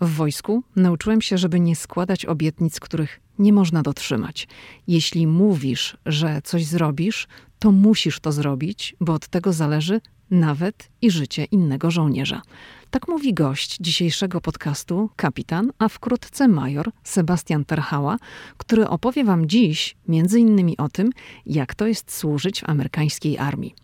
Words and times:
W 0.00 0.14
wojsku 0.14 0.62
nauczyłem 0.76 1.20
się, 1.20 1.38
żeby 1.38 1.60
nie 1.60 1.76
składać 1.76 2.26
obietnic, 2.26 2.80
których 2.80 3.20
nie 3.38 3.52
można 3.52 3.82
dotrzymać. 3.82 4.48
Jeśli 4.86 5.26
mówisz, 5.26 5.96
że 6.06 6.40
coś 6.44 6.66
zrobisz, 6.66 7.28
to 7.58 7.72
musisz 7.72 8.20
to 8.20 8.32
zrobić, 8.32 8.96
bo 9.00 9.12
od 9.12 9.28
tego 9.28 9.52
zależy 9.52 10.00
nawet 10.30 10.88
i 11.02 11.10
życie 11.10 11.44
innego 11.44 11.90
żołnierza. 11.90 12.42
Tak 12.90 13.08
mówi 13.08 13.34
gość 13.34 13.76
dzisiejszego 13.80 14.40
podcastu, 14.40 15.10
kapitan, 15.16 15.72
a 15.78 15.88
wkrótce 15.88 16.48
major 16.48 16.90
Sebastian 17.04 17.64
Terhała, 17.64 18.16
który 18.56 18.88
opowie 18.88 19.24
wam 19.24 19.48
dziś 19.48 19.96
między 20.08 20.40
innymi 20.40 20.76
o 20.76 20.88
tym, 20.88 21.10
jak 21.46 21.74
to 21.74 21.86
jest 21.86 22.16
służyć 22.16 22.60
w 22.60 22.68
amerykańskiej 22.68 23.38
armii. 23.38 23.74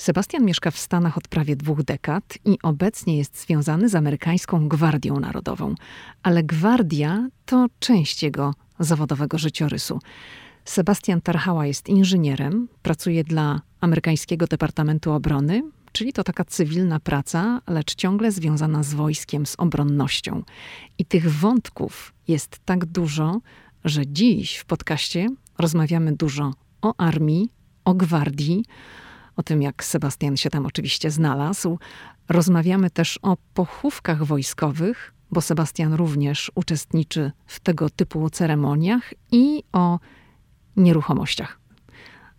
Sebastian 0.00 0.44
mieszka 0.44 0.70
w 0.70 0.78
Stanach 0.78 1.18
od 1.18 1.28
prawie 1.28 1.56
dwóch 1.56 1.82
dekad 1.82 2.38
i 2.44 2.58
obecnie 2.62 3.18
jest 3.18 3.40
związany 3.40 3.88
z 3.88 3.94
amerykańską 3.94 4.68
Gwardią 4.68 5.20
Narodową. 5.20 5.74
Ale 6.22 6.42
Gwardia 6.42 7.28
to 7.46 7.66
część 7.78 8.22
jego 8.22 8.54
zawodowego 8.78 9.38
życiorysu. 9.38 9.98
Sebastian 10.64 11.20
Tarhała 11.20 11.66
jest 11.66 11.88
inżynierem, 11.88 12.68
pracuje 12.82 13.24
dla 13.24 13.60
amerykańskiego 13.80 14.46
Departamentu 14.46 15.12
Obrony, 15.12 15.62
czyli 15.92 16.12
to 16.12 16.24
taka 16.24 16.44
cywilna 16.44 17.00
praca, 17.00 17.60
lecz 17.66 17.94
ciągle 17.94 18.32
związana 18.32 18.82
z 18.82 18.94
wojskiem, 18.94 19.46
z 19.46 19.54
obronnością. 19.58 20.42
I 20.98 21.04
tych 21.04 21.32
wątków 21.32 22.12
jest 22.28 22.58
tak 22.64 22.86
dużo, 22.86 23.40
że 23.84 24.06
dziś 24.06 24.56
w 24.56 24.64
podcaście 24.64 25.28
rozmawiamy 25.58 26.12
dużo 26.16 26.54
o 26.82 26.94
armii, 26.98 27.48
o 27.84 27.94
gwardii, 27.94 28.64
o 29.40 29.42
tym, 29.42 29.62
jak 29.62 29.84
Sebastian 29.84 30.36
się 30.36 30.50
tam 30.50 30.66
oczywiście 30.66 31.10
znalazł. 31.10 31.78
Rozmawiamy 32.28 32.90
też 32.90 33.18
o 33.22 33.36
pochówkach 33.54 34.24
wojskowych, 34.24 35.14
bo 35.30 35.40
Sebastian 35.40 35.94
również 35.94 36.52
uczestniczy 36.54 37.32
w 37.46 37.60
tego 37.60 37.90
typu 37.90 38.30
ceremoniach 38.30 39.14
i 39.32 39.62
o 39.72 39.98
nieruchomościach. 40.76 41.60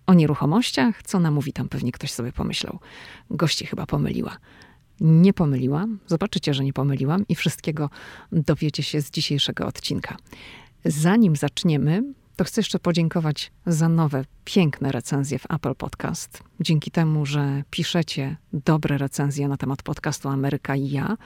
O 0.07 0.13
nieruchomościach, 0.13 1.03
co 1.03 1.19
namówi 1.19 1.53
tam 1.53 1.69
pewnie 1.69 1.91
ktoś 1.91 2.11
sobie 2.11 2.31
pomyślał. 2.31 2.79
Gości 3.29 3.65
chyba 3.65 3.85
pomyliła. 3.85 4.37
Nie 4.99 5.33
pomyliłam, 5.33 5.99
zobaczycie, 6.07 6.53
że 6.53 6.63
nie 6.63 6.73
pomyliłam 6.73 7.27
i 7.29 7.35
wszystkiego 7.35 7.89
dowiecie 8.31 8.83
się 8.83 9.01
z 9.01 9.11
dzisiejszego 9.11 9.67
odcinka. 9.67 10.17
Zanim 10.85 11.35
zaczniemy, 11.35 12.03
to 12.35 12.43
chcę 12.43 12.61
jeszcze 12.61 12.79
podziękować 12.79 13.51
za 13.65 13.89
nowe, 13.89 14.25
piękne 14.45 14.91
recenzje 14.91 15.39
w 15.39 15.51
Apple 15.51 15.75
Podcast. 15.75 16.43
Dzięki 16.59 16.91
temu, 16.91 17.25
że 17.25 17.63
piszecie 17.69 18.37
dobre 18.53 18.97
recenzje 18.97 19.47
na 19.47 19.57
temat 19.57 19.83
podcastu 19.83 20.29
Ameryka 20.29 20.75
i 20.75 20.89
ja, 20.89 21.17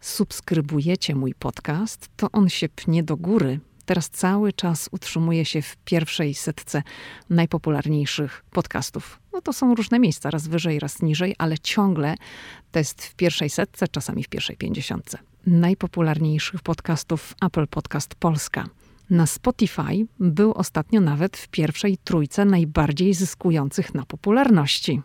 subskrybujecie 0.00 1.14
mój 1.14 1.34
podcast, 1.34 2.08
to 2.16 2.28
on 2.32 2.48
się 2.48 2.68
pnie 2.68 3.02
do 3.02 3.16
góry. 3.16 3.60
Teraz 3.84 4.10
cały 4.10 4.52
czas 4.52 4.88
utrzymuje 4.92 5.44
się 5.44 5.62
w 5.62 5.76
pierwszej 5.76 6.34
setce 6.34 6.82
najpopularniejszych 7.30 8.44
podcastów. 8.50 9.20
No 9.32 9.40
to 9.40 9.52
są 9.52 9.74
różne 9.74 9.98
miejsca, 9.98 10.30
raz 10.30 10.48
wyżej, 10.48 10.78
raz 10.80 11.02
niżej, 11.02 11.34
ale 11.38 11.58
ciągle 11.58 12.14
to 12.70 12.78
jest 12.78 13.04
w 13.04 13.14
pierwszej 13.14 13.50
setce, 13.50 13.88
czasami 13.88 14.24
w 14.24 14.28
pierwszej 14.28 14.56
pięćdziesiątce. 14.56 15.18
Najpopularniejszych 15.46 16.62
podcastów 16.62 17.34
Apple 17.42 17.66
Podcast 17.66 18.14
Polska. 18.14 18.64
Na 19.12 19.26
Spotify 19.26 20.06
był 20.20 20.52
ostatnio 20.52 21.00
nawet 21.00 21.36
w 21.36 21.48
pierwszej 21.48 21.98
trójce 21.98 22.44
najbardziej 22.44 23.14
zyskujących 23.14 23.94
na 23.94 24.06
popularności. 24.06 25.02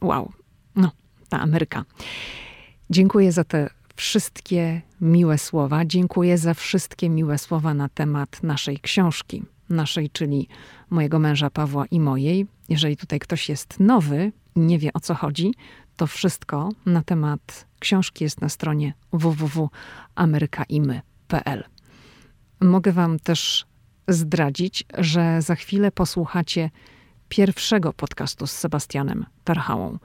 Wow, 0.00 0.32
no, 0.76 0.92
ta 1.28 1.40
Ameryka. 1.40 1.84
Dziękuję 2.90 3.32
za 3.32 3.44
te 3.44 3.70
wszystkie 3.96 4.82
miłe 5.00 5.38
słowa. 5.38 5.84
Dziękuję 5.84 6.38
za 6.38 6.54
wszystkie 6.54 7.10
miłe 7.10 7.38
słowa 7.38 7.74
na 7.74 7.88
temat 7.88 8.42
naszej 8.42 8.78
książki. 8.78 9.42
Naszej, 9.68 10.10
czyli 10.10 10.48
mojego 10.90 11.18
męża 11.18 11.50
Pawła 11.50 11.86
i 11.86 12.00
mojej. 12.00 12.46
Jeżeli 12.68 12.96
tutaj 12.96 13.18
ktoś 13.18 13.48
jest 13.48 13.80
nowy 13.80 14.32
i 14.56 14.60
nie 14.60 14.78
wie 14.78 14.92
o 14.92 15.00
co 15.00 15.14
chodzi, 15.14 15.54
to 15.96 16.06
wszystko 16.06 16.68
na 16.86 17.02
temat 17.02 17.66
książki 17.78 18.24
jest 18.24 18.40
na 18.40 18.48
stronie 18.48 18.94
www.amerykaimy.pl. 19.12 21.79
Mogę 22.60 22.92
Wam 22.92 23.18
też 23.18 23.66
zdradzić, 24.08 24.84
że 24.98 25.42
za 25.42 25.54
chwilę 25.54 25.92
posłuchacie 25.92 26.70
pierwszego 27.28 27.92
podcastu 27.92 28.46
z 28.46 28.52
Sebastianem 28.52 29.26
Tarchałą. 29.44 29.98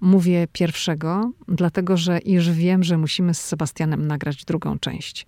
Mówię 0.00 0.46
pierwszego, 0.52 1.30
dlatego 1.48 1.96
że 1.96 2.18
już 2.24 2.50
wiem, 2.50 2.84
że 2.84 2.98
musimy 2.98 3.34
z 3.34 3.40
Sebastianem 3.40 4.06
nagrać 4.06 4.44
drugą 4.44 4.78
część. 4.78 5.26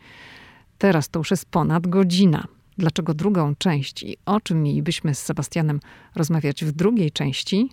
Teraz 0.78 1.09
to 1.09 1.21
już 1.21 1.31
jest 1.31 1.47
ponad 1.47 1.87
godzina. 1.87 2.47
Dlaczego 2.78 3.15
drugą 3.15 3.55
część 3.55 4.03
i 4.03 4.17
o 4.27 4.41
czym 4.41 4.62
mielibyśmy 4.62 5.15
z 5.15 5.23
Sebastianem 5.23 5.81
rozmawiać 6.15 6.65
w 6.65 6.73
drugiej 6.73 7.12
części, 7.12 7.71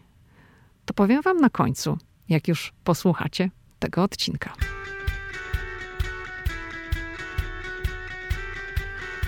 to 0.85 0.93
powiem 0.93 1.21
Wam 1.21 1.37
na 1.37 1.49
końcu, 1.49 1.97
jak 2.29 2.47
już 2.47 2.73
posłuchacie 2.83 3.49
tego 3.79 4.03
odcinka. 4.03 4.53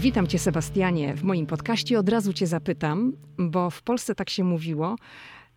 Witam 0.00 0.26
Cię, 0.26 0.38
Sebastianie, 0.38 1.14
w 1.14 1.22
moim 1.22 1.46
podcaście. 1.46 1.98
Od 1.98 2.08
razu 2.08 2.32
Cię 2.32 2.46
zapytam, 2.46 3.12
bo 3.38 3.70
w 3.70 3.82
Polsce 3.82 4.14
tak 4.14 4.30
się 4.30 4.44
mówiło, 4.44 4.96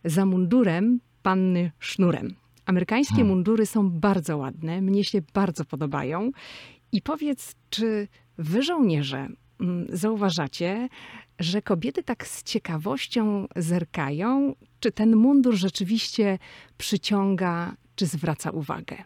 za 0.06 0.26
mundurem 0.26 1.00
panny 1.22 1.72
sznurem. 1.80 2.36
Amerykańskie 2.66 3.16
hmm. 3.16 3.30
mundury 3.30 3.66
są 3.66 3.90
bardzo 3.90 4.38
ładne, 4.38 4.82
mnie 4.82 5.04
się 5.04 5.22
bardzo 5.34 5.66
podobają. 5.66 6.32
I 6.92 7.02
powiedz, 7.02 7.56
czy 7.70 8.08
wy 8.38 8.64
żołnierze 8.64 9.28
mm, 9.60 9.88
zauważacie, 9.90 10.90
że 11.40 11.62
kobiety 11.62 12.04
tak 12.04 12.28
z 12.28 12.44
ciekawością 12.44 13.48
zerkają, 13.56 14.56
czy 14.80 14.92
ten 14.92 15.16
mundur 15.16 15.56
rzeczywiście 15.56 16.40
przyciąga, 16.78 17.76
czy 17.96 18.06
zwraca 18.06 18.52
uwagę? 18.52 19.04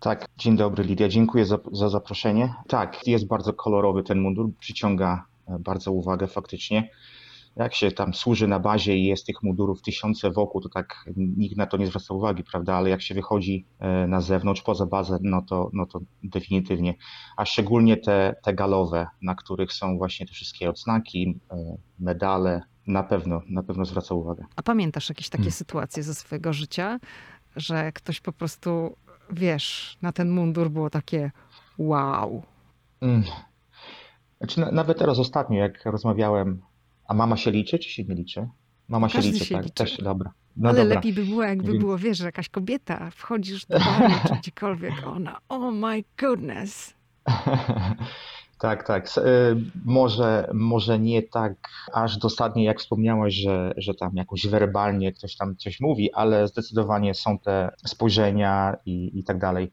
Tak, 0.00 0.26
dzień 0.36 0.56
dobry 0.56 0.84
Lidia, 0.84 1.08
dziękuję 1.08 1.46
za, 1.46 1.58
za 1.72 1.88
zaproszenie. 1.88 2.54
Tak, 2.68 3.06
jest 3.06 3.26
bardzo 3.26 3.52
kolorowy 3.52 4.02
ten 4.02 4.20
mundur, 4.20 4.50
przyciąga 4.58 5.24
e, 5.48 5.58
bardzo 5.58 5.92
uwagę 5.92 6.26
faktycznie. 6.26 6.90
Jak 7.56 7.74
się 7.74 7.92
tam 7.92 8.14
służy 8.14 8.48
na 8.48 8.60
bazie 8.60 8.96
i 8.96 9.04
jest 9.04 9.26
tych 9.26 9.42
mundurów 9.42 9.82
tysiące 9.82 10.30
wokół, 10.30 10.60
to 10.60 10.68
tak 10.68 11.04
nikt 11.16 11.56
na 11.56 11.66
to 11.66 11.76
nie 11.76 11.86
zwraca 11.86 12.14
uwagi, 12.14 12.44
prawda? 12.44 12.74
Ale 12.74 12.90
jak 12.90 13.02
się 13.02 13.14
wychodzi 13.14 13.66
e, 13.78 14.06
na 14.06 14.20
zewnątrz, 14.20 14.62
poza 14.62 14.86
bazę, 14.86 15.18
no 15.22 15.42
to, 15.42 15.70
no 15.72 15.86
to 15.86 16.00
definitywnie. 16.22 16.94
A 17.36 17.44
szczególnie 17.44 17.96
te, 17.96 18.36
te 18.42 18.54
galowe, 18.54 19.06
na 19.22 19.34
których 19.34 19.72
są 19.72 19.98
właśnie 19.98 20.26
te 20.26 20.32
wszystkie 20.32 20.70
odznaki, 20.70 21.40
e, 21.50 21.76
medale, 21.98 22.62
na 22.86 23.02
pewno, 23.02 23.42
na 23.48 23.62
pewno 23.62 23.84
zwraca 23.84 24.14
uwagę. 24.14 24.44
A 24.56 24.62
pamiętasz 24.62 25.08
jakieś 25.08 25.28
takie 25.28 25.42
hmm. 25.42 25.52
sytuacje 25.52 26.02
ze 26.02 26.14
swojego 26.14 26.52
życia, 26.52 26.98
że 27.56 27.92
ktoś 27.92 28.20
po 28.20 28.32
prostu 28.32 28.96
wiesz, 29.30 29.98
na 30.02 30.12
ten 30.12 30.30
mundur 30.30 30.70
było 30.70 30.90
takie 30.90 31.30
wow. 31.78 32.42
Mm. 33.00 33.22
Znaczy, 34.38 34.60
na, 34.60 34.70
nawet 34.70 34.98
teraz 34.98 35.18
ostatnio, 35.18 35.58
jak 35.58 35.84
rozmawiałem, 35.84 36.62
a 37.08 37.14
mama 37.14 37.36
się 37.36 37.50
liczy, 37.50 37.78
czy 37.78 37.90
się 37.90 38.04
nie 38.04 38.14
liczy? 38.14 38.48
Mama 38.88 39.08
Każdy 39.08 39.22
się 39.22 39.32
liczy, 39.32 39.44
się 39.44 39.54
tak, 39.54 39.64
liczy. 39.64 39.74
też, 39.74 39.96
dobra. 39.98 40.32
No 40.56 40.68
Ale 40.68 40.78
dobra. 40.78 40.94
lepiej 40.94 41.12
by 41.12 41.24
było, 41.24 41.42
jakby 41.42 41.78
było, 41.78 41.98
wiesz, 41.98 42.18
że 42.18 42.24
jakaś 42.24 42.48
kobieta, 42.48 43.10
wchodzisz 43.10 43.66
do 43.66 43.78
baru 43.78 44.14
czy 44.28 44.34
gdziekolwiek, 44.34 45.06
ona, 45.06 45.38
oh 45.48 45.70
my 45.70 46.04
goodness. 46.18 46.94
Tak, 48.58 48.86
tak. 48.86 49.08
Y, 49.18 49.20
może, 49.84 50.50
może 50.54 50.98
nie 50.98 51.22
tak 51.22 51.54
aż 51.92 52.18
dosadnie, 52.18 52.64
jak 52.64 52.80
wspomniałaś, 52.80 53.34
że, 53.34 53.72
że 53.76 53.94
tam 53.94 54.16
jakoś 54.16 54.46
werbalnie 54.46 55.12
ktoś 55.12 55.36
tam 55.36 55.56
coś 55.56 55.80
mówi, 55.80 56.12
ale 56.12 56.48
zdecydowanie 56.48 57.14
są 57.14 57.38
te 57.38 57.70
spojrzenia 57.86 58.76
i, 58.86 59.18
i 59.18 59.24
tak 59.24 59.38
dalej. 59.38 59.70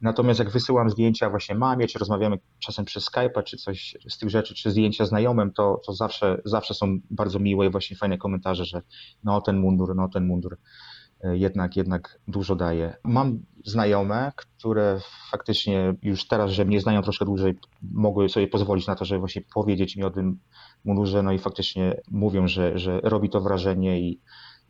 Natomiast 0.00 0.38
jak 0.38 0.50
wysyłam 0.50 0.90
zdjęcia 0.90 1.30
właśnie 1.30 1.54
mamie, 1.54 1.86
czy 1.86 1.98
rozmawiamy 1.98 2.38
czasem 2.58 2.84
przez 2.84 3.10
Skype'a, 3.10 3.42
czy 3.42 3.56
coś 3.56 3.96
z 4.08 4.18
tych 4.18 4.30
rzeczy, 4.30 4.54
czy 4.54 4.70
zdjęcia 4.70 5.06
znajomym, 5.06 5.52
to, 5.52 5.80
to 5.86 5.92
zawsze, 5.92 6.40
zawsze 6.44 6.74
są 6.74 6.98
bardzo 7.10 7.38
miłe 7.38 7.66
i 7.66 7.70
właśnie 7.70 7.96
fajne 7.96 8.18
komentarze, 8.18 8.64
że 8.64 8.82
no 9.24 9.40
ten 9.40 9.58
mundur, 9.58 9.96
no 9.96 10.08
ten 10.08 10.26
mundur 10.26 10.58
jednak, 11.24 11.76
jednak 11.76 12.18
dużo 12.28 12.56
daje. 12.56 12.96
Mam 13.04 13.38
znajome, 13.64 14.32
które 14.36 15.00
faktycznie 15.30 15.94
już 16.02 16.28
teraz, 16.28 16.50
że 16.50 16.64
mnie 16.64 16.80
znają 16.80 17.02
troszkę 17.02 17.24
dłużej, 17.24 17.58
mogły 17.92 18.28
sobie 18.28 18.48
pozwolić 18.48 18.86
na 18.86 18.94
to, 18.94 19.04
żeby 19.04 19.18
właśnie 19.18 19.42
powiedzieć 19.54 19.96
mi 19.96 20.04
o 20.04 20.10
tym 20.10 20.38
mundurze, 20.84 21.22
no 21.22 21.32
i 21.32 21.38
faktycznie 21.38 22.00
mówią, 22.10 22.48
że, 22.48 22.78
że 22.78 23.00
robi 23.02 23.30
to 23.30 23.40
wrażenie 23.40 24.00
i 24.00 24.20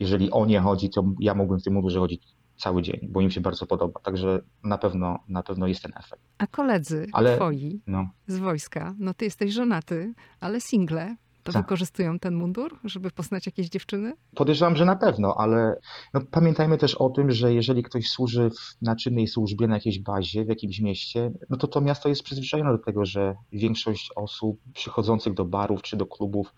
jeżeli 0.01 0.31
o 0.31 0.47
nie 0.47 0.61
chodzi, 0.61 0.91
to 0.91 1.05
ja 1.21 1.35
mógłbym 1.35 1.61
w 1.61 1.63
tym 1.63 1.73
mundurze 1.73 1.99
chodzić 1.99 2.23
cały 2.57 2.83
dzień, 2.83 3.09
bo 3.11 3.21
im 3.21 3.31
się 3.31 3.41
bardzo 3.41 3.67
podoba. 3.67 4.01
Także 4.01 4.43
na 4.65 4.79
pewno, 4.79 5.19
na 5.29 5.43
pewno 5.43 5.67
jest 5.67 5.83
ten 5.83 5.93
efekt. 5.97 6.23
A 6.39 6.47
koledzy 6.47 7.07
ale, 7.13 7.37
twoi 7.37 7.81
no. 7.87 8.09
z 8.27 8.39
wojska, 8.39 8.95
no 8.99 9.15
ty 9.15 9.25
jesteś 9.25 9.53
żonaty, 9.53 10.15
ale 10.41 10.61
single, 10.61 11.17
to 11.47 11.53
tak. 11.53 11.63
wykorzystują 11.63 12.19
ten 12.19 12.35
mundur, 12.35 12.79
żeby 12.85 13.11
poznać 13.11 13.47
jakieś 13.47 13.69
dziewczyny? 13.69 14.13
Podejrzewam, 14.35 14.77
że 14.77 14.85
na 14.85 14.97
pewno, 14.97 15.35
ale 15.39 15.81
no, 16.15 16.21
pamiętajmy 16.31 16.79
też 16.79 16.95
o 16.95 17.11
tym, 17.11 17.31
że 17.31 17.55
jeżeli 17.55 17.83
ktoś 17.83 18.09
służy 18.09 18.51
w, 18.51 18.83
na 18.83 18.97
czynnej 18.97 19.27
służbie 19.27 19.67
na 19.67 19.75
jakiejś 19.75 19.99
bazie, 19.99 20.45
w 20.45 20.49
jakimś 20.49 20.81
mieście, 20.81 21.33
no 21.51 21.57
to 21.57 21.67
to 21.67 21.81
miasto 21.81 22.09
jest 22.09 22.23
przyzwyczajone 22.23 22.73
do 22.73 22.79
tego, 22.79 23.05
że 23.05 23.37
większość 23.53 24.11
osób 24.17 24.61
przychodzących 24.75 25.35
do 25.35 25.45
barów 25.45 25.83
czy 25.83 25.97
do 25.97 26.07
klubów 26.07 26.55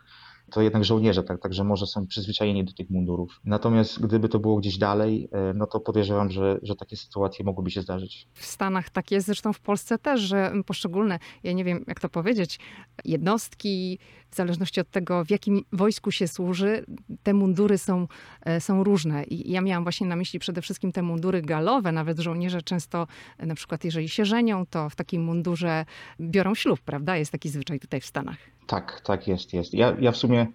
to 0.50 0.62
jednak 0.62 0.84
żołnierze, 0.84 1.22
tak, 1.22 1.42
także 1.42 1.64
może 1.64 1.86
są 1.86 2.06
przyzwyczajeni 2.06 2.64
do 2.64 2.72
tych 2.72 2.90
mundurów. 2.90 3.40
Natomiast 3.44 4.00
gdyby 4.02 4.28
to 4.28 4.38
było 4.38 4.56
gdzieś 4.56 4.78
dalej, 4.78 5.28
e, 5.32 5.54
no 5.54 5.66
to 5.66 5.80
podejrzewam, 5.80 6.30
że, 6.30 6.58
że 6.62 6.76
takie 6.76 6.96
sytuacje 6.96 7.44
mogłyby 7.44 7.70
się 7.70 7.82
zdarzyć. 7.82 8.28
W 8.34 8.46
Stanach 8.46 8.90
tak 8.90 9.10
jest, 9.10 9.26
zresztą 9.26 9.52
w 9.52 9.60
Polsce 9.60 9.98
też, 9.98 10.20
że 10.20 10.52
poszczególne, 10.66 11.18
ja 11.42 11.52
nie 11.52 11.64
wiem 11.64 11.84
jak 11.86 12.00
to 12.00 12.08
powiedzieć, 12.08 12.58
jednostki, 13.04 13.98
w 14.30 14.36
zależności 14.36 14.80
od 14.80 14.90
tego, 14.90 15.24
w 15.24 15.30
jakim 15.30 15.64
wojsku 15.72 16.10
się 16.10 16.28
służy, 16.28 16.84
te 17.22 17.34
mundury 17.34 17.78
są, 17.78 18.08
e, 18.42 18.60
są 18.60 18.84
różne. 18.84 19.24
I 19.24 19.52
ja 19.52 19.60
miałam 19.60 19.82
właśnie 19.82 20.06
na 20.06 20.16
myśli 20.16 20.38
przede 20.38 20.62
wszystkim 20.62 20.92
te 20.92 21.02
mundury 21.02 21.42
galowe. 21.42 21.92
Nawet 21.92 22.18
żołnierze 22.18 22.62
często, 22.62 23.06
e, 23.38 23.46
na 23.46 23.54
przykład 23.54 23.84
jeżeli 23.84 24.08
się 24.08 24.24
żenią, 24.24 24.66
to 24.66 24.90
w 24.90 24.96
takim 24.96 25.24
mundurze 25.24 25.84
biorą 26.20 26.54
ślub, 26.54 26.80
prawda? 26.80 27.16
Jest 27.16 27.32
taki 27.32 27.48
zwyczaj 27.48 27.80
tutaj 27.80 28.00
w 28.00 28.06
Stanach. 28.06 28.38
Tak, 28.66 29.00
tak 29.04 29.28
jest, 29.28 29.52
jest. 29.52 29.74
Ja, 29.74 29.96
ja 30.00 30.12
w 30.12 30.16
sumie 30.16 30.46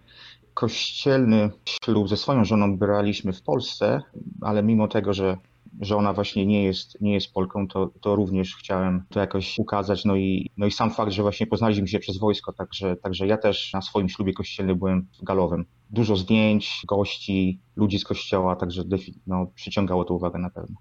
kościelny 0.54 1.50
ślub 1.66 2.10
ze 2.10 2.18
swoją 2.18 2.46
żoną 2.46 2.78
braliśmy 2.78 3.34
w 3.34 3.42
Polsce, 3.42 4.02
ale 4.42 4.64
mimo 4.64 4.88
tego, 4.88 5.14
że, 5.14 5.38
że 5.81 5.98
ona 5.98 6.14
właśnie 6.14 6.46
nie 6.46 6.64
jest, 6.64 7.02
nie 7.02 7.14
jest 7.14 7.34
Polką, 7.34 7.68
to, 7.68 7.92
to 8.02 8.16
również 8.16 8.56
chciałem 8.56 9.04
to 9.10 9.20
jakoś 9.20 9.60
ukazać. 9.60 10.06
No 10.06 10.16
i, 10.16 10.52
no 10.58 10.66
i 10.66 10.72
sam 10.72 10.92
fakt, 10.92 11.12
że 11.12 11.22
właśnie 11.22 11.48
poznaliśmy 11.48 11.88
się 11.88 12.00
przez 12.00 12.18
wojsko, 12.18 12.54
także, 12.54 12.96
także 12.96 13.28
ja 13.28 13.38
też 13.38 13.74
na 13.74 13.81
swoim 13.81 14.10
ślubie 14.10 14.34
kościelnym 14.34 14.78
byłem 14.78 15.08
galowym. 15.22 15.66
Dużo 15.90 16.16
zdjęć, 16.16 16.81
gości, 16.88 17.60
ludzi 17.75 18.00
z 18.00 18.04
kościoła, 18.04 18.56
także 18.56 18.84
no, 19.28 19.48
przyciągało 19.56 20.04
to 20.04 20.14
uwagę 20.14 20.40
na 20.40 20.50
pewno. 20.50 20.75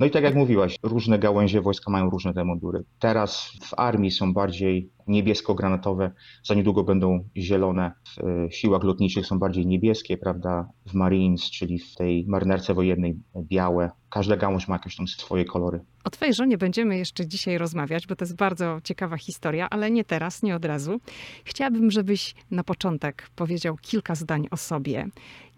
No 0.00 0.06
i 0.06 0.10
tak 0.10 0.24
jak 0.24 0.34
mówiłaś, 0.34 0.76
różne 0.82 1.18
gałęzie 1.18 1.60
wojska 1.60 1.90
mają 1.90 2.10
różne 2.10 2.34
te 2.34 2.44
mundury. 2.44 2.84
Teraz 2.98 3.52
w 3.62 3.74
armii 3.76 4.10
są 4.10 4.32
bardziej 4.32 4.90
niebiesko-granatowe, 5.06 6.10
za 6.44 6.54
niedługo 6.54 6.84
będą 6.84 7.28
zielone. 7.36 7.92
W 8.04 8.18
e, 8.18 8.52
siłach 8.52 8.82
lotniczych 8.82 9.26
są 9.26 9.38
bardziej 9.38 9.66
niebieskie, 9.66 10.16
prawda? 10.16 10.68
W 10.86 10.94
Marines, 10.94 11.50
czyli 11.50 11.78
w 11.78 11.94
tej 11.94 12.24
marynarce 12.28 12.74
wojennej 12.74 13.16
białe. 13.36 13.90
Każda 14.10 14.36
gałąź 14.36 14.68
ma 14.68 14.74
jakieś 14.74 14.96
tam 14.96 15.08
swoje 15.08 15.44
kolory. 15.44 15.80
O 16.04 16.10
twojej 16.10 16.34
żonie 16.34 16.58
będziemy 16.58 16.98
jeszcze 16.98 17.26
dzisiaj 17.26 17.58
rozmawiać, 17.58 18.06
bo 18.06 18.16
to 18.16 18.24
jest 18.24 18.36
bardzo 18.36 18.80
ciekawa 18.84 19.16
historia, 19.16 19.70
ale 19.70 19.90
nie 19.90 20.04
teraz, 20.04 20.42
nie 20.42 20.56
od 20.56 20.64
razu. 20.64 21.00
Chciałabym, 21.44 21.90
żebyś 21.90 22.34
na 22.50 22.64
początek 22.64 23.30
powiedział 23.36 23.76
kilka 23.76 24.14
zdań 24.14 24.48
o 24.50 24.56
sobie. 24.56 25.06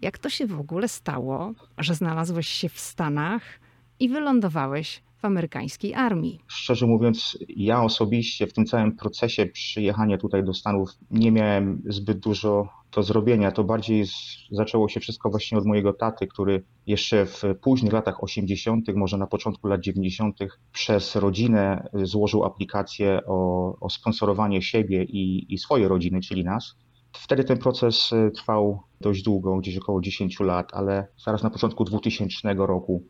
Jak 0.01 0.17
to 0.17 0.29
się 0.29 0.47
w 0.47 0.59
ogóle 0.59 0.87
stało, 0.87 1.53
że 1.77 1.95
znalazłeś 1.95 2.47
się 2.47 2.69
w 2.69 2.79
Stanach, 2.79 3.59
i 3.99 4.09
wylądowałeś 4.09 5.03
w 5.17 5.25
amerykańskiej 5.25 5.93
armii. 5.93 6.39
Szczerze 6.47 6.87
mówiąc, 6.87 7.37
ja 7.49 7.83
osobiście 7.83 8.47
w 8.47 8.53
tym 8.53 8.65
całym 8.65 8.95
procesie 8.95 9.45
przyjechania 9.45 10.17
tutaj 10.17 10.43
do 10.43 10.53
Stanów 10.53 10.89
nie 11.11 11.31
miałem 11.31 11.81
zbyt 11.85 12.19
dużo 12.19 12.69
do 12.91 13.03
zrobienia. 13.03 13.51
To 13.51 13.63
bardziej 13.63 14.07
z, 14.07 14.13
zaczęło 14.51 14.89
się 14.89 14.99
wszystko 14.99 15.29
właśnie 15.29 15.57
od 15.57 15.65
mojego 15.65 15.93
taty, 15.93 16.27
który 16.27 16.63
jeszcze 16.87 17.25
w 17.25 17.43
późnych 17.61 17.93
latach 17.93 18.23
80., 18.23 18.87
może 18.95 19.17
na 19.17 19.27
początku 19.27 19.67
lat 19.67 19.81
90., 19.81 20.39
przez 20.71 21.15
rodzinę 21.15 21.89
złożył 21.93 22.45
aplikację 22.45 23.19
o, 23.25 23.73
o 23.79 23.89
sponsorowanie 23.89 24.61
siebie 24.61 25.03
i, 25.03 25.53
i 25.53 25.57
swojej 25.57 25.87
rodziny, 25.87 26.21
czyli 26.21 26.43
nas. 26.43 26.75
Wtedy 27.21 27.43
ten 27.43 27.57
proces 27.57 28.11
trwał 28.35 28.81
dość 29.01 29.23
długo, 29.23 29.57
gdzieś 29.57 29.77
około 29.77 30.01
10 30.01 30.39
lat, 30.39 30.73
ale 30.73 31.07
zaraz 31.25 31.43
na 31.43 31.49
początku 31.49 31.83
2000 31.83 32.53
roku 32.53 33.03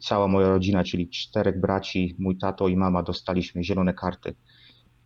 cała 0.00 0.28
moja 0.28 0.48
rodzina, 0.48 0.84
czyli 0.84 1.10
czterech 1.10 1.60
braci, 1.60 2.16
mój 2.18 2.38
tato 2.38 2.68
i 2.68 2.76
mama 2.76 3.02
dostaliśmy 3.02 3.64
zielone 3.64 3.94
karty. 3.94 4.34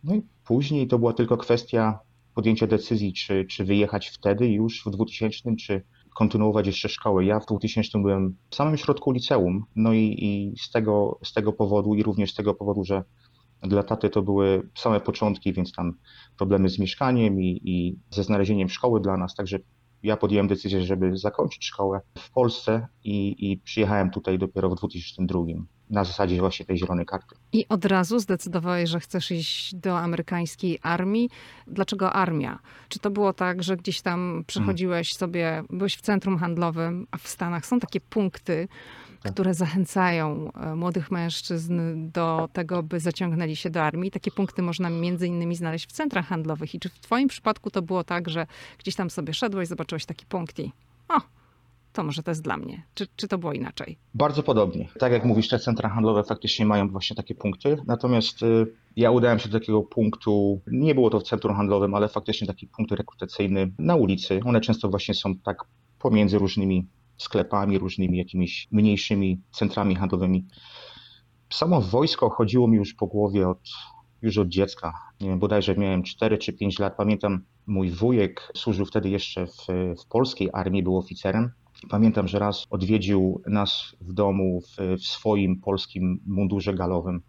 No 0.03 0.15
i 0.15 0.21
później 0.45 0.87
to 0.87 0.99
była 0.99 1.13
tylko 1.13 1.37
kwestia 1.37 1.99
podjęcia 2.35 2.67
decyzji, 2.67 3.13
czy, 3.13 3.45
czy 3.45 3.65
wyjechać 3.65 4.07
wtedy 4.07 4.47
już 4.47 4.83
w 4.85 4.89
2000, 4.89 5.55
czy 5.55 5.83
kontynuować 6.15 6.67
jeszcze 6.67 6.89
szkołę. 6.89 7.25
Ja 7.25 7.39
w 7.39 7.45
2000 7.45 7.99
byłem 8.01 8.35
w 8.49 8.55
samym 8.55 8.77
środku 8.77 9.11
liceum, 9.11 9.65
no 9.75 9.93
i, 9.93 10.15
i 10.19 10.53
z, 10.59 10.71
tego, 10.71 11.19
z 11.23 11.33
tego 11.33 11.53
powodu 11.53 11.95
i 11.95 12.03
również 12.03 12.31
z 12.31 12.35
tego 12.35 12.53
powodu, 12.53 12.83
że 12.83 13.03
dla 13.63 13.83
taty 13.83 14.09
to 14.09 14.21
były 14.21 14.69
same 14.75 15.01
początki, 15.01 15.53
więc 15.53 15.71
tam 15.71 15.97
problemy 16.37 16.69
z 16.69 16.79
mieszkaniem 16.79 17.41
i, 17.41 17.61
i 17.63 17.99
ze 18.09 18.23
znalezieniem 18.23 18.69
szkoły 18.69 19.01
dla 19.01 19.17
nas, 19.17 19.35
także 19.35 19.59
ja 20.03 20.17
podjąłem 20.17 20.47
decyzję, 20.47 20.81
żeby 20.81 21.17
zakończyć 21.17 21.65
szkołę 21.65 22.01
w 22.17 22.31
Polsce 22.31 22.87
i, 23.03 23.51
i 23.51 23.57
przyjechałem 23.57 24.09
tutaj 24.09 24.39
dopiero 24.39 24.69
w 24.69 24.75
2002 24.75 25.39
na 25.89 26.03
zasadzie 26.03 26.39
właśnie 26.39 26.65
tej 26.65 26.77
zielonej 26.77 27.05
karty. 27.05 27.35
I 27.53 27.67
od 27.67 27.85
razu 27.85 28.19
zdecydowałeś, 28.19 28.89
że 28.89 28.99
chcesz 28.99 29.31
iść 29.31 29.75
do 29.75 29.99
amerykańskiej 29.99 30.79
armii. 30.81 31.29
Dlaczego 31.67 32.13
armia? 32.13 32.59
Czy 32.89 32.99
to 32.99 33.11
było 33.11 33.33
tak, 33.33 33.63
że 33.63 33.77
gdzieś 33.77 34.01
tam 34.01 34.43
przychodziłeś 34.47 35.09
hmm. 35.09 35.19
sobie, 35.19 35.63
byłeś 35.69 35.95
w 35.95 36.01
centrum 36.01 36.37
handlowym, 36.37 37.07
a 37.11 37.17
w 37.17 37.27
Stanach 37.27 37.65
są 37.65 37.79
takie 37.79 38.01
punkty. 38.01 38.67
Które 39.31 39.53
zachęcają 39.53 40.51
e, 40.53 40.75
młodych 40.75 41.11
mężczyzn 41.11 41.81
do 42.11 42.49
tego, 42.53 42.83
by 42.83 42.99
zaciągnęli 42.99 43.55
się 43.55 43.69
do 43.69 43.81
armii. 43.81 44.11
Takie 44.11 44.31
punkty 44.31 44.61
można 44.61 44.89
między 44.89 45.27
innymi 45.27 45.55
znaleźć 45.55 45.89
w 45.89 45.91
centrach 45.91 46.25
handlowych. 46.27 46.75
I 46.75 46.79
czy 46.79 46.89
w 46.89 46.99
twoim 46.99 47.27
przypadku 47.27 47.71
to 47.71 47.81
było 47.81 48.03
tak, 48.03 48.29
że 48.29 48.47
gdzieś 48.77 48.95
tam 48.95 49.09
sobie 49.09 49.33
szedłeś, 49.33 49.67
zobaczyłeś 49.67 50.05
taki 50.05 50.25
punkt 50.25 50.59
i 50.59 50.71
o, 51.09 51.21
to 51.93 52.03
może 52.03 52.23
to 52.23 52.31
jest 52.31 52.41
dla 52.41 52.57
mnie. 52.57 52.83
Czy, 52.93 53.07
czy 53.15 53.27
to 53.27 53.37
było 53.37 53.53
inaczej? 53.53 53.97
Bardzo 54.13 54.43
podobnie. 54.43 54.89
Tak 54.99 55.11
jak 55.11 55.25
mówisz, 55.25 55.47
te 55.47 55.59
centra 55.59 55.89
handlowe 55.89 56.23
faktycznie 56.23 56.65
mają 56.65 56.89
właśnie 56.89 57.15
takie 57.15 57.35
punkty. 57.35 57.77
Natomiast 57.87 58.43
y, 58.43 58.67
ja 58.95 59.11
udałem 59.11 59.39
się 59.39 59.49
do 59.49 59.59
takiego 59.59 59.81
punktu, 59.81 60.61
nie 60.67 60.95
było 60.95 61.09
to 61.09 61.19
w 61.19 61.23
centrum 61.23 61.55
handlowym, 61.55 61.95
ale 61.95 62.07
faktycznie 62.07 62.47
taki 62.47 62.67
punkt 62.67 62.91
rekrutacyjny 62.91 63.71
na 63.79 63.95
ulicy. 63.95 64.39
One 64.45 64.61
często 64.61 64.89
właśnie 64.89 65.13
są 65.13 65.35
tak 65.35 65.63
pomiędzy 65.99 66.37
różnymi 66.37 66.85
sklepami, 67.23 67.79
różnymi 67.79 68.17
jakimiś 68.17 68.67
mniejszymi 68.71 69.41
centrami 69.51 69.95
handlowymi. 69.95 70.45
Samo 71.49 71.81
wojsko 71.81 72.29
chodziło 72.29 72.67
mi 72.67 72.77
już 72.77 72.93
po 72.93 73.07
głowie 73.07 73.49
od, 73.49 73.69
już 74.21 74.37
od 74.37 74.47
dziecka. 74.47 74.93
Nie 75.21 75.29
wiem, 75.29 75.39
bodajże 75.39 75.75
miałem 75.75 76.03
4 76.03 76.37
czy 76.37 76.53
5 76.53 76.79
lat. 76.79 76.97
Pamiętam, 76.97 77.43
mój 77.67 77.91
wujek 77.91 78.51
służył 78.55 78.85
wtedy 78.85 79.09
jeszcze 79.09 79.47
w, 79.47 79.67
w 80.01 80.07
polskiej 80.09 80.49
armii, 80.53 80.83
był 80.83 80.97
oficerem. 80.97 81.51
Pamiętam, 81.89 82.27
że 82.27 82.39
raz 82.39 82.65
odwiedził 82.69 83.41
nas 83.47 83.95
w 84.01 84.13
domu 84.13 84.61
w, 84.61 84.97
w 84.97 85.03
swoim 85.05 85.61
polskim 85.61 86.19
mundurze 86.25 86.73
galowym. 86.73 87.21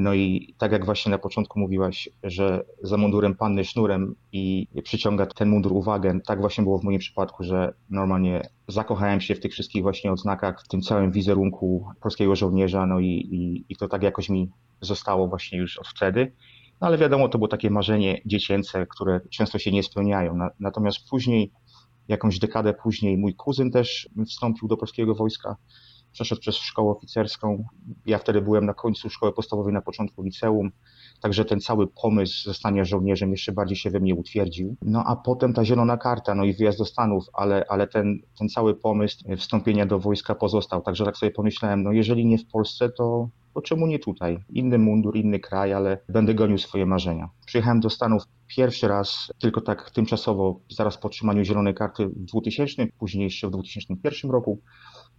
No 0.00 0.14
i 0.14 0.54
tak 0.58 0.72
jak 0.72 0.84
właśnie 0.84 1.10
na 1.10 1.18
początku 1.18 1.60
mówiłaś, 1.60 2.08
że 2.22 2.64
za 2.82 2.96
mundurem 2.96 3.34
panny 3.34 3.64
sznurem 3.64 4.14
i 4.32 4.66
przyciąga 4.82 5.26
ten 5.26 5.48
mundur 5.48 5.72
uwagę, 5.72 6.20
tak 6.26 6.40
właśnie 6.40 6.64
było 6.64 6.78
w 6.78 6.84
moim 6.84 6.98
przypadku, 6.98 7.44
że 7.44 7.74
normalnie 7.90 8.42
zakochałem 8.68 9.20
się 9.20 9.34
w 9.34 9.40
tych 9.40 9.52
wszystkich 9.52 9.82
właśnie 9.82 10.12
odznakach, 10.12 10.62
w 10.64 10.68
tym 10.68 10.80
całym 10.80 11.12
wizerunku 11.12 11.86
polskiego 12.00 12.36
żołnierza, 12.36 12.86
no 12.86 13.00
i, 13.00 13.06
i, 13.06 13.64
i 13.68 13.76
to 13.76 13.88
tak 13.88 14.02
jakoś 14.02 14.28
mi 14.28 14.50
zostało 14.80 15.28
właśnie 15.28 15.58
już 15.58 15.78
od 15.78 15.88
wtedy. 15.88 16.32
No 16.80 16.86
ale 16.86 16.98
wiadomo, 16.98 17.28
to 17.28 17.38
było 17.38 17.48
takie 17.48 17.70
marzenie 17.70 18.20
dziecięce, 18.26 18.86
które 18.86 19.20
często 19.30 19.58
się 19.58 19.72
nie 19.72 19.82
spełniają. 19.82 20.38
Natomiast 20.60 21.08
później, 21.10 21.52
jakąś 22.08 22.38
dekadę 22.38 22.74
później, 22.74 23.16
mój 23.16 23.34
kuzyn 23.34 23.70
też 23.70 24.08
wstąpił 24.26 24.68
do 24.68 24.76
polskiego 24.76 25.14
wojska 25.14 25.56
przeszedł 26.12 26.40
przez 26.40 26.56
szkołę 26.56 26.90
oficerską. 26.90 27.64
Ja 28.06 28.18
wtedy 28.18 28.40
byłem 28.40 28.66
na 28.66 28.74
końcu 28.74 29.10
szkoły 29.10 29.32
podstawowej, 29.32 29.72
na 29.72 29.82
początku 29.82 30.22
liceum. 30.22 30.70
Także 31.20 31.44
ten 31.44 31.60
cały 31.60 31.86
pomysł 31.86 32.44
zostania 32.44 32.84
żołnierzem 32.84 33.30
jeszcze 33.30 33.52
bardziej 33.52 33.76
się 33.76 33.90
we 33.90 34.00
mnie 34.00 34.14
utwierdził. 34.14 34.76
No 34.82 35.04
a 35.06 35.16
potem 35.16 35.52
ta 35.52 35.64
zielona 35.64 35.96
karta, 35.96 36.34
no 36.34 36.44
i 36.44 36.52
wyjazd 36.52 36.78
do 36.78 36.84
Stanów, 36.84 37.24
ale, 37.32 37.64
ale 37.68 37.86
ten, 37.86 38.18
ten 38.38 38.48
cały 38.48 38.74
pomysł 38.74 39.18
wstąpienia 39.36 39.86
do 39.86 39.98
wojska 39.98 40.34
pozostał. 40.34 40.82
Także 40.82 41.04
tak 41.04 41.16
sobie 41.16 41.32
pomyślałem, 41.32 41.82
no 41.82 41.92
jeżeli 41.92 42.26
nie 42.26 42.38
w 42.38 42.46
Polsce, 42.46 42.88
to, 42.88 43.28
to 43.54 43.62
czemu 43.62 43.86
nie 43.86 43.98
tutaj? 43.98 44.38
Inny 44.50 44.78
mundur, 44.78 45.16
inny 45.16 45.40
kraj, 45.40 45.72
ale 45.72 45.98
będę 46.08 46.34
gonił 46.34 46.58
swoje 46.58 46.86
marzenia. 46.86 47.28
Przyjechałem 47.46 47.80
do 47.80 47.90
Stanów 47.90 48.22
pierwszy 48.48 48.88
raz 48.88 49.32
tylko 49.38 49.60
tak 49.60 49.90
tymczasowo, 49.90 50.60
zaraz 50.70 50.98
po 50.98 51.08
otrzymaniu 51.08 51.44
zielonej 51.44 51.74
karty 51.74 52.08
w 52.08 52.24
2000, 52.24 52.86
później 52.98 53.24
jeszcze 53.24 53.46
w 53.46 53.50
2001 53.50 54.30
roku. 54.30 54.60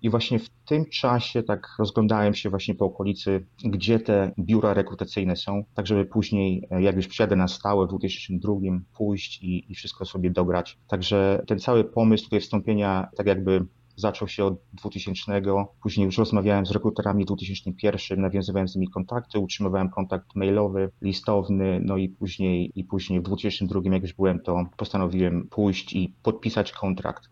I 0.02 0.10
właśnie 0.10 0.40
w 0.40 0.50
tym 0.50 0.86
czasie 0.86 1.44
tak 1.44 1.68
rozglądałem 1.80 2.34
się 2.34 2.50
właśnie 2.50 2.76
po 2.76 2.86
okolicy, 2.86 3.46
gdzie 3.66 4.00
te 4.00 4.32
biura 4.40 4.74
rekrutacyjne 4.74 5.36
są, 5.36 5.64
tak 5.74 5.88
żeby 5.88 6.06
później, 6.06 6.68
jak 6.80 6.96
już 6.96 7.08
przyjadę 7.08 7.36
na 7.36 7.48
stałe 7.48 7.86
w 7.86 7.90
2002, 7.90 8.54
pójść 8.98 9.44
i, 9.44 9.72
i 9.72 9.76
wszystko 9.76 10.06
sobie 10.06 10.30
dograć. 10.30 10.78
Także 10.88 11.44
ten 11.48 11.60
cały 11.60 11.84
pomysł 11.84 12.24
tutaj 12.24 12.40
wstąpienia 12.40 13.10
tak 13.18 13.28
jakby 13.28 13.66
zaczął 14.00 14.28
się 14.28 14.46
od 14.46 14.54
2000, 14.74 15.42
później 15.82 16.06
już 16.06 16.18
rozmawiałem 16.18 16.66
z 16.66 16.72
rekruterami 16.72 17.24
w 17.24 17.28
2001, 17.28 18.22
nawiązywałem 18.22 18.68
z 18.68 18.76
nimi 18.76 18.88
kontakty, 18.88 19.40
utrzymywałem 19.40 19.90
kontakt 19.90 20.36
mailowy, 20.36 20.92
listowny, 21.02 21.82
no 21.86 21.98
i 21.98 22.10
później, 22.10 22.72
i 22.76 22.84
później 22.84 23.20
w 23.20 23.24
2002, 23.24 23.82
jak 23.94 24.02
już 24.02 24.14
byłem, 24.14 24.40
to 24.40 24.66
postanowiłem 24.78 25.48
pójść 25.48 25.94
i 25.94 26.14
podpisać 26.24 26.72
kontrakt. 26.72 27.30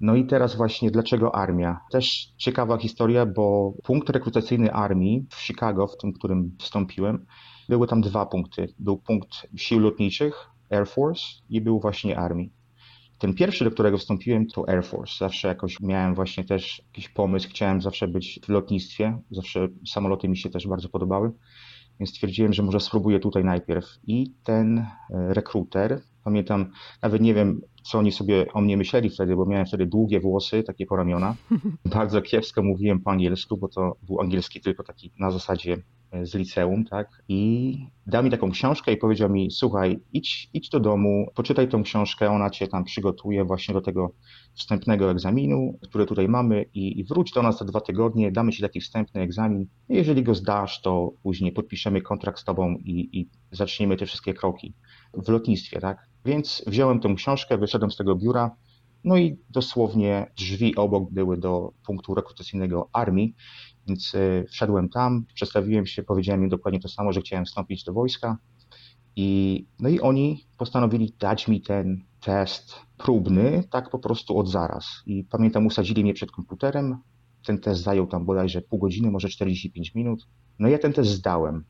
No 0.00 0.16
i 0.16 0.26
teraz 0.26 0.56
właśnie 0.56 0.90
dlaczego 0.90 1.34
armia? 1.34 1.80
Też 1.90 2.32
ciekawa 2.36 2.78
historia, 2.78 3.26
bo 3.26 3.72
punkt 3.82 4.10
rekrutacyjny 4.10 4.72
armii 4.72 5.26
w 5.30 5.34
Chicago, 5.34 5.86
w 5.86 5.96
tym, 5.96 6.12
którym 6.12 6.56
wstąpiłem, 6.58 7.26
były 7.68 7.86
tam 7.86 8.00
dwa 8.00 8.26
punkty. 8.26 8.74
Był 8.78 8.98
punkt 8.98 9.46
sił 9.56 9.78
lotniczych, 9.78 10.50
Air 10.70 10.88
Force 10.88 11.22
i 11.48 11.60
był 11.60 11.80
właśnie 11.80 12.18
armii. 12.18 12.52
Ten 13.18 13.34
pierwszy, 13.34 13.64
do 13.64 13.70
którego 13.70 13.98
wstąpiłem, 13.98 14.46
to 14.46 14.68
Air 14.68 14.84
Force. 14.84 15.14
Zawsze 15.18 15.48
jakoś 15.48 15.80
miałem 15.80 16.14
właśnie 16.14 16.44
też 16.44 16.82
jakiś 16.86 17.08
pomysł, 17.08 17.48
chciałem 17.48 17.82
zawsze 17.82 18.08
być 18.08 18.40
w 18.44 18.48
lotnictwie, 18.48 19.18
zawsze 19.30 19.68
samoloty 19.86 20.28
mi 20.28 20.36
się 20.36 20.50
też 20.50 20.68
bardzo 20.68 20.88
podobały, 20.88 21.32
więc 22.00 22.10
stwierdziłem, 22.10 22.52
że 22.52 22.62
może 22.62 22.80
spróbuję 22.80 23.20
tutaj 23.20 23.44
najpierw. 23.44 23.86
I 24.06 24.34
ten 24.44 24.78
e, 24.78 24.86
rekruter, 25.10 26.02
pamiętam, 26.24 26.70
nawet 27.02 27.22
nie 27.22 27.34
wiem, 27.34 27.60
co 27.82 27.98
oni 27.98 28.12
sobie 28.12 28.52
o 28.52 28.60
mnie 28.60 28.76
myśleli 28.76 29.10
wtedy, 29.10 29.36
bo 29.36 29.46
miałem 29.46 29.66
wtedy 29.66 29.86
długie 29.86 30.20
włosy, 30.20 30.62
takie 30.62 30.86
poramiona. 30.86 31.36
Bardzo 31.94 32.22
kiepsko 32.22 32.62
mówiłem 32.62 33.00
po 33.00 33.10
angielsku, 33.10 33.56
bo 33.56 33.68
to 33.68 33.96
był 34.02 34.20
angielski 34.20 34.60
tylko 34.60 34.82
taki 34.82 35.12
na 35.18 35.30
zasadzie 35.30 35.76
e, 36.12 36.26
z 36.26 36.34
liceum, 36.34 36.84
tak? 36.84 37.22
I 37.28 37.76
dał 38.06 38.24
mi 38.24 38.30
taką 38.30 38.50
książkę 38.50 38.92
i 38.92 38.96
powiedział 38.96 39.30
mi, 39.30 39.50
słuchaj, 39.50 39.98
idź, 40.12 40.50
idź 40.52 40.68
do 40.68 40.80
domu, 40.80 41.26
poczytaj 41.34 41.68
tą 41.68 41.82
książkę, 41.82 42.30
ona 42.30 42.50
cię 42.50 42.68
tam 42.68 42.84
przygotuje 42.84 43.44
właśnie 43.44 43.74
do 43.74 43.80
tego 43.80 44.14
wstępnego 44.54 45.10
egzaminu, 45.10 45.78
który 45.82 46.06
tutaj 46.06 46.28
mamy 46.28 46.64
i, 46.74 47.00
i 47.00 47.04
wróć 47.04 47.32
do 47.32 47.42
nas 47.42 47.58
za 47.58 47.64
dwa 47.64 47.80
tygodnie, 47.80 48.32
damy 48.32 48.52
ci 48.52 48.62
taki 48.62 48.80
wstępny 48.80 49.20
egzamin. 49.20 49.66
Jeżeli 49.88 50.22
go 50.22 50.34
zdasz, 50.34 50.82
to 50.82 51.12
później 51.22 51.52
podpiszemy 51.52 52.02
kontrakt 52.02 52.40
z 52.40 52.44
tobą 52.44 52.76
i, 52.84 53.20
i 53.20 53.28
zaczniemy 53.50 53.96
te 53.96 54.06
wszystkie 54.06 54.34
kroki 54.34 54.74
w 55.14 55.28
lotnictwie, 55.28 55.80
tak? 55.80 56.09
Więc 56.24 56.64
wziąłem 56.66 57.00
tę 57.00 57.14
książkę, 57.14 57.58
wyszedłem 57.58 57.90
z 57.90 57.96
tego 57.96 58.16
biura, 58.16 58.56
no 59.04 59.16
i 59.16 59.38
dosłownie 59.50 60.30
drzwi 60.36 60.76
obok 60.76 61.12
były 61.12 61.36
do 61.36 61.72
punktu 61.86 62.14
rekrutacyjnego 62.14 62.88
armii, 62.92 63.34
więc 63.86 64.14
e, 64.14 64.44
wszedłem 64.44 64.88
tam, 64.88 65.24
przedstawiłem 65.34 65.86
się, 65.86 66.02
powiedziałem 66.02 66.42
im 66.42 66.48
dokładnie 66.48 66.80
to 66.80 66.88
samo, 66.88 67.12
że 67.12 67.20
chciałem 67.20 67.44
wstąpić 67.44 67.84
do 67.84 67.92
wojska. 67.92 68.38
I, 69.16 69.66
no 69.80 69.88
i 69.88 70.00
oni 70.00 70.46
postanowili 70.56 71.14
dać 71.18 71.48
mi 71.48 71.62
ten 71.62 72.04
test 72.20 72.74
próbny, 72.98 73.64
tak 73.70 73.90
po 73.90 73.98
prostu 73.98 74.38
od 74.38 74.48
zaraz. 74.48 74.86
I 75.06 75.24
pamiętam, 75.24 75.66
usadzili 75.66 76.02
mnie 76.02 76.14
przed 76.14 76.30
komputerem. 76.30 76.96
Ten 77.46 77.58
test 77.58 77.82
zajął 77.82 78.06
tam 78.06 78.24
bodajże 78.24 78.60
pół 78.60 78.78
godziny, 78.78 79.10
może 79.10 79.28
45 79.28 79.94
minut. 79.94 80.28
No 80.58 80.68
ja 80.68 80.78
ten 80.78 80.92
test 80.92 81.10
zdałem. 81.10 81.64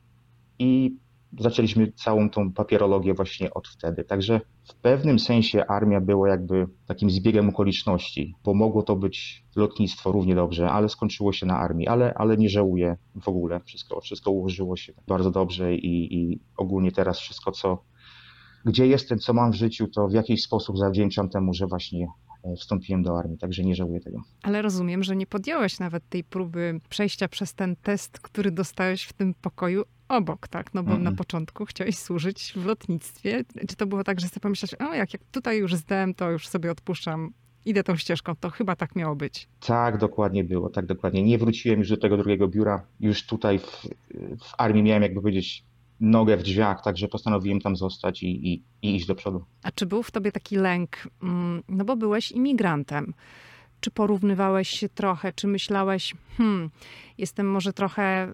I 0.59 0.97
zaczęliśmy 1.39 1.91
całą 1.91 2.29
tą 2.29 2.51
papierologię 2.51 3.13
właśnie 3.13 3.53
od 3.53 3.67
wtedy. 3.67 4.03
Także 4.03 4.41
w 4.63 4.75
pewnym 4.75 5.19
sensie 5.19 5.65
armia 5.65 6.01
była 6.01 6.29
jakby 6.29 6.67
takim 6.87 7.09
zbiegiem 7.09 7.49
okoliczności, 7.49 8.35
bo 8.43 8.53
mogło 8.53 8.83
to 8.83 8.95
być 8.95 9.43
lotnictwo 9.55 10.11
równie 10.11 10.35
dobrze, 10.35 10.71
ale 10.71 10.89
skończyło 10.89 11.33
się 11.33 11.45
na 11.45 11.59
armii, 11.59 11.87
ale, 11.87 12.13
ale 12.13 12.37
nie 12.37 12.49
żałuję 12.49 12.97
w 13.21 13.27
ogóle. 13.27 13.59
Wszystko, 13.65 14.01
wszystko 14.01 14.31
ułożyło 14.31 14.77
się 14.77 14.93
bardzo 15.07 15.31
dobrze 15.31 15.75
i, 15.75 16.15
i 16.15 16.39
ogólnie 16.57 16.91
teraz 16.91 17.19
wszystko, 17.19 17.51
co 17.51 17.83
gdzie 18.65 18.87
jestem, 18.87 19.19
co 19.19 19.33
mam 19.33 19.51
w 19.51 19.55
życiu, 19.55 19.87
to 19.87 20.07
w 20.07 20.13
jakiś 20.13 20.43
sposób 20.43 20.77
zawdzięczam 20.77 21.29
temu, 21.29 21.53
że 21.53 21.67
właśnie 21.67 22.07
e, 22.43 22.55
wstąpiłem 22.55 23.03
do 23.03 23.19
armii, 23.19 23.37
także 23.37 23.63
nie 23.63 23.75
żałuję 23.75 23.99
tego. 23.99 24.21
Ale 24.43 24.61
rozumiem, 24.61 25.03
że 25.03 25.15
nie 25.15 25.27
podjąłeś 25.27 25.79
nawet 25.79 26.09
tej 26.09 26.23
próby 26.23 26.79
przejścia 26.89 27.27
przez 27.27 27.53
ten 27.53 27.75
test, 27.75 28.19
który 28.19 28.51
dostałeś 28.51 29.03
w 29.03 29.13
tym 29.13 29.33
pokoju 29.33 29.83
obok, 30.11 30.47
tak? 30.47 30.73
No 30.73 30.83
bo 30.83 30.91
mm 30.91 31.01
-mm. 31.01 31.03
na 31.03 31.11
początku 31.11 31.65
chciałeś 31.65 31.97
służyć 31.97 32.53
w 32.55 32.65
lotnictwie. 32.65 33.43
Czy 33.69 33.75
to 33.75 33.85
było 33.85 34.03
tak, 34.03 34.19
że 34.19 34.27
sobie 34.27 34.41
pomyślałeś, 34.41 34.91
o 34.91 34.93
jak, 34.93 35.13
jak 35.13 35.23
tutaj 35.31 35.57
już 35.57 35.75
zdałem, 35.75 36.13
to 36.13 36.31
już 36.31 36.47
sobie 36.47 36.71
odpuszczam, 36.71 37.33
idę 37.65 37.83
tą 37.83 37.95
ścieżką, 37.95 38.35
to 38.35 38.49
chyba 38.49 38.75
tak 38.75 38.95
miało 38.95 39.15
być. 39.15 39.47
Tak, 39.59 39.97
dokładnie 39.97 40.43
było, 40.43 40.69
tak 40.69 40.85
dokładnie. 40.85 41.23
Nie 41.23 41.37
wróciłem 41.37 41.79
już 41.79 41.89
do 41.89 41.97
tego 41.97 42.17
drugiego 42.17 42.47
biura. 42.47 42.85
Już 42.99 43.25
tutaj 43.25 43.59
w, 43.59 43.87
w 44.39 44.53
armii 44.57 44.83
miałem, 44.83 45.03
jakby 45.03 45.21
powiedzieć, 45.21 45.63
nogę 45.99 46.37
w 46.37 46.43
drzwiach, 46.43 46.83
także 46.83 47.07
postanowiłem 47.07 47.61
tam 47.61 47.75
zostać 47.75 48.23
i, 48.23 48.53
i, 48.53 48.63
i 48.81 48.95
iść 48.95 49.05
do 49.05 49.15
przodu. 49.15 49.45
A 49.63 49.71
czy 49.71 49.85
był 49.85 50.03
w 50.03 50.11
tobie 50.11 50.31
taki 50.31 50.55
lęk, 50.55 51.07
mm, 51.23 51.63
no 51.69 51.85
bo 51.85 51.95
byłeś 51.95 52.31
imigrantem, 52.31 53.13
czy 53.79 53.91
porównywałeś 53.91 54.69
się 54.69 54.89
trochę, 54.89 55.33
czy 55.33 55.47
myślałeś, 55.47 56.15
hmm, 56.37 56.69
jestem 57.17 57.51
może 57.51 57.73
trochę 57.73 58.33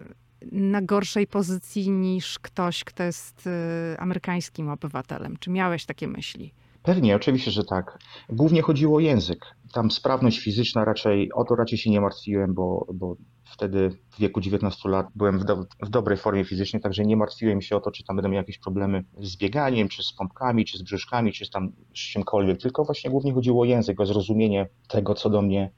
na 0.52 0.82
gorszej 0.82 1.26
pozycji 1.26 1.90
niż 1.90 2.38
ktoś, 2.38 2.84
kto 2.84 3.02
jest 3.02 3.46
y, 3.46 3.50
amerykańskim 3.98 4.68
obywatelem? 4.68 5.36
Czy 5.40 5.50
miałeś 5.50 5.86
takie 5.86 6.08
myśli? 6.08 6.52
Pewnie, 6.82 7.16
oczywiście, 7.16 7.50
że 7.50 7.64
tak. 7.64 7.98
Głównie 8.28 8.62
chodziło 8.62 8.96
o 8.96 9.00
język. 9.00 9.46
Tam 9.72 9.90
sprawność 9.90 10.38
fizyczna 10.40 10.84
raczej, 10.84 11.32
o 11.32 11.44
to 11.44 11.54
raczej 11.54 11.78
się 11.78 11.90
nie 11.90 12.00
martwiłem, 12.00 12.54
bo, 12.54 12.86
bo 12.94 13.16
wtedy 13.44 13.90
w 14.10 14.20
wieku 14.20 14.40
19 14.40 14.88
lat 14.88 15.06
byłem 15.14 15.38
w, 15.38 15.44
do, 15.44 15.64
w, 15.82 15.88
dobrej 15.90 16.18
formie 16.18 16.44
fizycznej, 16.44 16.82
także 16.82 17.04
nie 17.04 17.16
martwiłem 17.16 17.62
się 17.62 17.76
o 17.76 17.80
to, 17.80 17.90
czy 17.90 18.04
tam 18.04 18.16
miał 18.16 18.32
jakieś 18.32 18.58
problemy 18.58 19.04
z 19.20 19.36
bieganiem, 19.36 19.88
czy 19.88 20.02
z 20.02 20.12
pompkami, 20.12 20.64
czy 20.64 20.78
z 20.78 20.82
brzuszkami, 20.82 21.32
czy 21.32 21.44
z 21.44 21.50
tam 21.50 21.72
z 21.94 21.98
czymkolwiek, 21.98 22.60
tylko 22.60 22.84
właśnie 22.84 23.10
głównie 23.10 23.32
chodziło 23.32 23.62
o 23.62 23.64
język, 23.64 24.00
o 24.00 24.06
zrozumienie 24.06 24.68
tego, 24.88 25.14
co 25.14 25.30
do 25.30 25.42
mnie 25.42 25.70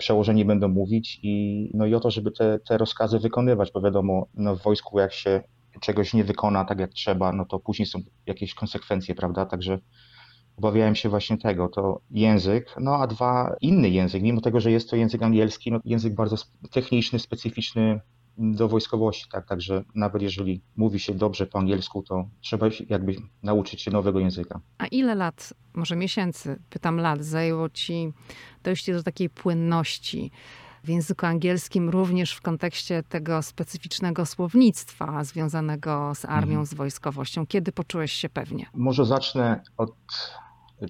przełożeni 0.00 0.44
będą 0.44 0.68
mówić 0.68 1.20
i, 1.22 1.70
no 1.74 1.86
i 1.86 1.94
o 1.94 2.00
to, 2.00 2.10
żeby 2.10 2.30
te, 2.30 2.58
te 2.68 2.78
rozkazy 2.78 3.18
wykonywać, 3.18 3.72
bo 3.72 3.80
wiadomo, 3.80 4.26
no 4.34 4.56
w 4.56 4.62
wojsku 4.62 4.98
jak 4.98 5.12
się 5.12 5.42
czegoś 5.80 6.14
nie 6.14 6.24
wykona 6.24 6.64
tak 6.64 6.80
jak 6.80 6.90
trzeba, 6.90 7.32
no 7.32 7.44
to 7.44 7.58
później 7.58 7.86
są 7.86 7.98
jakieś 8.26 8.54
konsekwencje, 8.54 9.14
prawda, 9.14 9.46
także 9.46 9.78
obawiałem 10.56 10.94
się 10.94 11.08
właśnie 11.08 11.38
tego, 11.38 11.68
to 11.68 12.00
język, 12.10 12.74
no 12.80 12.94
a 12.94 13.06
dwa, 13.06 13.56
inny 13.60 13.90
język, 13.90 14.22
mimo 14.22 14.40
tego, 14.40 14.60
że 14.60 14.70
jest 14.70 14.90
to 14.90 14.96
język 14.96 15.22
angielski, 15.22 15.72
no 15.72 15.80
język 15.84 16.14
bardzo 16.14 16.36
techniczny, 16.70 17.18
specyficzny 17.18 18.00
do 18.40 18.68
wojskowości, 18.68 19.26
tak, 19.32 19.46
także 19.46 19.84
nawet 19.94 20.22
jeżeli 20.22 20.60
mówi 20.76 21.00
się 21.00 21.14
dobrze 21.14 21.46
po 21.46 21.58
angielsku, 21.58 22.02
to 22.02 22.28
trzeba 22.40 22.66
jakby 22.88 23.14
nauczyć 23.42 23.82
się 23.82 23.90
nowego 23.90 24.20
języka. 24.20 24.60
A 24.78 24.86
ile 24.86 25.14
lat, 25.14 25.54
może 25.74 25.96
miesięcy, 25.96 26.62
pytam 26.70 26.96
lat, 26.96 27.24
zajęło 27.24 27.68
ci 27.68 28.12
dojście 28.62 28.94
do 28.94 29.02
takiej 29.02 29.30
płynności 29.30 30.30
w 30.84 30.88
języku 30.88 31.26
angielskim, 31.26 31.88
również 31.88 32.32
w 32.32 32.40
kontekście 32.40 33.02
tego 33.02 33.42
specyficznego 33.42 34.26
słownictwa 34.26 35.24
związanego 35.24 36.12
z 36.14 36.24
armią, 36.24 36.50
mhm. 36.50 36.66
z 36.66 36.74
wojskowością? 36.74 37.46
Kiedy 37.46 37.72
poczułeś 37.72 38.12
się 38.12 38.28
pewnie? 38.28 38.66
Może 38.74 39.06
zacznę 39.06 39.62
od 39.76 39.92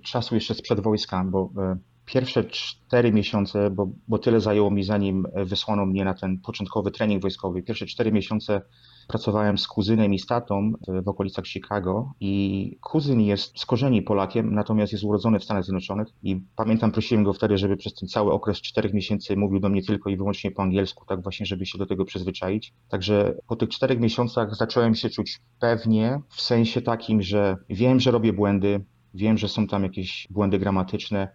czasu 0.02 0.34
jeszcze 0.34 0.54
sprzed 0.54 0.80
wojska, 0.80 1.24
bo 1.24 1.50
e, 1.58 1.76
pierwsze 2.12 2.44
cztery 2.44 3.12
miesiące, 3.12 3.70
bo, 3.70 3.90
bo 4.08 4.18
tyle 4.18 4.40
zajęło 4.40 4.70
mi 4.70 4.82
zanim 4.82 5.26
wysłano 5.44 5.86
mnie 5.86 6.04
na 6.04 6.14
ten 6.14 6.38
początkowy 6.38 6.90
trening 6.90 7.22
wojskowy. 7.22 7.62
Pierwsze 7.62 7.86
cztery 7.86 8.12
miesiące 8.12 8.62
pracowałem 9.08 9.58
z 9.58 9.66
kuzynem 9.66 10.14
i 10.14 10.18
z 10.18 10.26
tatą 10.26 10.72
w, 10.88 11.04
w 11.04 11.08
okolicach 11.08 11.46
Chicago 11.46 12.12
i 12.20 12.76
kuzyn 12.80 13.20
jest 13.20 13.58
z 13.58 13.66
korzeni 13.66 14.02
Polakiem, 14.02 14.54
natomiast 14.54 14.92
jest 14.92 15.04
urodzony 15.04 15.38
w 15.38 15.44
Stanach 15.44 15.64
Zjednoczonych 15.64 16.08
i 16.22 16.40
pamiętam, 16.56 16.92
prosiłem 16.92 17.24
go 17.24 17.32
wtedy, 17.32 17.58
żeby 17.58 17.76
przez 17.76 17.94
ten 17.94 18.08
cały 18.08 18.32
okres 18.32 18.60
czterech 18.60 18.94
miesięcy 18.94 19.36
mówił 19.36 19.60
do 19.60 19.68
mnie 19.68 19.82
tylko 19.82 20.10
i 20.10 20.16
wyłącznie 20.16 20.50
po 20.50 20.62
angielsku, 20.62 21.04
tak 21.08 21.22
właśnie, 21.22 21.46
żeby 21.46 21.66
się 21.66 21.78
do 21.78 21.86
tego 21.86 22.04
przyzwyczaić. 22.04 22.72
Także 22.88 23.34
po 23.48 23.56
tych 23.56 23.68
czterech 23.68 24.00
miesiącach 24.00 24.54
zacząłem 24.56 24.94
się 24.94 25.10
czuć 25.10 25.38
pewnie, 25.60 26.20
w 26.28 26.40
sensie 26.40 26.82
takim, 26.82 27.22
że 27.22 27.56
wiem, 27.68 28.00
że 28.00 28.10
robię 28.10 28.32
błędy, 28.32 28.84
wiem, 29.14 29.38
że 29.38 29.48
są 29.48 29.66
tam 29.66 29.82
jakieś 29.82 30.28
błędy 30.30 30.58
gramatyczne, 30.58 31.28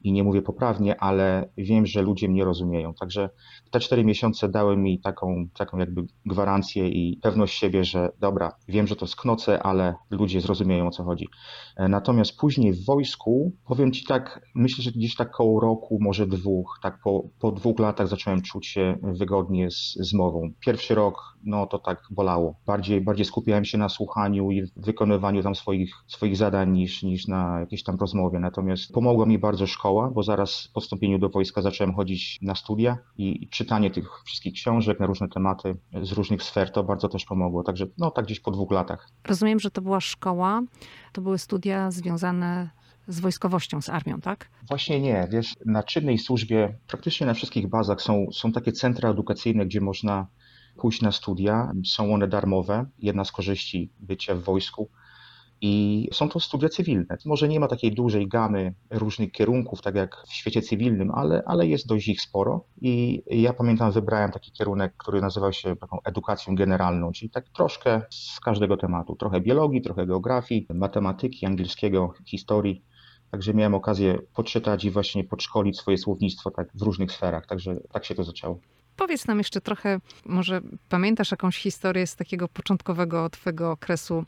i 0.00 0.12
nie 0.12 0.24
mówię 0.24 0.42
poprawnie, 0.42 1.00
ale 1.00 1.48
wiem, 1.56 1.86
że 1.86 2.02
ludzie 2.02 2.28
mnie 2.28 2.44
rozumieją. 2.44 2.94
Także 2.94 3.30
te 3.70 3.80
cztery 3.80 4.04
miesiące 4.04 4.48
dały 4.48 4.76
mi 4.76 5.00
taką, 5.00 5.46
taką 5.54 5.78
jakby 5.78 6.02
gwarancję 6.26 6.88
i 6.88 7.18
pewność 7.22 7.58
siebie, 7.58 7.84
że 7.84 8.08
dobra, 8.20 8.52
wiem, 8.68 8.86
że 8.86 8.96
to 8.96 9.06
sknocę, 9.06 9.62
ale 9.62 9.94
ludzie 10.10 10.40
zrozumieją 10.40 10.86
o 10.86 10.90
co 10.90 11.04
chodzi. 11.04 11.28
E, 11.76 11.88
natomiast 11.88 12.36
później 12.36 12.72
w 12.72 12.84
wojsku, 12.84 13.52
powiem 13.66 13.92
Ci 13.92 14.04
tak, 14.04 14.40
myślę, 14.54 14.84
że 14.84 14.90
gdzieś 14.90 15.16
tak 15.16 15.30
koło 15.30 15.60
roku, 15.60 15.98
może 16.00 16.26
dwóch, 16.26 16.78
tak 16.82 16.98
po, 17.04 17.28
po 17.40 17.52
dwóch 17.52 17.78
latach 17.78 18.08
zacząłem 18.08 18.42
czuć 18.42 18.66
się 18.66 18.98
wygodnie 19.02 19.70
z, 19.70 19.94
z 19.94 20.14
mową. 20.14 20.50
Pierwszy 20.60 20.94
rok, 20.94 21.30
no 21.44 21.66
to 21.66 21.78
tak 21.78 22.02
bolało. 22.10 22.54
Bardziej, 22.66 23.00
bardziej 23.00 23.24
skupiałem 23.24 23.64
się 23.64 23.78
na 23.78 23.88
słuchaniu 23.88 24.50
i 24.50 24.62
wykonywaniu 24.76 25.42
tam 25.42 25.54
swoich, 25.54 25.94
swoich 26.06 26.36
zadań 26.36 26.72
niż, 26.72 27.02
niż 27.02 27.28
na 27.28 27.60
jakiejś 27.60 27.82
tam 27.82 27.96
rozmowie. 27.96 28.38
Natomiast 28.38 28.92
pomogła 28.92 29.26
mi 29.26 29.38
bardzo 29.38 29.66
szkoła, 29.66 29.89
bo 30.14 30.22
zaraz 30.22 30.68
po 30.74 30.80
wstąpieniu 30.80 31.18
do 31.18 31.28
wojska 31.28 31.62
zacząłem 31.62 31.94
chodzić 31.94 32.38
na 32.42 32.54
studia 32.54 32.98
i, 33.18 33.44
i 33.44 33.48
czytanie 33.48 33.90
tych 33.90 34.22
wszystkich 34.24 34.54
książek 34.54 35.00
na 35.00 35.06
różne 35.06 35.28
tematy 35.28 35.76
z 36.02 36.12
różnych 36.12 36.42
sfer 36.42 36.72
to 36.72 36.84
bardzo 36.84 37.08
też 37.08 37.24
pomogło. 37.24 37.62
Także 37.62 37.86
no 37.98 38.10
tak 38.10 38.24
gdzieś 38.24 38.40
po 38.40 38.50
dwóch 38.50 38.70
latach. 38.70 39.08
Rozumiem, 39.24 39.60
że 39.60 39.70
to 39.70 39.82
była 39.82 40.00
szkoła, 40.00 40.62
to 41.12 41.20
były 41.20 41.38
studia 41.38 41.90
związane 41.90 42.70
z 43.08 43.20
wojskowością, 43.20 43.80
z 43.80 43.88
armią, 43.88 44.20
tak? 44.20 44.50
Właśnie 44.68 45.00
nie. 45.00 45.28
Wiesz, 45.30 45.54
na 45.66 45.82
czynnej 45.82 46.18
służbie 46.18 46.78
praktycznie 46.86 47.26
na 47.26 47.34
wszystkich 47.34 47.68
bazach 47.68 48.02
są, 48.02 48.26
są 48.32 48.52
takie 48.52 48.72
centra 48.72 49.10
edukacyjne, 49.10 49.66
gdzie 49.66 49.80
można 49.80 50.26
pójść 50.76 51.02
na 51.02 51.12
studia. 51.12 51.72
Są 51.84 52.14
one 52.14 52.28
darmowe. 52.28 52.86
Jedna 52.98 53.24
z 53.24 53.32
korzyści 53.32 53.90
bycia 54.00 54.34
w 54.34 54.42
wojsku 54.42 54.88
i 55.60 56.08
są 56.12 56.28
to 56.28 56.40
studia 56.40 56.68
cywilne. 56.68 57.16
Może 57.24 57.48
nie 57.48 57.60
ma 57.60 57.68
takiej 57.68 57.92
dużej 57.92 58.28
gamy 58.28 58.74
różnych 58.90 59.32
kierunków, 59.32 59.82
tak 59.82 59.94
jak 59.94 60.24
w 60.28 60.32
świecie 60.32 60.62
cywilnym, 60.62 61.10
ale, 61.10 61.42
ale 61.46 61.66
jest 61.66 61.86
dość 61.86 62.08
ich 62.08 62.20
sporo. 62.20 62.64
I 62.80 63.22
ja 63.26 63.52
pamiętam, 63.52 63.92
wybrałem 63.92 64.32
taki 64.32 64.52
kierunek, 64.52 64.92
który 64.96 65.20
nazywał 65.20 65.52
się 65.52 65.76
taką 65.76 65.98
edukacją 66.04 66.54
generalną, 66.54 67.12
czyli 67.12 67.30
tak 67.30 67.48
troszkę 67.48 68.02
z 68.10 68.40
każdego 68.40 68.76
tematu. 68.76 69.16
Trochę 69.16 69.40
biologii, 69.40 69.82
trochę 69.82 70.06
geografii, 70.06 70.66
matematyki, 70.74 71.46
angielskiego, 71.46 72.14
historii. 72.26 72.82
Także 73.30 73.54
miałem 73.54 73.74
okazję 73.74 74.18
poczytać 74.34 74.84
i 74.84 74.90
właśnie 74.90 75.24
podszkolić 75.24 75.78
swoje 75.78 75.98
słownictwo 75.98 76.50
tak 76.50 76.68
w 76.74 76.82
różnych 76.82 77.12
sferach. 77.12 77.46
Także 77.46 77.76
tak 77.92 78.04
się 78.04 78.14
to 78.14 78.24
zaczęło. 78.24 78.60
Powiedz 78.96 79.26
nam 79.26 79.38
jeszcze 79.38 79.60
trochę, 79.60 80.00
może 80.26 80.60
pamiętasz 80.88 81.30
jakąś 81.30 81.56
historię 81.56 82.06
z 82.06 82.16
takiego 82.16 82.48
początkowego 82.48 83.30
twojego 83.30 83.70
okresu 83.70 84.24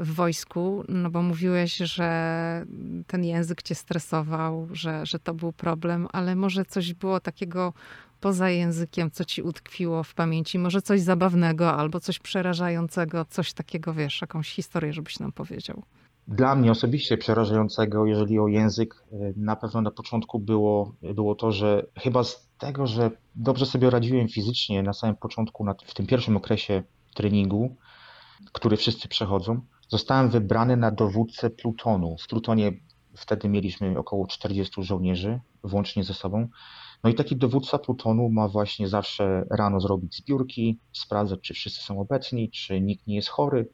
w 0.00 0.14
wojsku, 0.14 0.84
no 0.88 1.10
bo 1.10 1.22
mówiłeś, 1.22 1.76
że 1.76 2.66
ten 3.06 3.24
język 3.24 3.62
cię 3.62 3.74
stresował, 3.74 4.68
że, 4.72 5.06
że 5.06 5.18
to 5.18 5.34
był 5.34 5.52
problem, 5.52 6.08
ale 6.12 6.36
może 6.36 6.64
coś 6.64 6.94
było 6.94 7.20
takiego 7.20 7.72
poza 8.20 8.50
językiem, 8.50 9.10
co 9.10 9.24
ci 9.24 9.42
utkwiło 9.42 10.02
w 10.02 10.14
pamięci, 10.14 10.58
może 10.58 10.82
coś 10.82 11.00
zabawnego 11.00 11.72
albo 11.72 12.00
coś 12.00 12.18
przerażającego, 12.18 13.24
coś 13.24 13.52
takiego, 13.52 13.94
wiesz, 13.94 14.20
jakąś 14.20 14.50
historię, 14.50 14.92
żebyś 14.92 15.18
nam 15.18 15.32
powiedział. 15.32 15.82
Dla 16.28 16.54
mnie 16.54 16.70
osobiście 16.70 17.16
przerażającego, 17.16 18.06
jeżeli 18.06 18.38
o 18.38 18.48
język, 18.48 19.04
na 19.36 19.56
pewno 19.56 19.80
na 19.80 19.90
początku 19.90 20.38
było, 20.38 20.94
było 21.02 21.34
to, 21.34 21.52
że 21.52 21.86
chyba 21.98 22.24
z 22.24 22.48
tego, 22.58 22.86
że 22.86 23.10
dobrze 23.34 23.66
sobie 23.66 23.90
radziłem 23.90 24.28
fizycznie 24.28 24.82
na 24.82 24.92
samym 24.92 25.16
początku, 25.16 25.66
w 25.86 25.94
tym 25.94 26.06
pierwszym 26.06 26.36
okresie 26.36 26.82
treningu, 27.14 27.76
który 28.52 28.76
wszyscy 28.76 29.08
przechodzą, 29.08 29.60
Zostałem 29.90 30.30
wybrany 30.30 30.76
na 30.76 30.90
dowódcę 30.90 31.50
plutonu. 31.50 32.16
W 32.18 32.26
plutonie 32.26 32.72
wtedy 33.16 33.48
mieliśmy 33.48 33.98
około 33.98 34.26
40 34.26 34.82
żołnierzy, 34.82 35.40
włącznie 35.64 36.04
ze 36.04 36.14
sobą. 36.14 36.48
No 37.04 37.10
i 37.10 37.14
taki 37.14 37.36
dowódca 37.36 37.78
plutonu 37.78 38.30
ma 38.30 38.48
właśnie 38.48 38.88
zawsze 38.88 39.46
rano 39.50 39.80
zrobić 39.80 40.16
zbiórki, 40.16 40.78
sprawdzać, 40.92 41.40
czy 41.40 41.54
wszyscy 41.54 41.82
są 41.82 42.00
obecni, 42.00 42.50
czy 42.50 42.80
nikt 42.80 43.06
nie 43.06 43.16
jest 43.16 43.28
chory, 43.28 43.68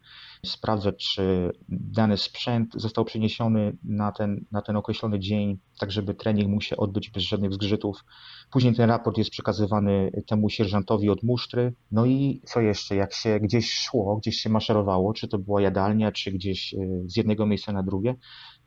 sprawdzać, 0.47 0.97
czy 1.14 1.50
dany 1.68 2.16
sprzęt 2.16 2.73
został 2.75 3.04
przeniesiony 3.04 3.76
na 3.85 4.12
ten, 4.12 4.45
na 4.52 4.62
ten 4.62 4.76
określony 4.76 5.18
dzień, 5.18 5.59
tak 5.78 5.92
żeby 5.92 6.14
trening 6.14 6.49
mógł 6.49 6.62
się 6.62 6.76
odbyć 6.76 7.11
bez 7.11 7.23
żadnych 7.23 7.52
zgrzytów. 7.52 8.04
Później 8.50 8.75
ten 8.75 8.90
raport 8.90 9.18
jest 9.18 9.30
przekazywany 9.30 10.11
temu 10.26 10.50
sierżantowi 10.50 11.11
od 11.11 11.23
musztry. 11.23 11.75
No 11.92 12.06
i 12.06 12.42
co 12.45 12.61
jeszcze, 12.61 12.97
jak 12.97 13.14
się 13.14 13.40
gdzieś 13.40 13.75
szło, 13.75 14.16
gdzieś 14.16 14.37
się 14.37 14.50
maszerowało, 14.50 15.12
czy 15.12 15.28
to 15.28 15.38
była 15.38 15.62
jadalnia, 15.62 16.12
czy 16.12 16.33
gdzieś 16.33 16.75
e, 16.75 16.78
z 17.06 17.16
jednego 17.16 17.47
miejsca 17.47 17.73
na 17.73 17.83
drugie, 17.83 18.14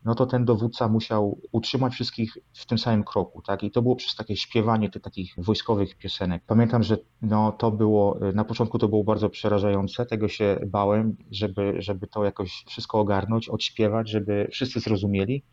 no 0.06 0.15
to 0.15 0.25
ten 0.25 0.46
dowódca 0.46 0.88
musiał 0.88 1.41
utrzymać 1.51 1.94
wszystkich 1.94 2.38
w 2.53 2.65
tym 2.65 2.77
samym 2.77 3.03
kroku, 3.03 3.41
tak? 3.41 3.63
I 3.63 3.72
to 3.72 3.82
było 3.82 3.96
przez 3.96 4.15
takie 4.15 4.36
śpiewanie 4.36 4.89
tych 4.89 5.01
takich 5.01 5.34
wojskowych 5.38 5.98
piosenek. 5.98 6.44
Pamiętam, 6.48 6.84
że 6.84 6.97
no 7.21 7.52
to 7.52 7.71
było, 7.71 8.19
na 8.34 8.43
początku 8.43 8.80
to 8.80 8.88
było 8.88 9.04
bardzo 9.04 9.30
przerażające, 9.30 10.06
tego 10.06 10.28
się 10.28 10.60
bałem, 10.67 11.17
żeby, 11.32 11.76
żeby 11.80 12.08
to 12.08 12.23
jakoś 12.23 12.63
wszystko 12.67 13.00
ogarnąć, 13.00 13.50
odśpiewać, 13.50 14.10
żeby 14.10 14.47
wszyscy 14.52 14.80
zrozumieli. 14.80 15.43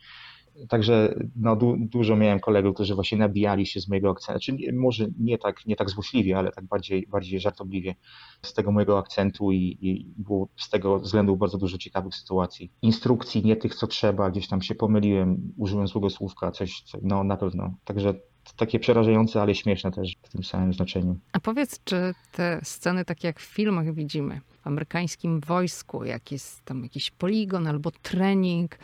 Także 0.69 1.14
no, 1.37 1.57
du, 1.57 1.77
dużo 1.79 2.16
miałem 2.16 2.40
kolegów, 2.40 2.75
którzy 2.75 2.95
właśnie 2.95 3.19
nabijali 3.19 3.66
się 3.66 3.81
z 3.81 3.88
mojego 3.88 4.11
akcentu. 4.11 4.33
Znaczy, 4.33 4.73
może 4.73 5.07
nie 5.19 5.38
tak, 5.38 5.66
nie 5.66 5.77
tak 5.77 5.90
złośliwie, 5.90 6.38
ale 6.38 6.53
tak 6.53 6.64
bardziej, 6.64 7.07
bardziej 7.07 7.40
żartobliwie 7.40 7.95
z 8.42 8.55
tego 8.55 8.73
mojego 8.73 8.99
akcentu 8.99 9.53
i, 9.53 9.79
i 9.81 10.07
było 10.16 10.49
z 10.57 10.71
tego 10.71 10.99
względu 10.99 11.37
bardzo 11.37 11.59
dużo 11.59 11.79
ciekawych 11.79 12.14
sytuacji. 12.14 12.73
Instrukcji, 12.83 13.45
nie 13.45 13.57
tych, 13.57 13.75
co 13.75 13.87
trzeba, 13.87 14.31
gdzieś 14.31 14.49
tam 14.49 14.62
się 14.62 14.75
pomyliłem, 14.75 15.53
użyłem 15.57 15.88
złego 15.88 16.11
słówka, 16.11 16.51
coś, 16.51 16.85
no 17.03 17.25
na 17.25 17.37
pewno. 17.37 17.75
Także 17.85 18.14
takie 18.57 18.79
przerażające, 18.81 19.42
ale 19.42 19.55
śmieszne 19.55 19.90
też 19.92 20.16
w 20.23 20.29
tym 20.29 20.45
samym 20.45 20.75
znaczeniu. 20.75 21.16
A 21.33 21.40
powiedz, 21.40 21.85
czy 21.85 22.14
te 22.33 22.61
sceny, 22.62 23.05
takie 23.05 23.29
jak 23.29 23.40
w 23.40 23.45
filmach 23.45 23.95
widzimy, 23.95 24.40
w 24.40 24.66
amerykańskim 24.66 25.40
wojsku, 25.40 26.05
jak 26.05 26.33
jest 26.33 26.64
tam 26.64 26.83
jakiś 26.83 27.11
poligon 27.11 27.66
albo 27.66 27.90
trening, 28.03 28.79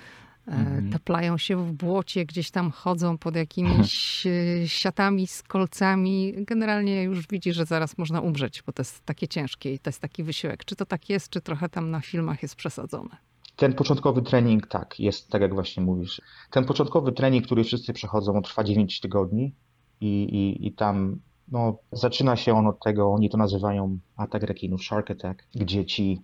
Mhm. 0.47 0.91
taplają 0.91 1.39
się 1.39 1.57
w 1.57 1.73
błocie, 1.73 2.25
gdzieś 2.27 2.51
tam 2.51 2.71
chodzą 2.71 3.19
pod 3.19 3.37
jakimiś 3.37 4.27
e, 4.27 4.69
siatami 4.69 5.27
z 5.27 5.43
kolcami. 5.43 6.35
Generalnie 6.37 7.03
już 7.03 7.27
widzi, 7.27 7.53
że 7.53 7.65
zaraz 7.65 7.99
można 7.99 8.21
umrzeć, 8.21 8.63
bo 8.63 8.73
to 8.73 8.81
jest 8.81 9.05
takie 9.05 9.29
ciężkie 9.29 9.75
i 9.75 9.79
to 9.79 9.91
jest 9.91 10.01
taki 10.01 10.23
wysiłek. 10.23 10.65
Czy 10.65 10.77
to 10.77 10.87
tak 10.87 11.11
jest, 11.11 11.31
czy 11.31 11.41
trochę 11.41 11.69
tam 11.69 11.91
na 11.91 12.01
filmach 12.01 12.43
jest 12.43 12.57
przesadzone? 12.57 13.17
Ten 13.57 13.73
początkowy 13.73 14.23
trening, 14.23 14.67
tak, 14.67 15.01
jest 15.01 15.29
tak 15.29 15.43
jak 15.43 15.55
właśnie 15.55 15.83
mówisz. 15.83 16.21
Ten 16.51 16.65
początkowy 16.65 17.13
trening, 17.13 17.47
który 17.47 17.65
wszyscy 17.65 17.93
przechodzą, 17.93 18.43
trwa 18.43 18.65
9 18.65 19.01
tygodni 19.01 19.55
i, 20.01 20.07
i, 20.23 20.67
i 20.67 20.73
tam 20.73 21.21
no, 21.49 21.79
zaczyna 21.93 22.37
się 22.37 22.55
on 22.55 22.67
od 22.67 22.85
tego, 22.85 23.13
oni 23.13 23.31
to 23.31 23.39
nazywają 23.39 23.99
atak 24.17 24.43
rekinów, 24.43 24.83
shark 24.83 25.11
attack, 25.11 25.45
gdzie 25.55 25.85
ci 25.87 26.23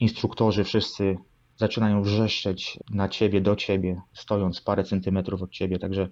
instruktorzy 0.00 0.64
wszyscy 0.64 1.18
zaczynają 1.58 2.02
wrzeszczeć 2.02 2.78
na 2.90 3.08
ciebie, 3.08 3.40
do 3.40 3.56
ciebie, 3.56 4.00
stojąc 4.12 4.60
parę 4.60 4.84
centymetrów 4.84 5.42
od 5.42 5.50
ciebie, 5.50 5.78
także 5.78 6.08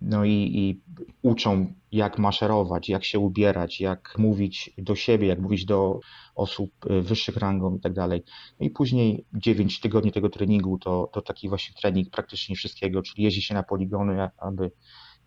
no 0.00 0.24
i, 0.24 0.32
i, 0.32 0.80
uczą, 1.22 1.74
jak 1.92 2.18
maszerować, 2.18 2.88
jak 2.88 3.04
się 3.04 3.18
ubierać, 3.18 3.80
jak 3.80 4.14
mówić 4.18 4.70
do 4.78 4.94
siebie, 4.94 5.26
jak 5.26 5.40
mówić 5.40 5.64
do 5.64 6.00
osób 6.34 6.70
y, 6.90 7.02
wyższych 7.02 7.36
rangą 7.36 7.76
i 7.76 7.80
tak 7.80 7.92
dalej. 7.92 8.22
No 8.60 8.66
i 8.66 8.70
później 8.70 9.26
9 9.32 9.80
tygodni 9.80 10.12
tego 10.12 10.28
treningu 10.28 10.78
to, 10.78 11.10
to 11.12 11.22
taki 11.22 11.48
właśnie 11.48 11.74
trening 11.74 12.10
praktycznie 12.10 12.56
wszystkiego, 12.56 13.02
czyli 13.02 13.24
jeździ 13.24 13.42
się 13.42 13.54
na 13.54 13.62
poligony, 13.62 14.28
aby 14.38 14.70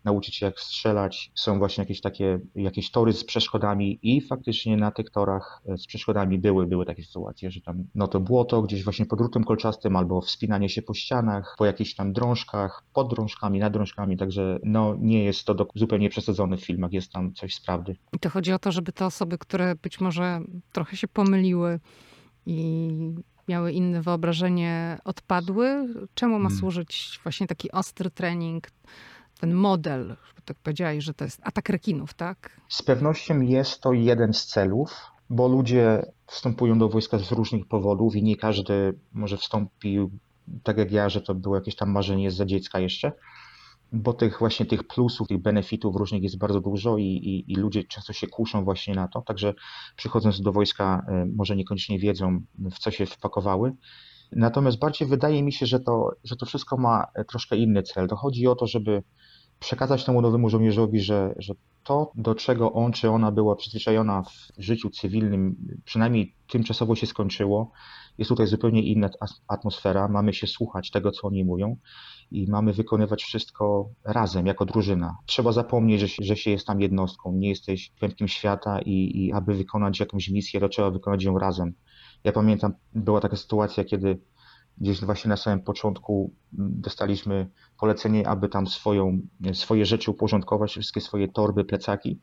nauczyć 0.04 0.36
się 0.36 0.46
jak 0.46 0.60
strzelać. 0.60 1.30
Są 1.34 1.58
właśnie 1.58 1.82
jakieś 1.82 2.00
takie, 2.00 2.40
jakieś 2.54 2.90
tory 2.90 3.12
z 3.12 3.24
przeszkodami 3.24 3.98
i 4.02 4.20
faktycznie 4.20 4.76
na 4.76 4.90
tych 4.90 5.10
torach 5.10 5.62
e, 5.68 5.78
z 5.78 5.86
przeszkodami 5.86 6.38
były, 6.38 6.66
były 6.66 6.86
takie 6.86 7.04
sytuacje, 7.04 7.50
że 7.50 7.60
tam 7.60 7.84
no 7.94 8.08
to 8.08 8.20
błoto 8.20 8.62
gdzieś 8.62 8.84
właśnie 8.84 9.06
pod 9.06 9.18
drutem 9.18 9.44
kolczastym 9.44 9.96
albo 9.96 10.20
wspinanie 10.20 10.68
się 10.68 10.82
po 10.82 10.94
ścianach, 10.94 11.54
po 11.58 11.66
jakichś 11.66 11.94
tam 11.94 12.12
drążkach, 12.12 12.84
pod 12.92 13.10
drążkami, 13.14 13.58
nad 13.58 13.72
drążkami, 13.72 14.16
także 14.16 14.58
no 14.62 14.96
nie 15.00 15.24
jest 15.24 15.44
to 15.44 15.54
do, 15.54 15.66
zupełnie 15.74 16.08
przesadzone 16.08 16.56
w 16.56 16.64
filmach, 16.64 16.92
jest 16.92 17.12
tam 17.12 17.34
coś 17.34 17.54
z 17.54 17.60
prawdy. 17.60 17.96
I 18.12 18.18
to 18.18 18.30
chodzi 18.30 18.52
o 18.52 18.58
to, 18.58 18.72
żeby 18.72 18.92
te 18.92 19.06
osoby, 19.06 19.38
które 19.38 19.74
być 19.74 20.00
może 20.00 20.40
trochę 20.72 20.96
się 20.96 21.08
pomyliły 21.08 21.80
i 22.46 22.90
miały 23.48 23.72
inne 23.72 24.02
wyobrażenie, 24.02 24.98
odpadły? 25.04 25.88
Czemu 26.14 26.38
ma 26.38 26.48
hmm. 26.48 26.58
służyć 26.58 27.20
właśnie 27.22 27.46
taki 27.46 27.70
ostry 27.70 28.10
trening? 28.10 28.70
Ten 29.38 29.54
model, 29.54 30.16
tak 30.44 30.56
powiedziałeś, 30.62 31.04
że 31.04 31.14
to 31.14 31.24
jest 31.24 31.40
atak 31.44 31.68
rekinów, 31.68 32.14
tak? 32.14 32.60
Z 32.68 32.82
pewnością 32.82 33.40
jest 33.40 33.80
to 33.80 33.92
jeden 33.92 34.32
z 34.34 34.46
celów, 34.46 34.94
bo 35.30 35.48
ludzie 35.48 36.02
wstępują 36.26 36.78
do 36.78 36.88
wojska 36.88 37.18
z 37.18 37.32
różnych 37.32 37.66
powodów 37.66 38.16
i 38.16 38.22
nie 38.22 38.36
każdy 38.36 38.98
może 39.12 39.36
wstąpił 39.36 40.10
tak 40.62 40.78
jak 40.78 40.92
ja, 40.92 41.08
że 41.08 41.20
to 41.20 41.34
było 41.34 41.54
jakieś 41.54 41.76
tam 41.76 41.90
marzenie 41.90 42.30
za 42.30 42.46
dziecka 42.46 42.80
jeszcze, 42.80 43.12
bo 43.92 44.12
tych 44.12 44.38
właśnie 44.38 44.66
tych 44.66 44.84
plusów, 44.84 45.28
tych 45.28 45.38
benefitów 45.38 45.96
różnych 45.96 46.22
jest 46.22 46.38
bardzo 46.38 46.60
dużo 46.60 46.98
i, 46.98 47.04
i, 47.04 47.52
i 47.52 47.56
ludzie 47.56 47.84
często 47.84 48.12
się 48.12 48.26
kuszą 48.26 48.64
właśnie 48.64 48.94
na 48.94 49.08
to, 49.08 49.22
także 49.22 49.54
przychodząc 49.96 50.40
do 50.40 50.52
wojska 50.52 51.06
e, 51.08 51.26
może 51.36 51.56
niekoniecznie 51.56 51.98
wiedzą 51.98 52.40
w 52.58 52.78
co 52.78 52.90
się 52.90 53.06
wpakowały, 53.06 53.72
Natomiast 54.32 54.78
bardziej 54.78 55.08
wydaje 55.08 55.42
mi 55.42 55.52
się, 55.52 55.66
że 55.66 55.80
to, 55.80 56.10
że 56.24 56.36
to 56.36 56.46
wszystko 56.46 56.76
ma 56.76 57.06
troszkę 57.28 57.56
inny 57.56 57.82
cel. 57.82 58.08
To 58.08 58.16
chodzi 58.16 58.46
o 58.46 58.54
to, 58.54 58.66
żeby 58.66 59.02
przekazać 59.60 60.04
temu 60.04 60.22
nowemu 60.22 60.50
żołnierzowi, 60.50 61.00
że, 61.00 61.34
że 61.38 61.54
to, 61.84 62.12
do 62.14 62.34
czego 62.34 62.72
on 62.72 62.92
czy 62.92 63.10
ona 63.10 63.32
była 63.32 63.56
przyzwyczajona 63.56 64.22
w 64.22 64.62
życiu 64.62 64.90
cywilnym, 64.90 65.56
przynajmniej 65.84 66.34
tymczasowo 66.48 66.94
się 66.94 67.06
skończyło. 67.06 67.70
Jest 68.18 68.28
tutaj 68.28 68.46
zupełnie 68.46 68.82
inna 68.82 69.10
atmosfera. 69.48 70.08
Mamy 70.08 70.32
się 70.32 70.46
słuchać 70.46 70.90
tego, 70.90 71.10
co 71.10 71.26
oni 71.26 71.44
mówią 71.44 71.76
i 72.30 72.46
mamy 72.50 72.72
wykonywać 72.72 73.22
wszystko 73.22 73.90
razem, 74.04 74.46
jako 74.46 74.64
drużyna. 74.64 75.16
Trzeba 75.26 75.52
zapomnieć, 75.52 76.00
że 76.00 76.08
się, 76.08 76.22
że 76.24 76.36
się 76.36 76.50
jest 76.50 76.66
tam 76.66 76.80
jednostką, 76.80 77.32
nie 77.32 77.48
jesteś 77.48 77.92
pępkiem 78.00 78.28
świata 78.28 78.80
i, 78.80 79.24
i 79.24 79.32
aby 79.32 79.54
wykonać 79.54 80.00
jakąś 80.00 80.28
misję, 80.28 80.60
to 80.60 80.68
trzeba 80.68 80.90
wykonać 80.90 81.22
ją 81.24 81.38
razem. 81.38 81.74
Ja 82.28 82.32
pamiętam, 82.32 82.72
była 82.94 83.20
taka 83.20 83.36
sytuacja, 83.36 83.84
kiedy 83.84 84.20
gdzieś 84.78 85.00
właśnie 85.00 85.28
na 85.28 85.36
samym 85.36 85.60
początku 85.62 86.34
dostaliśmy 86.52 87.50
polecenie, 87.80 88.28
aby 88.28 88.48
tam 88.48 88.66
swoją, 88.66 89.20
swoje 89.52 89.86
rzeczy 89.86 90.10
uporządkować, 90.10 90.70
wszystkie 90.70 91.00
swoje 91.00 91.28
torby, 91.28 91.64
plecaki. 91.64 92.20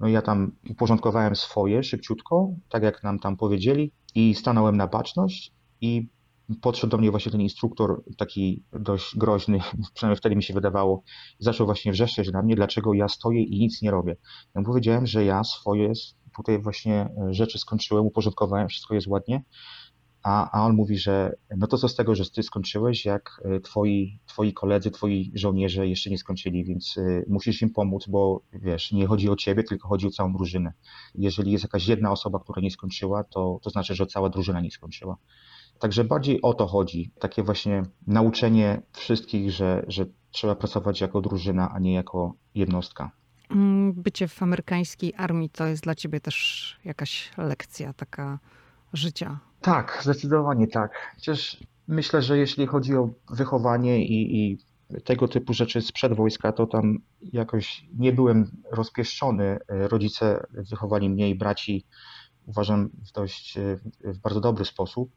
No 0.00 0.08
ja 0.08 0.22
tam 0.22 0.52
uporządkowałem 0.70 1.36
swoje 1.36 1.82
szybciutko, 1.82 2.48
tak 2.68 2.82
jak 2.82 3.02
nam 3.02 3.18
tam 3.18 3.36
powiedzieli 3.36 3.92
i 4.14 4.34
stanąłem 4.34 4.76
na 4.76 4.86
baczność 4.86 5.52
i 5.80 6.08
podszedł 6.60 6.90
do 6.90 6.98
mnie 6.98 7.10
właśnie 7.10 7.32
ten 7.32 7.40
instruktor, 7.40 8.02
taki 8.18 8.64
dość 8.72 9.16
groźny, 9.16 9.58
przynajmniej 9.94 10.18
wtedy 10.18 10.36
mi 10.36 10.42
się 10.42 10.54
wydawało, 10.54 11.02
zaczął 11.38 11.66
właśnie 11.66 11.92
wrzeszczeć 11.92 12.32
na 12.32 12.42
mnie, 12.42 12.56
dlaczego 12.56 12.94
ja 12.94 13.08
stoję 13.08 13.42
i 13.42 13.58
nic 13.58 13.82
nie 13.82 13.90
robię. 13.90 14.16
Ja 14.54 14.60
mu 14.60 14.66
powiedziałem, 14.66 15.06
że 15.06 15.24
ja 15.24 15.44
swoje 15.44 15.92
tutaj 16.36 16.58
właśnie 16.58 17.08
rzeczy 17.30 17.58
skończyłem, 17.58 18.06
uporządkowałem, 18.06 18.68
wszystko 18.68 18.94
jest 18.94 19.06
ładnie, 19.06 19.42
a, 20.24 20.50
a 20.50 20.64
on 20.66 20.74
mówi, 20.74 20.98
że 20.98 21.36
no 21.56 21.66
to 21.66 21.78
co 21.78 21.88
z 21.88 21.94
tego, 21.94 22.14
że 22.14 22.30
ty 22.30 22.42
skończyłeś, 22.42 23.04
jak 23.04 23.42
e, 23.44 23.60
twoi, 23.60 24.18
twoi 24.26 24.52
koledzy, 24.52 24.90
twoi 24.90 25.32
żołnierze 25.34 25.88
jeszcze 25.88 26.10
nie 26.10 26.18
skończyli, 26.18 26.64
więc 26.64 26.98
e, 26.98 27.22
musisz 27.28 27.62
im 27.62 27.70
pomóc, 27.70 28.06
bo 28.08 28.40
wiesz, 28.52 28.92
nie 28.92 29.06
chodzi 29.06 29.30
o 29.30 29.36
ciebie, 29.36 29.62
tylko 29.62 29.88
chodzi 29.88 30.06
o 30.06 30.10
całą 30.10 30.32
drużynę. 30.32 30.72
Jeżeli 31.14 31.52
jest 31.52 31.64
jakaś 31.64 31.88
jedna 31.88 32.12
osoba, 32.12 32.38
która 32.38 32.62
nie 32.62 32.70
skończyła, 32.70 33.24
to, 33.24 33.58
to 33.62 33.70
znaczy, 33.70 33.94
że 33.94 34.06
cała 34.06 34.28
drużyna 34.28 34.60
nie 34.60 34.70
skończyła. 34.70 35.16
Także 35.78 36.04
bardziej 36.04 36.42
o 36.42 36.54
to 36.54 36.66
chodzi. 36.66 37.10
Takie 37.18 37.42
właśnie 37.42 37.82
nauczenie 38.06 38.82
wszystkich, 38.92 39.50
że, 39.50 39.84
że 39.88 40.06
trzeba 40.30 40.54
pracować 40.54 41.00
jako 41.00 41.20
drużyna, 41.20 41.70
a 41.70 41.78
nie 41.78 41.94
jako 41.94 42.34
jednostka. 42.54 43.10
Mm, 43.50 43.92
bycie 43.92 44.28
w 44.28 44.42
amerykańskiej 44.42 45.14
armii 45.16 45.50
to 45.50 45.66
jest 45.66 45.82
dla 45.82 45.94
ciebie 45.94 46.20
też 46.20 46.76
jakaś 46.84 47.30
lekcja 47.38 47.92
taka 47.92 48.38
życia. 48.92 49.38
Tak, 49.60 49.98
zdecydowanie 50.02 50.66
tak. 50.66 50.92
Chociaż 51.14 51.56
myślę, 51.88 52.22
że 52.22 52.38
jeśli 52.38 52.66
chodzi 52.66 52.96
o 52.96 53.10
wychowanie 53.30 54.04
i, 54.04 54.36
i 54.38 54.58
tego 55.04 55.28
typu 55.28 55.54
rzeczy 55.54 55.82
sprzed 55.82 56.12
wojska, 56.12 56.52
to 56.52 56.66
tam 56.66 56.98
jakoś 57.22 57.86
nie 57.98 58.12
byłem 58.12 58.62
rozpieszczony. 58.70 59.58
Rodzice 59.68 60.46
wychowali 60.50 61.10
mnie 61.10 61.30
i 61.30 61.34
braci, 61.34 61.84
uważam, 62.46 62.90
w 63.08 63.12
dość, 63.12 63.58
w 64.04 64.18
bardzo 64.18 64.40
dobry 64.40 64.64
sposób 64.64 65.10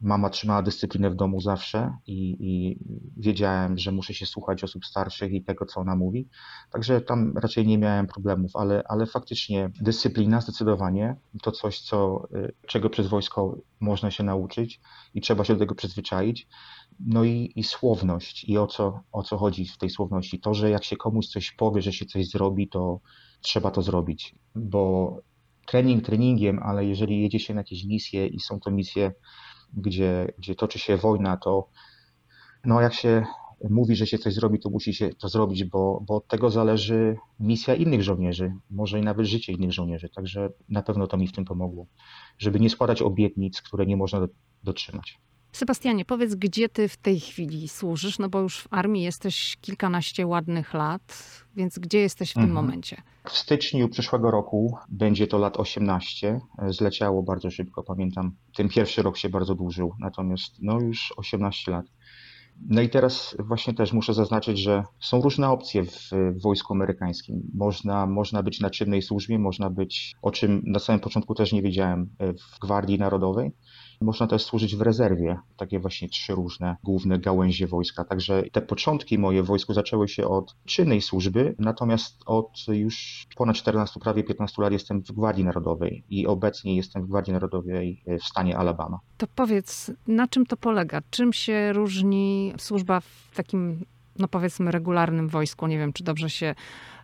mama 0.00 0.30
trzymała 0.30 0.62
dyscyplinę 0.62 1.10
w 1.10 1.14
domu 1.14 1.40
zawsze 1.40 1.96
i, 2.06 2.36
i, 2.40 2.78
wiedziałem, 3.16 3.78
że 3.78 3.92
muszę 3.92 4.14
się 4.14 4.26
słuchać 4.26 4.64
osób 4.64 4.84
starszych 4.84 5.32
i 5.32 5.44
tego, 5.44 5.66
co 5.66 5.80
ona 5.80 5.96
mówi. 5.96 6.28
Także 6.70 7.00
tam 7.00 7.38
raczej 7.38 7.66
nie 7.66 7.78
miałem 7.78 8.06
problemów, 8.06 8.56
ale, 8.56 8.82
ale 8.88 9.06
faktycznie 9.06 9.70
dyscyplina 9.80 10.40
zdecydowanie 10.40 11.16
to 11.42 11.52
coś, 11.52 11.80
co, 11.80 12.28
y, 12.34 12.54
czego 12.66 12.90
przez 12.90 13.06
wojsko 13.06 13.56
można 13.80 14.10
się 14.10 14.24
nauczyć 14.24 14.80
i 15.14 15.20
trzeba 15.20 15.44
się 15.44 15.54
do 15.54 15.58
tego 15.58 15.74
przyzwyczaić. 15.74 16.48
No 17.00 17.24
i, 17.24 17.52
i 17.56 17.64
słowność 17.64 18.44
i 18.44 18.58
o 18.58 18.66
co, 18.66 19.00
o 19.12 19.22
co 19.22 19.38
chodzi 19.38 19.64
w 19.64 19.78
tej 19.78 19.90
słowności. 19.90 20.40
To, 20.40 20.54
że 20.54 20.70
jak 20.70 20.84
się 20.84 20.96
komuś 20.96 21.26
coś 21.26 21.52
powie, 21.52 21.82
że 21.82 21.92
się 21.92 22.04
coś 22.06 22.28
zrobi, 22.28 22.68
to 22.68 23.00
trzeba 23.40 23.70
to 23.70 23.82
zrobić, 23.82 24.34
bo 24.54 25.16
trening 25.66 26.04
treningiem, 26.04 26.58
ale 26.62 26.84
jeżeli 26.84 27.22
jedzie 27.22 27.38
się 27.38 27.54
na 27.54 27.60
jakieś 27.60 27.84
misje 27.84 28.26
i 28.26 28.40
są 28.40 28.60
to 28.60 28.70
misje 28.70 29.12
gdzie, 29.74 30.32
gdzie 30.38 30.54
toczy 30.54 30.78
się 30.78 30.96
wojna, 30.96 31.36
to 31.36 31.68
no 32.64 32.80
jak 32.80 32.94
się 32.94 33.24
mówi, 33.70 33.96
że 33.96 34.06
się 34.06 34.18
coś 34.18 34.34
zrobi, 34.34 34.60
to 34.60 34.70
musi 34.70 34.94
się 34.94 35.10
to 35.14 35.28
zrobić, 35.28 35.64
bo, 35.64 36.02
bo 36.06 36.16
od 36.16 36.28
tego 36.28 36.50
zależy 36.50 37.16
misja 37.40 37.74
innych 37.74 38.02
żołnierzy, 38.02 38.52
może 38.70 38.98
i 38.98 39.02
nawet 39.02 39.26
życie 39.26 39.52
innych 39.52 39.72
żołnierzy. 39.72 40.08
Także 40.08 40.50
na 40.68 40.82
pewno 40.82 41.06
to 41.06 41.16
mi 41.16 41.28
w 41.28 41.32
tym 41.32 41.44
pomogło, 41.44 41.86
żeby 42.38 42.60
nie 42.60 42.70
składać 42.70 43.02
obietnic, 43.02 43.62
które 43.62 43.86
nie 43.86 43.96
można 43.96 44.28
dotrzymać. 44.62 45.18
Sebastianie, 45.52 46.04
powiedz, 46.04 46.34
gdzie 46.34 46.68
ty 46.68 46.88
w 46.88 46.96
tej 46.96 47.20
chwili 47.20 47.68
służysz? 47.68 48.18
No 48.18 48.28
bo 48.28 48.40
już 48.40 48.60
w 48.60 48.68
armii 48.70 49.02
jesteś 49.02 49.56
kilkanaście 49.60 50.26
ładnych 50.26 50.74
lat, 50.74 51.22
więc 51.56 51.78
gdzie 51.78 51.98
jesteś 51.98 52.30
w 52.30 52.34
tym 52.34 52.42
mhm. 52.42 52.64
momencie? 52.64 53.02
W 53.24 53.32
styczniu 53.32 53.88
przyszłego 53.88 54.30
roku 54.30 54.76
będzie 54.88 55.26
to 55.26 55.38
lat 55.38 55.56
18. 55.56 56.40
Zleciało 56.68 57.22
bardzo 57.22 57.50
szybko, 57.50 57.82
pamiętam. 57.82 58.32
Ten 58.56 58.68
pierwszy 58.68 59.02
rok 59.02 59.16
się 59.16 59.28
bardzo 59.28 59.54
dłużył, 59.54 59.94
natomiast 60.00 60.56
no 60.62 60.80
już 60.80 61.14
18 61.16 61.72
lat. 61.72 61.86
No 62.68 62.82
i 62.82 62.88
teraz 62.88 63.36
właśnie 63.38 63.74
też 63.74 63.92
muszę 63.92 64.14
zaznaczyć, 64.14 64.58
że 64.58 64.84
są 65.00 65.20
różne 65.20 65.48
opcje 65.48 65.84
w 65.84 66.10
wojsku 66.42 66.72
amerykańskim. 66.74 67.50
Można, 67.54 68.06
można 68.06 68.42
być 68.42 68.60
na 68.60 68.70
czynnej 68.70 69.02
służbie, 69.02 69.38
można 69.38 69.70
być, 69.70 70.14
o 70.22 70.30
czym 70.30 70.62
na 70.66 70.78
samym 70.78 71.00
początku 71.00 71.34
też 71.34 71.52
nie 71.52 71.62
wiedziałem, 71.62 72.10
w 72.18 72.58
Gwardii 72.58 72.98
Narodowej 72.98 73.52
można 74.00 74.26
też 74.26 74.42
służyć 74.44 74.76
w 74.76 74.80
rezerwie, 74.80 75.38
takie 75.56 75.78
właśnie 75.78 76.08
trzy 76.08 76.34
różne 76.34 76.76
główne 76.84 77.18
gałęzie 77.18 77.66
wojska. 77.66 78.04
Także 78.04 78.42
te 78.52 78.62
początki 78.62 79.18
moje 79.18 79.42
w 79.42 79.46
wojsku 79.46 79.74
zaczęły 79.74 80.08
się 80.08 80.28
od 80.28 80.56
czynnej 80.64 81.00
służby, 81.00 81.54
natomiast 81.58 82.22
od 82.26 82.68
już 82.68 83.26
ponad 83.36 83.56
14, 83.56 84.00
prawie 84.00 84.24
15 84.24 84.62
lat 84.62 84.72
jestem 84.72 85.02
w 85.02 85.12
Gwardii 85.12 85.44
Narodowej 85.44 86.04
i 86.10 86.26
obecnie 86.26 86.76
jestem 86.76 87.02
w 87.02 87.06
Gwardii 87.06 87.32
Narodowej 87.32 88.02
w 88.20 88.24
stanie 88.24 88.58
Alabama. 88.58 88.98
To 89.18 89.26
powiedz, 89.34 89.90
na 90.06 90.28
czym 90.28 90.46
to 90.46 90.56
polega? 90.56 91.00
Czym 91.10 91.32
się 91.32 91.72
różni 91.72 92.52
służba 92.58 93.00
w 93.00 93.30
takim 93.34 93.84
no 94.18 94.28
powiedzmy 94.28 94.70
regularnym 94.70 95.28
wojsku, 95.28 95.66
nie 95.66 95.78
wiem 95.78 95.92
czy 95.92 96.04
dobrze 96.04 96.30
się 96.30 96.54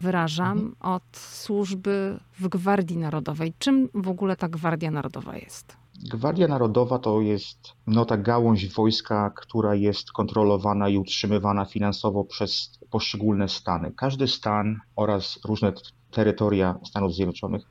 wyrażam, 0.00 0.58
mhm. 0.58 0.74
od 0.80 1.16
służby 1.16 2.18
w 2.38 2.48
Gwardii 2.48 2.96
Narodowej. 2.96 3.52
Czym 3.58 3.88
w 3.94 4.08
ogóle 4.08 4.36
ta 4.36 4.48
Gwardia 4.48 4.90
Narodowa 4.90 5.36
jest? 5.36 5.76
Gwardia 6.04 6.48
Narodowa 6.48 6.98
to 6.98 7.20
jest 7.20 7.72
no, 7.86 8.04
ta 8.04 8.16
gałąź 8.16 8.74
wojska, 8.74 9.30
która 9.36 9.74
jest 9.74 10.12
kontrolowana 10.12 10.88
i 10.88 10.98
utrzymywana 10.98 11.64
finansowo 11.64 12.24
przez 12.24 12.78
poszczególne 12.90 13.48
stany. 13.48 13.92
Każdy 13.92 14.28
stan 14.28 14.80
oraz 14.96 15.38
różne 15.44 15.72
terytoria 16.10 16.78
Stanów 16.84 17.14
Zjednoczonych 17.14 17.62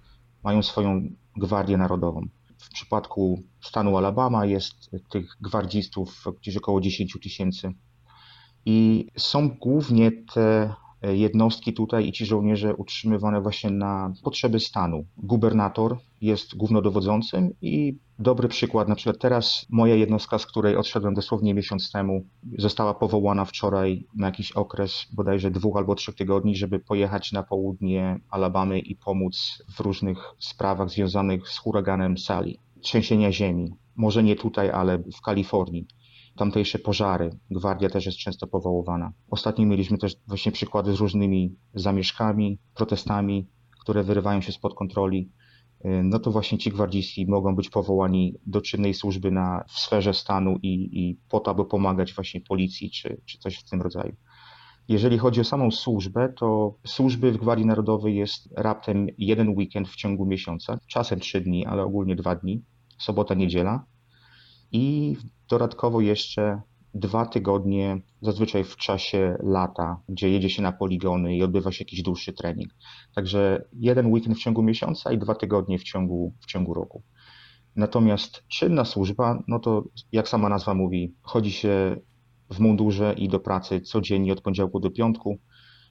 mają 0.44 0.64
swoją 0.64 1.02
Gwardię 1.38 1.78
Narodową. 1.78 2.22
W 2.58 2.70
przypadku 2.70 3.44
stanu 3.62 3.98
Alabama 3.98 4.46
jest 4.46 4.92
tych 5.10 5.38
gwardzistów 5.42 6.26
gdzieś 6.42 6.58
około 6.58 6.82
10 6.82 7.18
tysięcy. 7.24 7.74
I 8.66 9.08
są 9.18 9.50
głównie 9.50 10.12
te 10.34 10.74
jednostki 11.14 11.74
tutaj 11.74 12.08
i 12.08 12.12
ci 12.12 12.26
żołnierze 12.26 12.76
utrzymywane 12.76 13.42
właśnie 13.42 13.70
na 13.70 14.14
potrzeby 14.24 14.60
stanu. 14.60 15.06
Gubernator 15.18 15.98
jest 16.22 16.56
głównodowodzącym 16.56 17.50
i 17.62 17.98
dobry 18.20 18.48
przykład, 18.48 18.88
na 18.88 18.96
przykład 18.96 19.22
teraz 19.22 19.66
moja 19.70 19.96
jednostka, 19.96 20.40
z 20.40 20.46
której 20.46 20.76
odszedłem 20.76 21.14
dosłownie 21.14 21.54
miesiąc 21.54 21.92
temu, 21.92 22.26
została 22.58 22.94
powołana 22.94 23.46
wczoraj 23.46 24.06
na 24.16 24.28
jakiś 24.28 24.52
okres 24.52 25.06
bodajże 25.14 25.52
dwóch 25.52 25.78
albo 25.78 25.96
trzech 25.96 26.16
tygodni, 26.16 26.56
żeby 26.56 26.80
pojechać 26.80 27.32
na 27.32 27.44
południe 27.44 28.20
Alabamy 28.30 28.80
i 28.80 28.96
pomóc 28.96 29.64
w 29.76 29.80
różnych 29.80 30.18
sprawach 30.40 30.90
związanych 30.90 31.50
z 31.50 31.58
huraganem 31.58 32.18
Sally, 32.18 32.54
trzęsienia 32.82 33.32
ziemi. 33.32 33.74
Może 33.96 34.24
nie 34.24 34.36
tutaj, 34.36 34.70
ale 34.70 34.98
w 34.98 35.22
Kalifornii 35.22 35.88
tamtejsze 36.36 36.80
pożary. 36.80 37.30
Gwardia 37.52 37.90
też 37.90 38.06
jest 38.06 38.18
często 38.18 38.48
powoływana. 38.48 39.14
Ostatnio 39.30 39.66
mieliśmy 39.66 39.98
też 39.98 40.16
właśnie 40.28 40.52
przykłady 40.52 40.94
z 40.94 41.00
różnymi 41.00 41.56
zamieszkami, 41.74 42.60
protestami, 42.76 43.48
które 43.82 44.04
wyrywają 44.04 44.42
się 44.42 44.52
spod 44.52 44.74
kontroli. 44.74 45.32
Y, 45.86 46.02
no 46.04 46.20
to 46.20 46.32
właśnie 46.32 46.58
ci 46.58 46.72
gwardziści 46.72 47.26
mogą 47.28 47.56
być 47.56 47.70
powołani 47.70 48.36
do 48.46 48.62
czynnej 48.62 48.94
służby 48.94 49.32
na, 49.32 49.64
w 49.68 49.80
sferze 49.80 50.14
stanu 50.14 50.58
i, 50.62 51.00
i 51.00 51.20
po 51.30 51.40
to, 51.40 51.52
aby 51.52 51.66
pomagać 51.66 52.14
właśnie 52.14 52.42
policji 52.42 52.92
czy, 52.92 53.22
czy 53.26 53.38
coś 53.38 53.58
w 53.58 53.70
tym 53.70 53.82
rodzaju. 53.82 54.16
Jeżeli 54.88 55.18
chodzi 55.18 55.42
o 55.42 55.44
samą 55.44 55.72
służbę, 55.72 56.34
to 56.38 56.78
służby 56.86 57.32
w 57.32 57.38
Gwardii 57.38 57.66
Narodowej 57.66 58.16
jest 58.16 58.50
raptem 58.58 59.08
jeden 59.18 59.50
weekend 59.50 59.90
w 59.90 59.96
ciągu 59.96 60.26
miesiąca, 60.26 60.80
czasem 60.88 61.20
trzy 61.20 61.42
dni, 61.42 61.66
ale 61.66 61.84
ogólnie 61.84 62.16
dwa 62.16 62.36
dni, 62.36 62.64
sobota, 62.98 63.34
niedziela. 63.34 63.86
I 64.72 65.16
Dodatkowo 65.50 66.02
jeszcze 66.02 66.62
dwa 66.94 67.26
tygodnie, 67.26 68.02
zazwyczaj 68.22 68.64
w 68.64 68.76
czasie 68.76 69.38
lata, 69.44 70.02
gdzie 70.10 70.30
jedzie 70.30 70.50
się 70.50 70.62
na 70.62 70.72
poligony 70.72 71.36
i 71.36 71.44
odbywa 71.44 71.72
się 71.72 71.84
jakiś 71.84 72.04
dłuższy 72.04 72.34
trening. 72.34 72.70
Także 73.16 73.66
jeden 73.74 74.08
weekend 74.08 74.38
w 74.38 74.42
ciągu 74.42 74.64
miesiąca 74.64 75.12
i 75.12 75.18
dwa 75.18 75.36
tygodnie 75.36 75.80
w 75.80 75.84
ciągu, 75.84 76.34
w 76.42 76.46
ciągu 76.46 76.74
roku. 76.74 77.04
Natomiast 77.76 78.44
czynna 78.48 78.86
służba, 78.86 79.44
no 79.48 79.60
to 79.60 79.84
jak 80.12 80.30
sama 80.30 80.50
nazwa 80.50 80.74
mówi, 80.74 81.16
chodzi 81.22 81.52
się 81.52 81.98
w 82.50 82.60
mundurze 82.60 83.14
i 83.18 83.30
do 83.30 83.40
pracy 83.40 83.82
codziennie 83.82 84.34
od 84.34 84.42
poniedziałku 84.42 84.80
do 84.80 84.92
piątku 84.92 85.40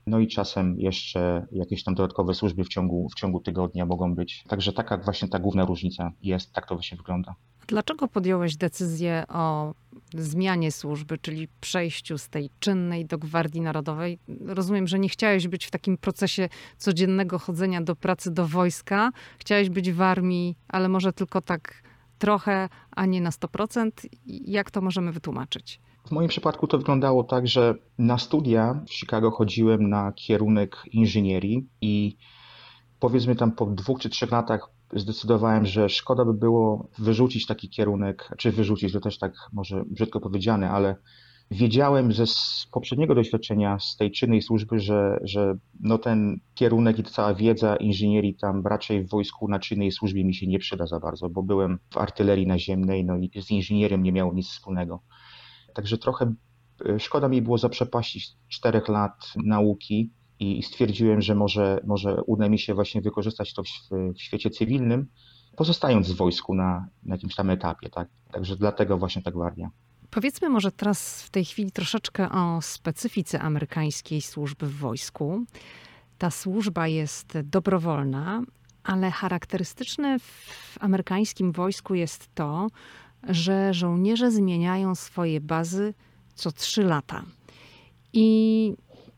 no 0.07 0.19
i 0.19 0.29
czasem 0.29 0.81
jeszcze 0.81 1.47
jakieś 1.53 1.85
tam 1.85 1.95
dodatkowe 1.95 2.35
służby 2.35 2.65
w 2.65 2.69
ciągu, 2.69 3.09
w 3.09 3.15
ciągu 3.15 3.41
tygodnia 3.41 3.87
mogą 3.87 4.15
być. 4.15 4.45
Także 4.49 4.73
taka 4.73 4.99
właśnie 4.99 5.29
ta 5.29 5.39
główna 5.39 5.65
różnica 5.65 6.13
jest, 6.23 6.53
tak 6.53 6.69
to 6.69 6.75
właśnie 6.75 6.97
wygląda. 6.97 7.35
Dlaczego 7.67 8.09
podjąłeś 8.09 8.57
decyzję 8.57 9.25
o 9.29 9.75
zmianie 10.15 10.73
służby, 10.73 11.19
czyli 11.19 11.49
przejściu 11.61 12.19
z 12.19 12.29
tej 12.29 12.51
czynnej 12.61 13.07
do 13.07 13.19
Gwardii 13.19 13.61
Narodowej? 13.61 14.19
Rozumiem, 14.47 14.87
że 14.87 14.99
nie 14.99 15.09
chciałeś 15.09 15.49
być 15.49 15.67
w 15.67 15.71
takim 15.71 15.99
procesie 15.99 16.49
codziennego 16.79 17.39
chodzenia 17.39 17.81
do 17.81 17.97
pracy, 17.97 18.31
do 18.31 18.47
wojska. 18.47 19.11
Chciałeś 19.39 19.71
być 19.71 19.93
w 19.93 20.03
armii, 20.03 20.57
ale 20.69 20.89
może 20.89 21.13
tylko 21.13 21.41
tak 21.41 21.83
trochę, 22.19 22.69
a 22.91 23.07
nie 23.07 23.21
na 23.21 23.31
100%. 23.31 23.91
Jak 24.27 24.71
to 24.71 24.81
możemy 24.81 25.13
wytłumaczyć? 25.13 25.81
W 26.07 26.11
moim 26.11 26.29
przypadku 26.29 26.67
to 26.67 26.79
wyglądało 26.79 27.25
tak, 27.25 27.49
że 27.49 27.75
na 27.99 28.19
studia 28.19 28.81
w 28.89 28.95
Chicago 28.95 29.31
chodziłem 29.31 29.89
na 29.89 30.13
kierunek 30.13 30.77
inżynierii 30.93 31.69
i 31.81 32.17
powiedzmy 33.01 33.37
tam 33.37 33.53
po 33.53 33.67
dwóch 33.67 34.01
czy 34.01 34.09
trzech 34.09 34.31
latach 34.31 34.69
zdecydowałem, 34.95 35.67
że 35.67 35.89
szkoda 35.89 36.25
by 36.25 36.35
było 36.35 36.89
wyrzucić 36.99 37.47
taki 37.47 37.69
kierunek, 37.69 38.31
czy 38.39 38.53
wyrzucić, 38.53 38.93
to 38.93 39.01
też 39.01 39.19
tak 39.19 39.33
może 39.53 39.85
brzydko 39.87 40.21
powiedziane, 40.21 40.71
ale 40.71 40.97
wiedziałem 41.51 42.13
ze 42.13 42.25
poprzedniego 42.73 43.15
doświadczenia 43.15 43.79
z 43.79 43.97
tej 43.97 44.11
czynnej 44.11 44.43
służby, 44.43 44.79
że, 44.79 45.21
że 45.23 45.55
no 45.81 45.99
ten 45.99 46.41
kierunek 46.55 46.99
i 46.99 47.03
cała 47.03 47.35
wiedza 47.35 47.77
inżynierii 47.77 48.35
tam 48.35 48.67
raczej 48.67 49.05
w 49.05 49.11
wojsku 49.11 49.49
na 49.49 49.59
czynnej 49.59 49.93
służbie 49.93 50.25
mi 50.25 50.35
się 50.35 50.47
nie 50.47 50.59
przyda 50.59 50.87
za 50.87 51.01
bardzo, 51.01 51.29
bo 51.29 51.43
byłem 51.43 51.79
w 51.91 51.99
artylerii 51.99 52.47
naziemnej, 52.47 53.05
no 53.05 53.17
i 53.17 53.31
z 53.43 53.51
inżynierem 53.51 54.03
nie 54.03 54.13
miało 54.13 54.35
nic 54.35 54.49
wspólnego. 54.49 55.03
Także 55.75 55.99
trochę 55.99 56.35
e, 56.87 57.01
szkoda 57.01 57.29
mi 57.29 57.43
było 57.43 57.59
zaprzepaścić 57.59 58.29
czterech 58.49 58.89
lat 58.89 59.33
nauki 59.37 60.13
i 60.45 60.63
stwierdziłem, 60.63 61.23
że 61.23 61.35
może, 61.35 61.81
może 61.87 62.23
uda 62.27 62.49
mi 62.49 62.59
się 62.59 62.75
właśnie 62.75 63.01
wykorzystać 63.01 63.55
to 63.55 63.63
w, 63.63 63.69
w 64.15 64.23
świecie 64.23 64.51
cywilnym, 64.51 65.07
pozostając 65.57 66.13
w 66.13 66.17
wojsku 66.17 66.55
na, 66.55 66.89
na 67.03 67.15
jakimś 67.15 67.35
tam 67.35 67.51
etapie. 67.51 67.91
Tak? 67.91 68.09
Także 68.33 68.57
dlatego 68.57 68.99
właśnie 68.99 69.23
ta 69.23 69.31
gwardia. 69.31 69.71
Powiedzmy 70.11 70.49
może 70.49 70.73
teraz 70.73 71.23
w 71.23 71.31
tej 71.31 71.45
chwili 71.45 71.73
troszeczkę 71.73 72.31
o 72.31 72.63
specyfice 72.63 73.41
amerykańskiej 73.41 74.21
służby 74.21 74.67
w 74.67 74.79
wojsku. 74.79 75.45
Ta 76.19 76.31
służba 76.31 76.89
jest 76.89 77.39
dobrowolna, 77.41 78.43
ale 78.85 79.11
charakterystyczne 79.11 80.19
w 80.19 80.77
amerykańskim 80.81 81.53
wojsku 81.53 81.95
jest 81.95 82.35
to, 82.35 82.67
że 83.29 83.75
żołnierze 83.75 84.31
zmieniają 84.31 84.95
swoje 84.95 85.41
bazy 85.41 85.95
co 86.35 86.53
trzy 86.53 86.83
lata. 86.83 87.25
I 88.13 88.73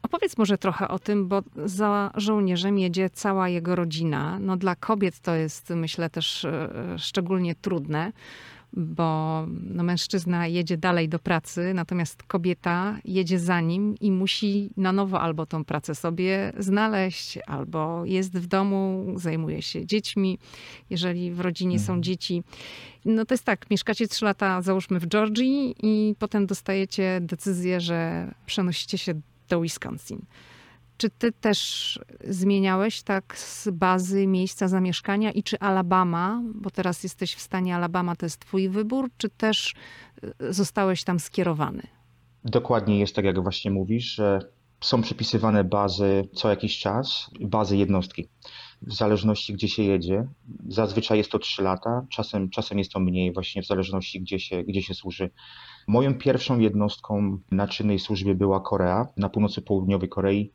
opowiedz 0.07 0.39
może 0.39 0.59
trochę 0.59 0.89
o 0.89 0.99
tym, 0.99 1.29
bo 1.29 1.43
za 1.65 2.11
żołnierzem 2.15 2.79
jedzie 2.79 3.11
cała 3.11 3.49
jego 3.49 3.75
rodzina. 3.75 4.39
No 4.39 4.57
dla 4.57 4.77
kobiet 4.77 5.21
to 5.21 5.35
jest, 5.35 5.71
myślę, 5.71 6.11
też 6.11 6.45
e, 6.45 6.71
szczególnie 6.99 7.55
trudne, 7.55 8.13
bo 8.73 9.47
no, 9.63 9.83
mężczyzna 9.83 10.47
jedzie 10.47 10.77
dalej 10.77 11.09
do 11.09 11.19
pracy, 11.19 11.73
natomiast 11.75 12.23
kobieta 12.23 12.99
jedzie 13.05 13.39
za 13.39 13.61
nim 13.61 13.95
i 14.01 14.13
musi 14.13 14.71
na 14.77 14.93
nowo 14.93 15.21
albo 15.21 15.47
tą 15.47 15.65
pracę 15.65 15.95
sobie 15.95 16.53
znaleźć, 16.59 17.39
albo 17.47 18.05
jest 18.05 18.39
w 18.39 18.47
domu, 18.47 19.13
zajmuje 19.17 19.63
się 19.63 19.87
dziećmi, 19.87 20.39
jeżeli 20.91 21.31
w 21.31 21.41
rodzinie 21.41 21.79
są 21.79 21.93
mhm. 21.93 22.03
dzieci. 22.03 22.43
No 23.05 23.25
to 23.25 23.35
jest 23.35 23.45
tak, 23.45 23.71
mieszkacie 23.71 24.09
trzy 24.09 24.25
lata, 24.25 24.63
załóżmy 24.63 25.01
w 25.01 25.07
Georgii 25.07 25.75
i 25.83 26.15
potem 26.19 26.47
dostajecie 26.47 27.19
decyzję, 27.23 27.81
że 27.81 28.31
przenosicie 28.47 28.99
się 28.99 29.21
do 29.49 29.61
Wisconsin. 29.61 30.27
Czy 30.97 31.11
ty 31.11 31.33
też 31.33 32.01
zmieniałeś 32.25 33.03
tak 33.03 33.39
z 33.39 33.69
bazy 33.69 34.27
miejsca 34.27 34.69
zamieszkania 34.69 35.33
i 35.33 35.43
czy 35.43 35.59
Alabama, 35.59 36.43
bo 36.55 36.71
teraz 36.71 37.03
jesteś 37.03 37.35
w 37.35 37.41
stanie 37.41 37.77
Alabama, 37.77 38.17
to 38.17 38.27
jest 38.27 38.41
twój 38.41 38.69
wybór, 38.69 39.11
czy 39.19 39.31
też 39.31 39.75
y, 40.43 40.53
zostałeś 40.53 41.05
tam 41.05 41.21
skierowany? 41.21 41.83
Dokładnie 42.45 42.99
jest 42.99 43.17
tak, 43.17 43.25
jak 43.25 43.43
właśnie 43.43 43.71
mówisz, 43.71 44.15
że 44.15 44.41
są 44.81 45.03
przypisywane 45.03 45.65
bazy 45.65 46.29
co 46.35 46.51
jakiś 46.51 46.79
czas, 46.79 47.31
bazy 47.41 47.77
jednostki, 47.77 48.29
w 48.83 48.95
zależności 48.95 49.53
gdzie 49.53 49.69
się 49.69 49.83
jedzie. 49.83 50.27
Zazwyczaj 50.69 51.19
jest 51.19 51.31
to 51.31 51.39
3 51.39 51.63
lata, 51.63 52.07
czasem, 52.11 52.51
czasem 52.51 52.79
jest 52.79 52.93
to 52.93 53.01
mniej, 53.01 53.33
właśnie 53.33 53.63
w 53.63 53.67
zależności 53.67 54.21
gdzie 54.21 54.41
się, 54.41 54.63
gdzie 54.63 54.83
się 54.83 54.95
służy. 54.95 55.31
Moją 55.87 56.15
pierwszą 56.15 56.59
jednostką 56.59 57.39
na 57.51 57.69
czynnej 57.69 57.99
służbie 57.99 58.35
była 58.35 58.61
Korea, 58.61 59.07
na 59.17 59.29
północy 59.29 59.63
południowej 59.63 60.09
Korei. 60.09 60.53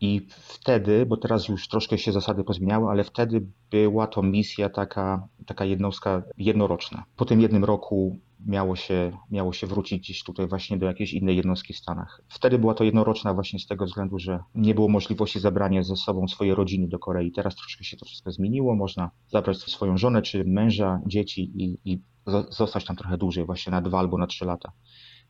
I 0.00 0.26
wtedy, 0.30 1.06
bo 1.06 1.16
teraz 1.16 1.48
już 1.48 1.68
troszkę 1.68 1.98
się 1.98 2.12
zasady 2.12 2.44
pozmieniały, 2.44 2.90
ale 2.90 3.04
wtedy 3.04 3.46
była 3.70 4.06
to 4.06 4.22
misja 4.22 4.68
taka, 4.68 5.28
taka 5.46 5.64
jednostka 5.64 6.22
jednoroczna. 6.36 7.04
Po 7.16 7.24
tym 7.24 7.40
jednym 7.40 7.64
roku 7.64 8.18
miało 8.46 8.76
się, 8.76 9.12
miało 9.30 9.52
się 9.52 9.66
wrócić 9.66 10.02
gdzieś 10.02 10.22
tutaj 10.22 10.46
właśnie 10.46 10.78
do 10.78 10.86
jakiejś 10.86 11.12
innej 11.12 11.36
jednostki 11.36 11.74
w 11.74 11.78
Stanach. 11.78 12.22
Wtedy 12.28 12.58
była 12.58 12.74
to 12.74 12.84
jednoroczna 12.84 13.34
właśnie 13.34 13.58
z 13.58 13.66
tego 13.66 13.84
względu, 13.84 14.18
że 14.18 14.40
nie 14.54 14.74
było 14.74 14.88
możliwości 14.88 15.40
zabrania 15.40 15.82
ze 15.82 15.96
sobą 15.96 16.28
swojej 16.28 16.54
rodziny 16.54 16.88
do 16.88 16.98
Korei. 16.98 17.32
Teraz 17.32 17.56
troszkę 17.56 17.84
się 17.84 17.96
to 17.96 18.04
wszystko 18.04 18.30
zmieniło. 18.30 18.76
Można 18.76 19.10
zabrać 19.28 19.56
swoją 19.56 19.96
żonę 19.96 20.22
czy 20.22 20.44
męża, 20.44 21.00
dzieci 21.06 21.52
i, 21.54 21.78
i 21.92 22.02
zostać 22.50 22.84
tam 22.84 22.96
trochę 22.96 23.18
dłużej, 23.18 23.44
właśnie 23.44 23.70
na 23.70 23.80
dwa 23.80 23.98
albo 23.98 24.18
na 24.18 24.26
trzy 24.26 24.44
lata. 24.44 24.72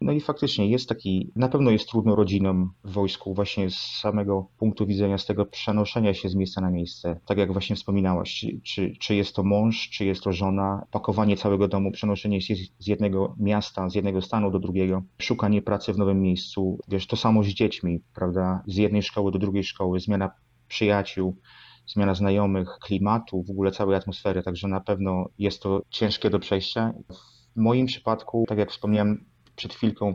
No 0.00 0.12
i 0.12 0.20
faktycznie 0.20 0.70
jest 0.70 0.88
taki, 0.88 1.32
na 1.37 1.48
pewno 1.48 1.70
jest 1.70 1.88
trudno 1.88 2.16
rodzinom 2.16 2.72
w 2.84 2.92
wojsku 2.92 3.34
właśnie 3.34 3.70
z 3.70 3.76
samego 3.76 4.48
punktu 4.58 4.87
widzenia, 4.87 5.18
z 5.18 5.26
tego 5.26 5.46
przenoszenia 5.46 6.14
się 6.14 6.28
z 6.28 6.34
miejsca 6.34 6.61
na 6.61 6.70
miejsce. 6.70 7.20
Tak 7.26 7.38
jak 7.38 7.52
właśnie 7.52 7.76
wspominałaś, 7.76 8.46
czy, 8.64 8.92
czy 9.00 9.14
jest 9.14 9.37
to 9.37 9.42
mąż, 9.42 9.90
czy 9.90 10.04
jest 10.04 10.22
to 10.22 10.32
żona, 10.32 10.82
pakowanie 10.90 11.37
całego 11.37 11.68
domu, 11.68 11.90
przenoszenie 11.90 12.40
się 12.40 12.54
z 12.78 12.87
jednego 12.87 13.34
miasta, 13.38 13.88
z 13.88 13.94
jednego 13.94 14.22
stanu 14.22 14.50
do 14.50 14.58
drugiego, 14.58 15.02
szukanie 15.18 15.62
pracy 15.62 15.92
w 15.92 15.98
nowym 15.98 16.22
miejscu, 16.22 16.78
wiesz, 16.88 17.06
to 17.06 17.16
samo 17.16 17.42
z 17.42 17.48
dziećmi, 17.48 18.00
prawda, 18.14 18.62
z 18.66 18.76
jednej 18.76 19.02
szkoły 19.02 19.32
do 19.32 19.38
drugiej 19.38 19.64
szkoły, 19.64 20.00
zmiana 20.00 20.30
przyjaciół, 20.68 21.37
zmiana 21.88 22.14
znajomych, 22.14 22.68
klimatu, 22.83 23.42
w 23.42 23.51
ogóle 23.51 23.70
całej 23.70 23.96
atmosfery, 23.96 24.42
także 24.42 24.68
na 24.68 24.81
pewno 24.81 25.27
jest 25.38 25.62
to 25.62 25.83
ciężkie 25.90 26.31
do 26.31 26.38
przejścia. 26.38 26.92
W 27.57 27.61
moim 27.61 27.87
przypadku, 27.87 28.44
tak 28.48 28.59
jak 28.59 28.70
wspomniałem, 28.70 29.24
przed 29.57 29.74
chwilką. 29.74 30.14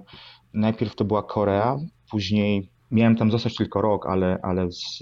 Najpierw 0.53 0.95
to 0.95 1.05
była 1.05 1.23
Korea, 1.23 1.77
później 2.12 2.69
miałem 2.91 3.15
tam 3.15 3.31
zostać 3.31 3.55
tylko 3.55 3.81
rok, 3.81 4.05
ale, 4.07 4.39
ale 4.43 4.71
z, 4.71 4.99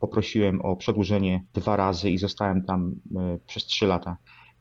poprosiłem 0.00 0.60
o 0.60 0.76
przedłużenie 0.76 1.44
dwa 1.54 1.76
razy 1.76 2.10
i 2.10 2.18
zostałem 2.18 2.64
tam 2.64 2.94
e, 3.16 3.38
przez 3.46 3.64
trzy 3.64 3.86
lata 3.86 4.16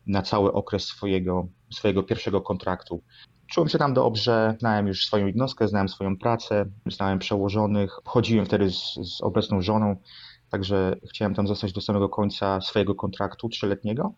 na 0.08 0.22
cały 0.22 0.54
okres 0.54 0.84
swojego, 0.84 1.48
swojego 1.74 2.04
pierwszego 2.04 2.42
kontraktu. 2.42 3.04
Czułem 3.48 3.70
się 3.70 3.78
tam 3.78 3.94
dobrze, 3.94 4.56
znałem 4.60 4.88
już 4.88 5.06
swoją 5.06 5.28
jednostkę, 5.28 5.68
znałem 5.68 5.90
swoją 5.90 6.18
pracę, 6.18 6.66
znałem 6.86 7.20
przełożonych, 7.20 7.92
chodziłem 8.06 8.46
wtedy 8.46 8.72
z, 8.72 8.94
z 8.94 9.22
obecną 9.22 9.62
żoną, 9.62 9.96
także 10.52 10.96
chciałem 11.10 11.36
tam 11.36 11.48
zostać 11.48 11.74
do 11.74 11.82
samego 11.82 12.10
końca 12.10 12.62
swojego 12.62 12.96
kontraktu 12.96 13.50
trzyletniego 13.50 14.14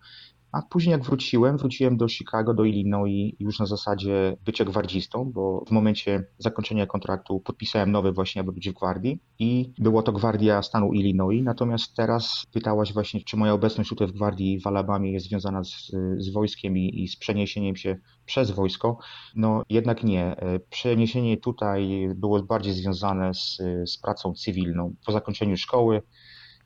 a 0.54 0.62
później 0.62 0.92
jak 0.92 1.04
wróciłem, 1.04 1.58
wróciłem 1.58 1.98
do 1.98 2.08
Chicago, 2.08 2.54
do 2.54 2.66
Illinois 2.66 3.34
już 3.40 3.60
na 3.60 3.66
zasadzie 3.66 4.38
bycia 4.46 4.66
gwardzistą, 4.66 5.32
bo 5.34 5.66
w 5.68 5.72
momencie 5.72 6.24
zakończenia 6.38 6.88
kontraktu 6.88 7.40
podpisałem 7.40 7.92
nowy 7.92 8.12
właśnie, 8.12 8.42
aby 8.42 8.52
być 8.52 8.70
w 8.70 8.74
gwardii 8.74 9.20
i 9.40 9.74
była 9.78 10.04
to 10.04 10.12
gwardia 10.12 10.62
stanu 10.62 10.94
Illinois. 10.94 11.44
Natomiast 11.44 11.96
teraz 11.96 12.46
pytałaś 12.52 12.94
właśnie, 12.94 13.22
czy 13.22 13.38
moja 13.38 13.54
obecność 13.54 13.90
tutaj 13.90 14.08
w 14.08 14.12
gwardii 14.12 14.60
w 14.60 14.68
Alabamie 14.68 15.12
jest 15.12 15.26
związana 15.26 15.64
z, 15.64 15.92
z 16.18 16.30
wojskiem 16.30 16.78
i, 16.78 17.04
i 17.04 17.08
z 17.08 17.16
przeniesieniem 17.16 17.76
się 17.76 17.98
przez 18.26 18.52
wojsko. 18.52 18.98
No 19.36 19.64
jednak 19.70 20.04
nie. 20.04 20.36
Przeniesienie 20.70 21.38
tutaj 21.38 22.10
było 22.16 22.44
bardziej 22.44 22.74
związane 22.74 23.34
z, 23.34 23.58
z 23.86 23.98
pracą 23.98 24.34
cywilną. 24.34 24.96
Po 25.06 25.12
zakończeniu 25.12 25.58
szkoły 25.58 26.02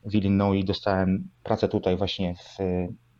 w 0.06 0.15
Illinois 0.15 0.65
dostałem 0.65 1.30
pracę 1.43 1.67
tutaj 1.67 1.97
właśnie 1.97 2.36
w 2.36 2.58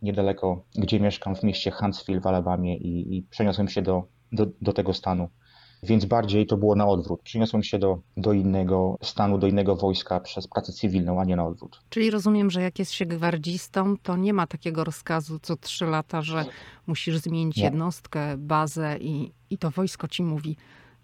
niedaleko, 0.02 0.64
gdzie 0.74 1.00
mieszkam, 1.00 1.36
w 1.36 1.42
mieście 1.42 1.70
Huntsville 1.70 2.20
w 2.20 2.26
Alabamie 2.26 2.76
i, 2.76 3.16
i 3.16 3.22
przeniosłem 3.22 3.68
się 3.68 3.82
do, 3.82 4.04
do, 4.32 4.46
do 4.62 4.72
tego 4.72 4.94
stanu. 4.94 5.28
Więc 5.82 6.04
bardziej 6.04 6.46
to 6.46 6.56
było 6.56 6.74
na 6.74 6.86
odwrót. 6.86 7.22
Przeniosłem 7.22 7.62
się 7.62 7.78
do, 7.78 7.98
do 8.16 8.32
innego 8.32 8.98
stanu, 9.02 9.38
do 9.38 9.46
innego 9.46 9.76
wojska 9.76 10.20
przez 10.20 10.48
pracę 10.48 10.72
cywilną, 10.72 11.20
a 11.20 11.24
nie 11.24 11.36
na 11.36 11.46
odwrót. 11.46 11.80
Czyli 11.88 12.10
rozumiem, 12.10 12.50
że 12.50 12.62
jak 12.62 12.78
jest 12.78 12.92
się 12.92 13.06
gwardzistą, 13.06 13.96
to 14.02 14.16
nie 14.16 14.32
ma 14.32 14.46
takiego 14.46 14.84
rozkazu 14.84 15.38
co 15.38 15.56
trzy 15.56 15.84
lata, 15.84 16.22
że 16.22 16.44
musisz 16.86 17.18
zmienić 17.18 17.56
nie. 17.56 17.64
jednostkę, 17.64 18.36
bazę 18.36 18.98
i, 19.00 19.32
i 19.50 19.58
to 19.58 19.70
wojsko 19.70 20.08
ci 20.08 20.22
mówi, 20.22 20.56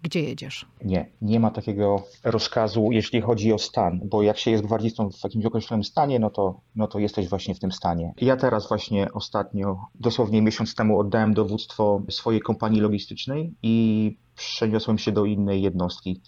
gdzie 0.05 0.21
jedziesz? 0.21 0.67
Nie, 0.85 1.11
nie 1.23 1.41
ma 1.41 1.51
takiego 1.51 2.03
rozkazu, 2.25 2.89
jeśli 2.93 3.21
chodzi 3.21 3.53
o 3.53 3.59
stan, 3.59 4.01
bo 4.05 4.23
jak 4.23 4.39
się 4.39 4.51
jest 4.51 4.65
gwardzistą 4.65 5.11
w 5.11 5.25
jakimś 5.25 5.45
określonym 5.45 5.85
stanie, 5.85 6.19
no 6.19 6.31
to, 6.31 6.61
no 6.77 6.87
to 6.87 6.99
jesteś 6.99 7.29
właśnie 7.29 7.55
w 7.55 7.61
tym 7.61 7.73
stanie. 7.73 8.13
Ja 8.21 8.37
teraz 8.37 8.69
właśnie 8.69 9.13
ostatnio, 9.13 9.87
dosłownie 9.95 10.43
miesiąc 10.43 10.75
temu 10.75 10.99
oddałem 10.99 11.35
dowództwo 11.35 12.03
swojej 12.11 12.41
kompanii 12.41 12.81
logistycznej 12.81 13.55
i 13.63 14.17
przeniosłem 14.37 14.99
się 14.99 15.13
do 15.13 15.25
innej 15.25 15.63
jednostki 15.63 16.21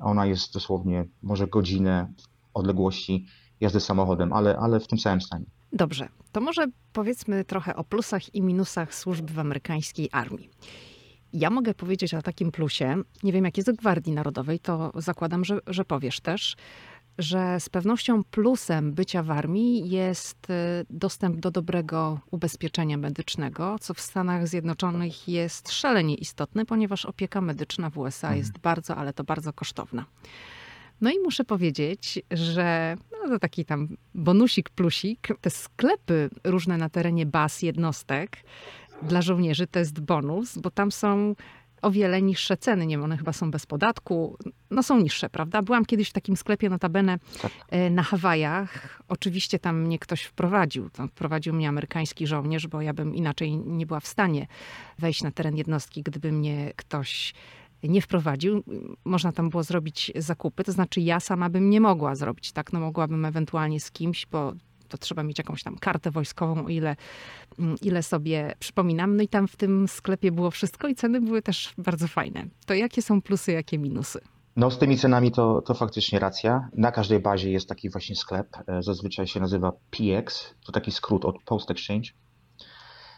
Ona 0.00 0.26
jest 0.26 0.54
dosłownie 0.54 1.04
może 1.22 1.46
godzinę 1.46 2.12
odległości 2.54 3.26
jazdy 3.60 3.80
samochodem, 3.80 4.32
ale, 4.32 4.56
ale 4.56 4.80
w 4.80 4.86
tym 4.86 4.98
samym 4.98 5.20
stanie. 5.20 5.44
Dobrze, 5.72 6.08
to 6.32 6.40
może 6.40 6.66
powiedzmy 6.92 7.44
trochę 7.44 7.76
o 7.76 7.84
plusach 7.84 8.34
i 8.34 8.42
minusach 8.42 8.94
służby 8.94 9.32
w 9.32 9.38
amerykańskiej 9.38 10.08
armii. 10.12 10.50
Ja 11.36 11.50
mogę 11.50 11.74
powiedzieć 11.74 12.14
o 12.14 12.22
takim 12.22 12.52
plusie, 12.52 12.96
nie 13.22 13.32
wiem 13.32 13.44
jak 13.44 13.56
jest 13.56 13.70
w 13.72 13.76
Gwardii 13.76 14.12
Narodowej, 14.12 14.58
to 14.58 14.92
zakładam, 14.94 15.44
że, 15.44 15.58
że 15.66 15.84
powiesz 15.84 16.20
też, 16.20 16.56
że 17.18 17.60
z 17.60 17.68
pewnością 17.68 18.24
plusem 18.24 18.92
bycia 18.92 19.22
w 19.22 19.30
armii 19.30 19.90
jest 19.90 20.50
y, 20.50 20.54
dostęp 20.90 21.40
do 21.40 21.50
dobrego 21.50 22.20
ubezpieczenia 22.30 22.96
medycznego, 22.96 23.76
co 23.80 23.94
w 23.94 24.00
Stanach 24.00 24.48
Zjednoczonych 24.48 25.28
jest 25.28 25.72
szalenie 25.72 26.14
istotne, 26.14 26.66
ponieważ 26.66 27.04
opieka 27.04 27.40
medyczna 27.40 27.90
w 27.90 27.98
USA 27.98 28.28
mhm. 28.28 28.38
jest 28.38 28.58
bardzo, 28.58 28.96
ale 28.96 29.12
to 29.12 29.24
bardzo 29.24 29.52
kosztowna. 29.52 30.06
No 31.00 31.10
i 31.10 31.18
muszę 31.18 31.44
powiedzieć, 31.44 32.22
że 32.30 32.96
no 33.12 33.28
to 33.28 33.38
taki 33.38 33.64
tam 33.64 33.88
bonusik, 34.14 34.70
plusik, 34.70 35.28
te 35.40 35.50
sklepy 35.50 36.30
różne 36.44 36.76
na 36.76 36.88
terenie 36.88 37.26
baz 37.26 37.62
jednostek 37.62 38.36
dla 39.02 39.22
żołnierzy 39.22 39.66
to 39.66 39.78
jest 39.78 40.00
bonus, 40.00 40.58
bo 40.58 40.70
tam 40.70 40.92
są 40.92 41.34
o 41.82 41.90
wiele 41.90 42.22
niższe 42.22 42.56
ceny. 42.56 42.86
Nie, 42.86 43.00
one 43.00 43.16
chyba 43.16 43.32
są 43.32 43.50
bez 43.50 43.66
podatku. 43.66 44.36
No 44.70 44.82
są 44.82 45.00
niższe, 45.00 45.30
prawda? 45.30 45.62
Byłam 45.62 45.84
kiedyś 45.84 46.10
w 46.10 46.12
takim 46.12 46.36
sklepie, 46.36 46.68
notabene 46.68 47.18
tak. 47.42 47.52
E, 47.68 47.90
na 47.90 48.02
Hawajach. 48.02 49.02
Oczywiście 49.08 49.58
tam 49.58 49.82
mnie 49.82 49.98
ktoś 49.98 50.22
wprowadził. 50.22 50.90
Tam 50.90 51.08
wprowadził 51.08 51.54
mnie 51.54 51.68
amerykański 51.68 52.26
żołnierz, 52.26 52.66
bo 52.66 52.80
ja 52.80 52.94
bym 52.94 53.14
inaczej 53.14 53.56
nie 53.56 53.86
była 53.86 54.00
w 54.00 54.06
stanie 54.06 54.46
wejść 54.98 55.22
na 55.22 55.30
teren 55.30 55.56
jednostki, 55.56 56.02
gdyby 56.02 56.32
mnie 56.32 56.72
ktoś 56.76 57.34
nie 57.82 58.02
wprowadził. 58.02 58.64
Można 59.04 59.32
tam 59.32 59.50
było 59.50 59.62
zrobić 59.62 60.12
zakupy, 60.16 60.64
to 60.64 60.72
znaczy 60.72 61.00
ja 61.00 61.20
sama 61.20 61.50
bym 61.50 61.70
nie 61.70 61.80
mogła 61.80 62.14
zrobić, 62.14 62.52
tak? 62.52 62.72
No 62.72 62.80
mogłabym 62.80 63.24
ewentualnie 63.24 63.80
z 63.80 63.90
kimś, 63.90 64.26
bo 64.26 64.52
to 64.86 64.98
trzeba 64.98 65.22
mieć 65.22 65.38
jakąś 65.38 65.62
tam 65.62 65.78
kartę 65.78 66.10
wojskową, 66.10 66.66
o 66.66 66.68
ile, 66.68 66.96
mm, 67.58 67.76
ile 67.82 68.02
sobie 68.02 68.54
przypominam. 68.58 69.16
No 69.16 69.22
i 69.22 69.28
tam 69.28 69.48
w 69.48 69.56
tym 69.56 69.88
sklepie 69.88 70.32
było 70.32 70.50
wszystko 70.50 70.88
i 70.88 70.94
ceny 70.94 71.20
były 71.20 71.42
też 71.42 71.74
bardzo 71.78 72.08
fajne. 72.08 72.46
To 72.66 72.74
jakie 72.74 73.02
są 73.02 73.22
plusy, 73.22 73.52
jakie 73.52 73.78
minusy? 73.78 74.20
No 74.56 74.70
z 74.70 74.78
tymi 74.78 74.98
cenami 74.98 75.32
to, 75.32 75.62
to 75.62 75.74
faktycznie 75.74 76.18
racja. 76.18 76.68
Na 76.72 76.92
każdej 76.92 77.20
bazie 77.20 77.50
jest 77.50 77.68
taki 77.68 77.90
właśnie 77.90 78.16
sklep, 78.16 78.56
e, 78.66 78.82
zazwyczaj 78.82 79.26
się 79.26 79.40
nazywa 79.40 79.72
PX, 79.90 80.54
to 80.66 80.72
taki 80.72 80.92
skrót 80.92 81.24
od 81.24 81.42
Post 81.42 81.70
Exchange. 81.70 82.10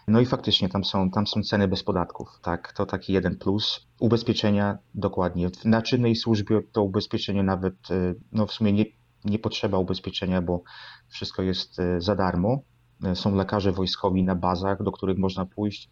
No 0.08 0.20
i 0.20 0.26
faktycznie 0.26 0.68
tam 0.68 0.84
są, 0.84 1.10
tam 1.10 1.26
są 1.26 1.42
ceny 1.42 1.68
bez 1.68 1.82
podatków, 1.82 2.28
tak, 2.42 2.72
to 2.72 2.86
taki 2.86 3.12
jeden 3.12 3.36
plus. 3.36 3.86
Ubezpieczenia 4.00 4.78
dokładnie. 4.94 5.50
Na 5.64 5.82
czynnej 5.82 6.16
służbie 6.16 6.60
to 6.72 6.82
ubezpieczenie 6.82 7.42
nawet, 7.42 7.74
e, 7.90 8.14
no 8.32 8.46
w 8.46 8.52
sumie 8.52 8.72
nie, 8.72 8.84
nie 9.28 9.38
potrzeba 9.38 9.78
ubezpieczenia, 9.78 10.42
bo 10.42 10.62
wszystko 11.08 11.42
jest 11.42 11.80
e, 11.80 12.00
za 12.00 12.14
darmo. 12.14 12.58
E, 13.04 13.14
są 13.14 13.34
lekarze 13.34 13.72
wojskowi 13.72 14.24
na 14.24 14.34
bazach, 14.34 14.82
do 14.82 14.92
których 14.92 15.18
można 15.18 15.46
pójść. 15.46 15.90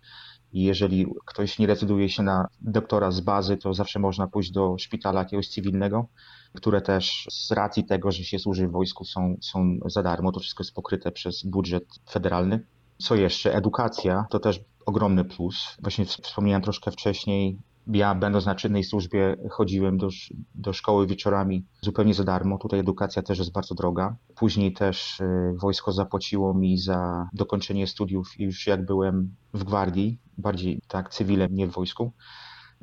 I 0.52 0.62
jeżeli 0.62 1.06
ktoś 1.26 1.58
nie 1.58 1.66
decyduje 1.66 2.08
się 2.08 2.22
na 2.22 2.48
doktora 2.60 3.10
z 3.10 3.20
bazy, 3.20 3.56
to 3.56 3.74
zawsze 3.74 3.98
można 3.98 4.26
pójść 4.26 4.50
do 4.50 4.78
szpitala 4.78 5.20
jakiegoś 5.20 5.48
cywilnego, 5.48 6.08
które 6.54 6.80
też 6.80 7.26
z 7.30 7.50
racji 7.50 7.84
tego, 7.84 8.10
że 8.10 8.24
się 8.24 8.38
służy 8.38 8.68
w 8.68 8.72
wojsku, 8.72 9.04
są, 9.04 9.36
są 9.40 9.78
za 9.86 10.02
darmo. 10.02 10.32
To 10.32 10.40
wszystko 10.40 10.62
jest 10.62 10.74
pokryte 10.74 11.12
przez 11.12 11.44
budżet 11.44 11.84
federalny. 12.10 12.66
Co 12.98 13.14
jeszcze? 13.14 13.54
Edukacja 13.54 14.26
to 14.30 14.38
też 14.38 14.60
ogromny 14.86 15.24
plus. 15.24 15.76
Właśnie 15.82 16.04
wspomniałem 16.04 16.62
troszkę 16.62 16.90
wcześniej, 16.90 17.58
ja 17.86 18.14
będąc 18.14 18.46
na 18.46 18.54
czynnej 18.54 18.84
służbie 18.84 19.36
chodziłem 19.50 19.98
do, 19.98 20.08
do 20.54 20.72
szkoły 20.72 21.06
wieczorami 21.06 21.64
zupełnie 21.80 22.14
za 22.14 22.24
darmo. 22.24 22.58
Tutaj 22.58 22.80
edukacja 22.80 23.22
też 23.22 23.38
jest 23.38 23.52
bardzo 23.52 23.74
droga. 23.74 24.16
Później 24.36 24.72
też 24.72 25.20
y, 25.20 25.54
wojsko 25.56 25.92
zapłaciło 25.92 26.54
mi 26.54 26.78
za 26.78 27.28
dokończenie 27.32 27.86
studiów 27.86 28.32
już 28.38 28.66
jak 28.66 28.86
byłem 28.86 29.34
w 29.54 29.64
gwardii, 29.64 30.20
bardziej 30.38 30.80
tak 30.88 31.10
cywilem, 31.10 31.54
nie 31.54 31.66
w 31.66 31.72
wojsku. 31.72 32.12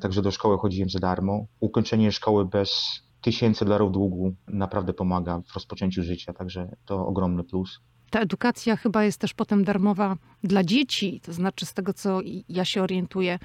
Także 0.00 0.22
do 0.22 0.30
szkoły 0.30 0.58
chodziłem 0.58 0.90
za 0.90 0.98
darmo. 0.98 1.46
Ukończenie 1.60 2.12
szkoły 2.12 2.44
bez 2.44 3.00
tysięcy 3.20 3.64
dolarów 3.64 3.92
długu 3.92 4.34
naprawdę 4.48 4.92
pomaga 4.92 5.40
w 5.40 5.54
rozpoczęciu 5.54 6.02
życia, 6.02 6.32
także 6.32 6.76
to 6.84 7.06
ogromny 7.06 7.44
plus 7.44 7.80
ta 8.14 8.20
edukacja 8.20 8.76
chyba 8.76 9.04
jest 9.04 9.20
też 9.20 9.34
potem 9.34 9.64
darmowa 9.64 10.16
dla 10.42 10.64
dzieci. 10.64 11.20
To 11.20 11.32
znaczy, 11.32 11.66
z 11.66 11.74
tego 11.74 11.92
co 11.92 12.20
ja 12.48 12.64
się 12.64 12.82
orientuję, 12.82 13.38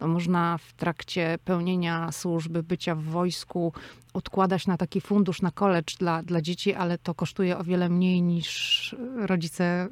to 0.00 0.08
można 0.08 0.58
w 0.58 0.72
trakcie 0.72 1.38
pełnienia 1.44 2.12
służby, 2.12 2.62
bycia 2.62 2.94
w 2.94 3.02
wojsku, 3.02 3.72
odkładać 4.14 4.66
na 4.66 4.76
taki 4.76 5.00
fundusz 5.00 5.42
na 5.42 5.50
college 5.50 5.94
dla, 5.98 6.22
dla 6.22 6.42
dzieci, 6.42 6.74
ale 6.74 6.98
to 6.98 7.14
kosztuje 7.14 7.58
o 7.58 7.64
wiele 7.64 7.88
mniej 7.88 8.22
niż 8.22 8.96
rodzice 9.16 9.88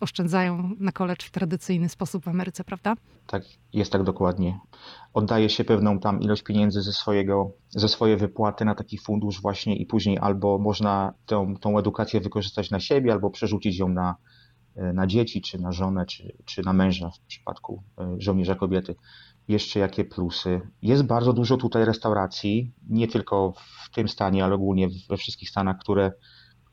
oszczędzają 0.00 0.70
na 0.78 0.92
college 0.92 1.26
w 1.26 1.30
tradycyjny 1.30 1.88
sposób 1.88 2.24
w 2.24 2.28
Ameryce, 2.28 2.64
prawda? 2.64 2.94
Tak, 3.26 3.42
jest 3.72 3.92
tak 3.92 4.02
dokładnie. 4.02 4.60
Oddaje 5.14 5.48
się 5.48 5.64
pewną 5.64 5.98
tam 5.98 6.20
ilość 6.20 6.42
pieniędzy 6.42 6.82
ze, 6.82 6.92
swojego, 6.92 7.50
ze 7.68 7.88
swojej 7.88 8.16
wypłaty 8.16 8.64
na 8.64 8.74
taki 8.74 8.98
fundusz 8.98 9.42
właśnie 9.42 9.76
i 9.76 9.86
później 9.86 10.18
albo 10.18 10.58
można 10.58 11.12
tą, 11.26 11.56
tą 11.56 11.78
edukację 11.78 12.20
wykorzystać 12.20 12.70
na 12.70 12.80
siebie, 12.80 13.12
albo 13.12 13.30
przerzucić 13.30 13.78
ją 13.78 13.88
na, 13.88 14.16
na 14.76 15.06
dzieci, 15.06 15.42
czy 15.42 15.58
na 15.58 15.72
żonę, 15.72 16.06
czy, 16.06 16.36
czy 16.44 16.62
na 16.62 16.72
męża 16.72 17.10
w 17.10 17.20
przypadku 17.20 17.82
e, 17.98 18.14
żołnierza 18.18 18.54
kobiety 18.54 18.94
jeszcze 19.48 19.80
jakie 19.80 20.04
plusy. 20.04 20.60
Jest 20.82 21.02
bardzo 21.02 21.32
dużo 21.32 21.56
tutaj 21.56 21.84
restauracji, 21.84 22.72
nie 22.88 23.08
tylko 23.08 23.52
w 23.56 23.90
tym 23.94 24.08
stanie, 24.08 24.44
ale 24.44 24.54
ogólnie 24.54 24.88
we 25.08 25.16
wszystkich 25.16 25.50
stanach, 25.50 25.78
które 25.78 26.12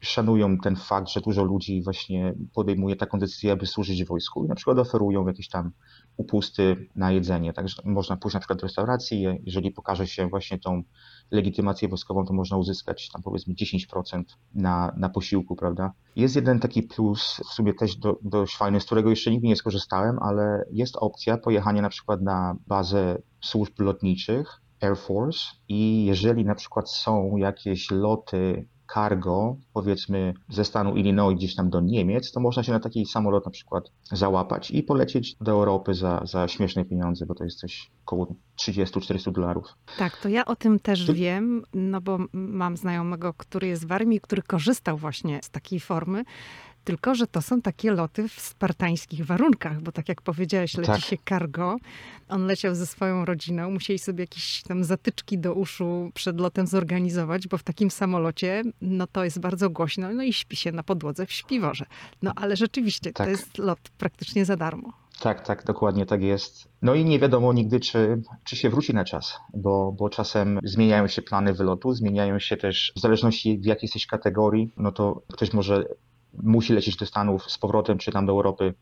szanują 0.01 0.57
ten 0.57 0.75
fakt, 0.75 1.09
że 1.09 1.21
dużo 1.21 1.43
ludzi 1.43 1.83
właśnie 1.83 2.33
podejmuje 2.53 2.95
taką 2.95 3.19
decyzję, 3.19 3.51
aby 3.51 3.65
służyć 3.65 4.05
wojsku 4.05 4.45
i 4.45 4.47
na 4.47 4.55
przykład 4.55 4.79
oferują 4.79 5.27
jakieś 5.27 5.49
tam 5.49 5.71
upusty 6.17 6.89
na 6.95 7.11
jedzenie. 7.11 7.53
Także 7.53 7.81
można 7.85 8.17
pójść 8.17 8.33
na 8.33 8.39
przykład 8.39 8.59
do 8.59 8.67
restauracji, 8.67 9.25
jeżeli 9.43 9.71
pokaże 9.71 10.07
się 10.07 10.27
właśnie 10.27 10.59
tą 10.59 10.83
legitymację 11.31 11.87
wojskową, 11.87 12.25
to 12.25 12.33
można 12.33 12.57
uzyskać 12.57 13.09
tam 13.09 13.21
powiedzmy 13.21 13.53
10% 13.53 14.23
na, 14.55 14.93
na 14.97 15.09
posiłku, 15.09 15.55
prawda? 15.55 15.93
Jest 16.15 16.35
jeden 16.35 16.59
taki 16.59 16.83
plus, 16.83 17.41
w 17.49 17.53
sumie 17.53 17.73
też 17.73 17.95
do, 17.95 18.17
dość 18.21 18.57
fajny, 18.57 18.79
z 18.79 18.85
którego 18.85 19.09
jeszcze 19.09 19.31
nigdy 19.31 19.47
nie 19.47 19.55
skorzystałem, 19.55 20.19
ale 20.19 20.65
jest 20.71 20.95
opcja 20.95 21.37
pojechania 21.37 21.81
na 21.81 21.89
przykład 21.89 22.21
na 22.21 22.55
bazę 22.67 23.21
służb 23.41 23.79
lotniczych, 23.79 24.61
Air 24.81 24.97
Force 24.97 25.39
i 25.67 26.05
jeżeli 26.05 26.45
na 26.45 26.55
przykład 26.55 26.91
są 26.91 27.37
jakieś 27.37 27.91
loty 27.91 28.67
cargo, 28.93 29.55
powiedzmy 29.73 30.33
ze 30.49 30.65
stanu 30.65 30.95
Illinois 30.95 31.35
gdzieś 31.35 31.55
tam 31.55 31.69
do 31.69 31.81
Niemiec, 31.81 32.31
to 32.31 32.39
można 32.39 32.63
się 32.63 32.71
na 32.71 32.79
taki 32.79 33.05
samolot 33.05 33.45
na 33.45 33.51
przykład 33.51 33.83
załapać 34.11 34.71
i 34.71 34.83
polecieć 34.83 35.35
do 35.41 35.51
Europy 35.51 35.93
za, 35.93 36.21
za 36.25 36.47
śmieszne 36.47 36.85
pieniądze, 36.85 37.25
bo 37.25 37.35
to 37.35 37.43
jest 37.43 37.59
coś 37.59 37.91
około 38.05 38.35
30-400 38.61 39.31
dolarów. 39.31 39.65
Tak, 39.97 40.17
to 40.17 40.29
ja 40.29 40.45
o 40.45 40.55
tym 40.55 40.79
też 40.79 41.11
wiem, 41.11 41.63
no 41.73 42.01
bo 42.01 42.19
mam 42.33 42.77
znajomego, 42.77 43.33
który 43.33 43.67
jest 43.67 43.87
w 43.87 43.91
armii, 43.91 44.19
który 44.21 44.41
korzystał 44.41 44.97
właśnie 44.97 45.39
z 45.43 45.49
takiej 45.49 45.79
formy. 45.79 46.23
Tylko, 46.89 47.15
że 47.15 47.27
to 47.27 47.41
są 47.41 47.61
takie 47.61 47.91
loty 47.91 48.27
w 48.27 48.39
spartańskich 48.39 49.25
warunkach, 49.25 49.81
bo 49.81 49.91
tak 49.91 50.09
jak 50.09 50.21
powiedziałeś, 50.21 50.77
leci 50.77 50.91
tak. 50.91 51.01
się 51.01 51.17
cargo. 51.29 51.77
On 52.29 52.45
leciał 52.45 52.75
ze 52.75 52.85
swoją 52.85 53.25
rodziną, 53.25 53.71
musieli 53.71 53.99
sobie 53.99 54.23
jakieś 54.23 54.63
tam 54.63 54.83
zatyczki 54.83 55.37
do 55.37 55.53
uszu 55.53 56.11
przed 56.13 56.39
lotem 56.39 56.67
zorganizować, 56.67 57.47
bo 57.47 57.57
w 57.57 57.63
takim 57.63 57.91
samolocie, 57.91 58.63
no 58.81 59.07
to 59.07 59.23
jest 59.23 59.39
bardzo 59.39 59.69
głośno, 59.69 60.13
no 60.13 60.23
i 60.23 60.33
śpi 60.33 60.55
się 60.55 60.71
na 60.71 60.83
podłodze 60.83 61.25
w 61.25 61.31
śpiworze. 61.31 61.85
No 62.21 62.33
ale 62.35 62.55
rzeczywiście, 62.55 63.13
tak. 63.13 63.27
to 63.27 63.31
jest 63.31 63.57
lot 63.57 63.79
praktycznie 63.97 64.45
za 64.45 64.57
darmo. 64.57 64.93
Tak, 65.19 65.47
tak, 65.47 65.65
dokładnie 65.65 66.05
tak 66.05 66.21
jest. 66.21 66.69
No 66.81 66.95
i 66.95 67.05
nie 67.05 67.19
wiadomo 67.19 67.53
nigdy, 67.53 67.79
czy, 67.79 68.21
czy 68.43 68.55
się 68.55 68.69
wróci 68.69 68.93
na 68.93 69.05
czas, 69.05 69.39
bo, 69.53 69.91
bo 69.91 70.09
czasem 70.09 70.59
zmieniają 70.63 71.07
się 71.07 71.21
plany 71.21 71.53
wylotu, 71.53 71.93
zmieniają 71.93 72.39
się 72.39 72.57
też, 72.57 72.93
w 72.95 72.99
zależności 72.99 73.59
w 73.59 73.65
jakiej 73.65 73.87
jesteś 73.87 74.07
kategorii, 74.07 74.73
no 74.77 74.91
to 74.91 75.21
ktoś 75.33 75.53
może 75.53 75.85
musi 76.33 76.73
lecieć 76.73 76.95
do 76.95 77.05
Stanów 77.05 77.51
z 77.51 77.57
powrotem, 77.57 77.97
czy 77.97 78.11
tam 78.11 78.25
do 78.25 78.31
Europy 78.31 78.73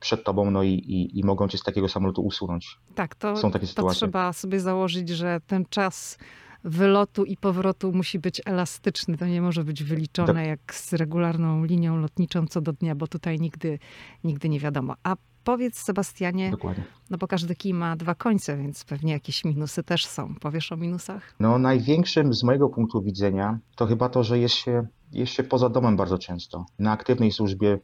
przed 0.00 0.24
tobą, 0.24 0.50
no 0.50 0.62
i, 0.62 0.70
i, 0.70 1.18
i 1.18 1.24
mogą 1.24 1.48
cię 1.48 1.58
z 1.58 1.62
takiego 1.62 1.88
samolotu 1.88 2.22
usunąć. 2.22 2.78
Tak, 2.94 3.14
to, 3.14 3.36
Są 3.36 3.50
takie 3.50 3.66
to 3.66 3.90
trzeba 3.90 4.32
sobie 4.32 4.60
założyć, 4.60 5.08
że 5.08 5.40
ten 5.46 5.64
czas 5.70 6.18
wylotu 6.64 7.24
i 7.24 7.36
powrotu 7.36 7.92
musi 7.92 8.18
być 8.18 8.40
elastyczny. 8.44 9.18
To 9.18 9.26
nie 9.26 9.42
może 9.42 9.64
być 9.64 9.84
wyliczone 9.84 10.34
tak. 10.34 10.46
jak 10.46 10.74
z 10.74 10.92
regularną 10.92 11.64
linią 11.64 11.96
lotniczą 11.96 12.46
co 12.46 12.60
do 12.60 12.72
dnia, 12.72 12.94
bo 12.94 13.06
tutaj 13.06 13.40
nigdy, 13.40 13.78
nigdy 14.24 14.48
nie 14.48 14.60
wiadomo. 14.60 14.94
A 15.02 15.16
powiedz 15.44 15.78
Sebastianie, 15.78 16.50
Dokładnie. 16.50 16.84
no 17.10 17.18
bo 17.18 17.26
każdy 17.26 17.54
kij 17.54 17.74
ma 17.74 17.96
dwa 17.96 18.14
końce, 18.14 18.56
więc 18.56 18.84
pewnie 18.84 19.12
jakieś 19.12 19.44
minusy 19.44 19.82
też 19.82 20.06
są. 20.06 20.34
Powiesz 20.34 20.72
o 20.72 20.76
minusach? 20.76 21.34
No 21.40 21.58
największym 21.58 22.34
z 22.34 22.42
mojego 22.42 22.68
punktu 22.68 23.02
widzenia 23.02 23.58
to 23.76 23.86
chyba 23.86 24.08
to, 24.08 24.24
że 24.24 24.38
jest 24.38 24.54
się 24.54 24.86
się 25.24 25.44
poza 25.44 25.68
domem 25.68 25.96
bardzo 25.96 26.18
często. 26.18 26.66
Na 26.78 26.92
aktywnej 26.92 27.32
służbie 27.32 27.78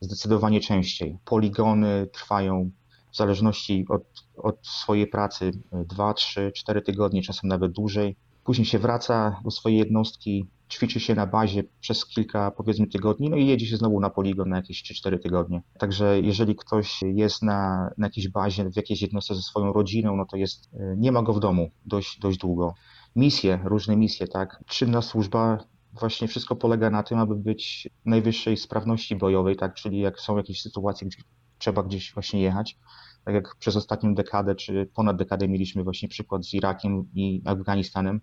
zdecydowanie 0.00 0.60
częściej. 0.60 1.18
Poligony 1.24 2.06
trwają 2.12 2.70
w 3.12 3.16
zależności 3.16 3.86
od, 3.88 4.02
od 4.36 4.66
swojej 4.66 5.06
pracy 5.06 5.50
2, 5.72 6.14
3, 6.14 6.52
4 6.54 6.82
tygodnie, 6.82 7.22
czasem 7.22 7.48
nawet 7.48 7.72
dłużej. 7.72 8.16
później 8.44 8.66
się 8.66 8.78
wraca 8.78 9.40
do 9.44 9.50
swojej 9.50 9.78
jednostki, 9.78 10.46
ćwiczy 10.72 11.00
się 11.00 11.14
na 11.14 11.26
bazie 11.26 11.64
przez 11.80 12.06
kilka, 12.06 12.50
powiedzmy, 12.50 12.86
tygodni, 12.86 13.30
no 13.30 13.36
i 13.36 13.46
jedzie 13.46 13.66
się 13.66 13.76
znowu 13.76 14.00
na 14.00 14.10
poligon 14.10 14.48
na 14.48 14.56
jakieś 14.56 14.82
3-4 14.82 15.18
tygodnie. 15.18 15.62
Także 15.78 16.20
jeżeli 16.20 16.56
ktoś 16.56 17.02
jest 17.02 17.42
na, 17.42 17.90
na 17.98 18.06
jakiejś 18.06 18.28
bazie, 18.28 18.70
w 18.70 18.76
jakiejś 18.76 19.02
jednostce 19.02 19.34
ze 19.34 19.42
swoją 19.42 19.72
rodziną, 19.72 20.16
no 20.16 20.26
to 20.26 20.36
jest, 20.36 20.70
e, 20.74 20.94
nie 20.96 21.12
ma 21.12 21.22
go 21.22 21.32
w 21.32 21.40
domu 21.40 21.70
dość, 21.86 22.18
dość 22.18 22.38
długo. 22.38 22.74
Misje, 23.16 23.60
różne 23.64 23.96
misje, 23.96 24.28
tak. 24.28 24.64
Czynna 24.66 25.02
służba 25.02 25.58
właśnie 25.92 26.28
wszystko 26.28 26.56
polega 26.56 26.90
na 26.90 27.02
tym, 27.02 27.18
aby 27.18 27.36
być 27.36 27.88
najwyższej 28.04 28.56
sprawności 28.56 29.16
bojowej, 29.16 29.56
tak, 29.56 29.74
czyli 29.74 29.98
jak 29.98 30.20
są 30.20 30.36
jakieś 30.36 30.62
sytuacje, 30.62 31.06
gdzie 31.06 31.22
trzeba 31.58 31.82
gdzieś 31.82 32.14
właśnie 32.14 32.42
jechać, 32.42 32.78
tak 33.24 33.34
jak 33.34 33.56
przez 33.56 33.76
ostatnią 33.76 34.14
dekadę, 34.14 34.54
czy 34.54 34.90
ponad 34.94 35.16
dekadę 35.16 35.48
mieliśmy 35.48 35.84
właśnie 35.84 36.08
przykład 36.08 36.46
z 36.46 36.54
Irakiem 36.54 37.08
i 37.14 37.42
Afganistanem, 37.44 38.20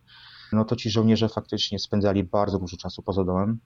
no 0.52 0.66
to 0.66 0.76
ci 0.76 0.90
żołnierze 0.90 1.30
faktycznie 1.30 1.80
spędzali 1.80 2.24
bardzo 2.24 2.60
dużo 2.60 2.78
czasu 2.78 3.04
poza 3.04 3.24
domem. 3.24 3.60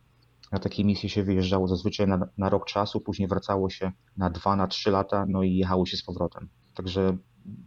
Na 0.52 0.60
takie 0.60 0.86
misje 0.86 1.10
się 1.10 1.24
wyjeżdżało 1.24 1.68
zazwyczaj 1.68 2.08
na, 2.08 2.28
na 2.38 2.50
rok 2.50 2.66
czasu, 2.66 3.02
później 3.02 3.28
wracało 3.28 3.70
się 3.70 3.92
na 4.18 4.30
dwa, 4.30 4.56
na 4.56 4.68
trzy 4.68 4.92
lata, 4.92 5.26
no 5.30 5.44
i 5.44 5.56
jechało 5.56 5.86
się 5.86 5.98
z 5.98 6.04
powrotem. 6.04 6.50
Także 6.74 7.18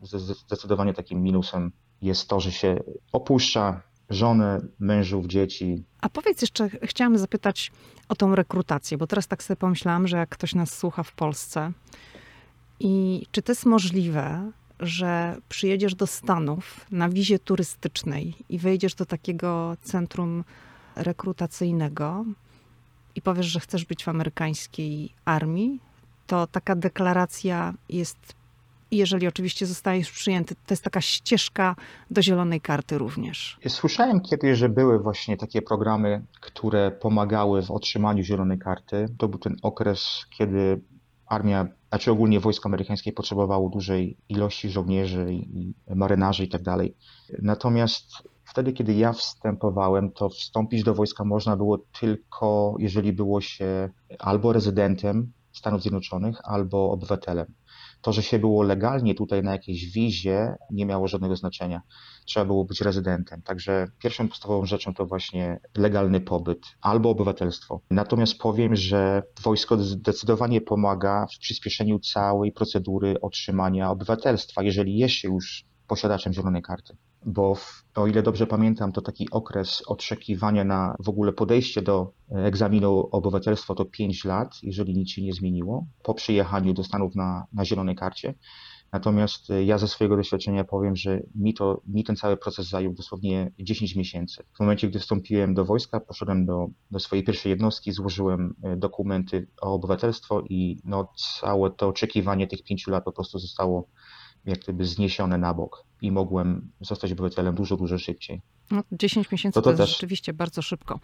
zdecydowanie 0.02 0.94
takim 0.94 1.22
minusem 1.22 1.72
jest 2.02 2.28
to, 2.28 2.40
że 2.40 2.52
się 2.52 2.78
opuszcza 3.12 3.82
żonę, 4.10 4.60
mężów, 4.78 5.26
dzieci. 5.26 5.82
A 6.00 6.08
powiedz 6.08 6.42
jeszcze, 6.42 6.68
chciałam 6.82 7.18
zapytać 7.18 7.72
o 8.08 8.14
tą 8.14 8.34
rekrutację, 8.34 8.98
bo 8.98 9.06
teraz 9.06 9.26
tak 9.26 9.42
sobie 9.42 9.56
pomyślałam, 9.56 10.08
że 10.08 10.16
jak 10.16 10.28
ktoś 10.28 10.54
nas 10.54 10.78
słucha 10.78 11.02
w 11.02 11.12
Polsce 11.12 11.72
i 12.80 13.26
czy 13.30 13.42
to 13.42 13.52
jest 13.52 13.66
możliwe, 13.66 14.52
że 14.80 15.36
przyjedziesz 15.48 15.94
do 15.94 16.06
Stanów 16.06 16.86
na 16.90 17.08
wizie 17.08 17.38
turystycznej 17.38 18.34
i 18.48 18.58
wejdziesz 18.58 18.94
do 18.94 19.06
takiego 19.06 19.76
centrum 19.82 20.44
rekrutacyjnego 20.96 22.24
i 23.14 23.22
powiesz, 23.22 23.46
że 23.46 23.60
chcesz 23.60 23.84
być 23.84 24.04
w 24.04 24.08
amerykańskiej 24.08 25.12
armii, 25.24 25.80
to 26.26 26.46
taka 26.46 26.76
deklaracja 26.76 27.74
jest, 27.88 28.18
jeżeli 28.96 29.26
oczywiście 29.26 29.66
zostajesz 29.66 30.10
przyjęty, 30.10 30.54
to 30.54 30.60
jest 30.70 30.84
taka 30.84 31.00
ścieżka 31.00 31.76
do 32.10 32.22
zielonej 32.22 32.60
karty 32.60 32.98
również. 32.98 33.58
Słyszałem 33.68 34.20
kiedyś, 34.20 34.58
że 34.58 34.68
były 34.68 34.98
właśnie 34.98 35.36
takie 35.36 35.62
programy, 35.62 36.24
które 36.40 36.90
pomagały 36.90 37.62
w 37.62 37.70
otrzymaniu 37.70 38.22
zielonej 38.22 38.58
karty. 38.58 39.06
To 39.18 39.28
był 39.28 39.38
ten 39.38 39.56
okres, 39.62 40.26
kiedy 40.38 40.80
armia 41.26 41.66
znaczy 41.88 42.10
ogólnie 42.10 42.40
wojsko 42.40 42.68
amerykańskie 42.68 43.12
potrzebowało 43.12 43.68
dużej 43.68 44.16
ilości 44.28 44.70
żołnierzy 44.70 45.32
i 45.32 45.74
marynarzy 45.94 46.44
i 46.44 46.48
tak 46.48 46.62
dalej. 46.62 46.96
Natomiast 47.42 48.04
wtedy, 48.44 48.72
kiedy 48.72 48.94
ja 48.94 49.12
wstępowałem, 49.12 50.10
to 50.10 50.28
wstąpić 50.28 50.84
do 50.84 50.94
wojska 50.94 51.24
można 51.24 51.56
było 51.56 51.78
tylko, 52.00 52.74
jeżeli 52.78 53.12
było 53.12 53.40
się 53.40 53.90
albo 54.18 54.52
rezydentem 54.52 55.32
Stanów 55.52 55.82
Zjednoczonych, 55.82 56.36
albo 56.44 56.90
obywatelem. 56.90 57.46
To, 58.00 58.12
że 58.12 58.22
się 58.22 58.38
było 58.38 58.62
legalnie 58.62 59.14
tutaj 59.14 59.42
na 59.42 59.52
jakiejś 59.52 59.92
wizie, 59.92 60.54
nie 60.70 60.86
miało 60.86 61.08
żadnego 61.08 61.36
znaczenia. 61.36 61.82
Trzeba 62.24 62.46
było 62.46 62.64
być 62.64 62.80
rezydentem. 62.80 63.42
Także 63.42 63.86
pierwszą 63.98 64.28
podstawową 64.28 64.66
rzeczą 64.66 64.94
to 64.94 65.06
właśnie 65.06 65.60
legalny 65.76 66.20
pobyt 66.20 66.60
albo 66.80 67.10
obywatelstwo. 67.10 67.80
Natomiast 67.90 68.38
powiem, 68.38 68.76
że 68.76 69.22
wojsko 69.42 69.76
zdecydowanie 69.76 70.60
pomaga 70.60 71.26
w 71.34 71.38
przyspieszeniu 71.38 71.98
całej 71.98 72.52
procedury 72.52 73.20
otrzymania 73.20 73.90
obywatelstwa, 73.90 74.62
jeżeli 74.62 74.98
jest 74.98 75.14
się 75.14 75.28
już 75.28 75.64
posiadaczem 75.86 76.32
zielonej 76.32 76.62
karty. 76.62 76.96
Bo 77.28 77.54
w, 77.54 77.84
o 77.94 78.06
ile 78.06 78.22
dobrze 78.22 78.46
pamiętam, 78.46 78.92
to 78.92 79.00
taki 79.00 79.30
okres 79.30 79.82
oczekiwania 79.86 80.64
na 80.64 80.96
w 80.98 81.08
ogóle 81.08 81.32
podejście 81.32 81.82
do 81.82 82.12
egzaminu 82.30 82.90
o 82.90 83.10
obywatelstwo 83.10 83.74
to 83.74 83.84
5 83.84 84.24
lat, 84.24 84.54
jeżeli 84.62 84.94
nic 84.94 85.10
się 85.10 85.22
nie 85.22 85.32
zmieniło, 85.32 85.86
po 86.02 86.14
przyjechaniu 86.14 86.74
do 86.74 86.84
Stanów 86.84 87.14
na, 87.14 87.46
na 87.52 87.64
zielonej 87.64 87.96
karcie. 87.96 88.34
Natomiast 88.92 89.48
ja 89.64 89.78
ze 89.78 89.88
swojego 89.88 90.16
doświadczenia 90.16 90.64
powiem, 90.64 90.96
że 90.96 91.20
mi, 91.34 91.54
to, 91.54 91.80
mi 91.86 92.04
ten 92.04 92.16
cały 92.16 92.36
proces 92.36 92.68
zajął 92.68 92.92
dosłownie 92.92 93.52
10 93.58 93.96
miesięcy. 93.96 94.44
W 94.56 94.60
momencie, 94.60 94.88
gdy 94.88 94.98
wstąpiłem 94.98 95.54
do 95.54 95.64
wojska, 95.64 96.00
poszedłem 96.00 96.46
do, 96.46 96.66
do 96.90 97.00
swojej 97.00 97.24
pierwszej 97.24 97.50
jednostki, 97.50 97.92
złożyłem 97.92 98.54
e, 98.62 98.76
dokumenty 98.76 99.48
o 99.60 99.74
obywatelstwo 99.74 100.42
i 100.48 100.78
no, 100.84 101.12
całe 101.40 101.70
to 101.70 101.88
oczekiwanie 101.88 102.46
tych 102.46 102.62
pięciu 102.62 102.90
lat 102.90 103.04
po 103.04 103.12
prostu 103.12 103.38
zostało 103.38 103.88
jak 104.44 104.58
gdyby 104.58 104.84
zniesione 104.84 105.38
na 105.38 105.54
bok 105.54 105.85
i 106.02 106.12
mogłem 106.12 106.70
zostać 106.80 107.12
obywatelem 107.12 107.54
dużo, 107.54 107.76
dużo 107.76 107.98
szybciej. 107.98 108.40
No, 108.70 108.82
10 108.92 109.30
miesięcy 109.30 109.54
to, 109.54 109.62
to, 109.62 109.76
to 109.76 109.82
jest 109.82 109.92
rzeczywiście 109.92 110.32
bardzo 110.32 110.62
szybko. 110.62 111.00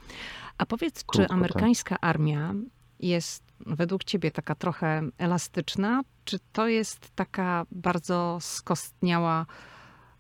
A 0.59 0.67
powiedz, 0.67 0.95
krótko, 0.95 1.13
czy 1.13 1.29
tak. 1.29 1.33
amerykańska 1.33 1.95
tak. 1.95 2.05
armia 2.05 2.55
jest 3.01 3.45
według 3.67 4.05
ciebie 4.05 4.31
taka 4.31 4.55
trochę 4.55 5.03
elastyczna, 5.19 6.03
czy 6.25 6.39
to 6.53 6.69
jest 6.69 7.11
taka 7.15 7.67
bardzo 7.71 8.39
skostniała 8.41 9.47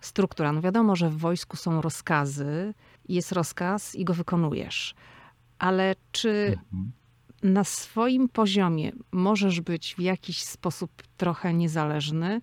struktura? 0.00 0.52
No 0.52 0.60
wiadomo, 0.60 0.96
że 0.96 1.10
w 1.10 1.18
wojsku 1.18 1.56
są 1.56 1.80
rozkazy, 1.80 2.74
jest 3.08 3.32
rozkaz 3.32 3.94
i 3.94 4.04
go 4.04 4.14
wykonujesz. 4.14 4.94
Ale 5.58 5.94
czy 6.12 6.30
mhm. 6.72 6.92
na 7.42 7.64
swoim 7.64 8.28
poziomie 8.28 8.92
możesz 9.12 9.60
być 9.60 9.94
w 9.94 10.00
jakiś 10.00 10.42
sposób 10.42 10.90
trochę 11.16 11.54
niezależny? 11.54 12.40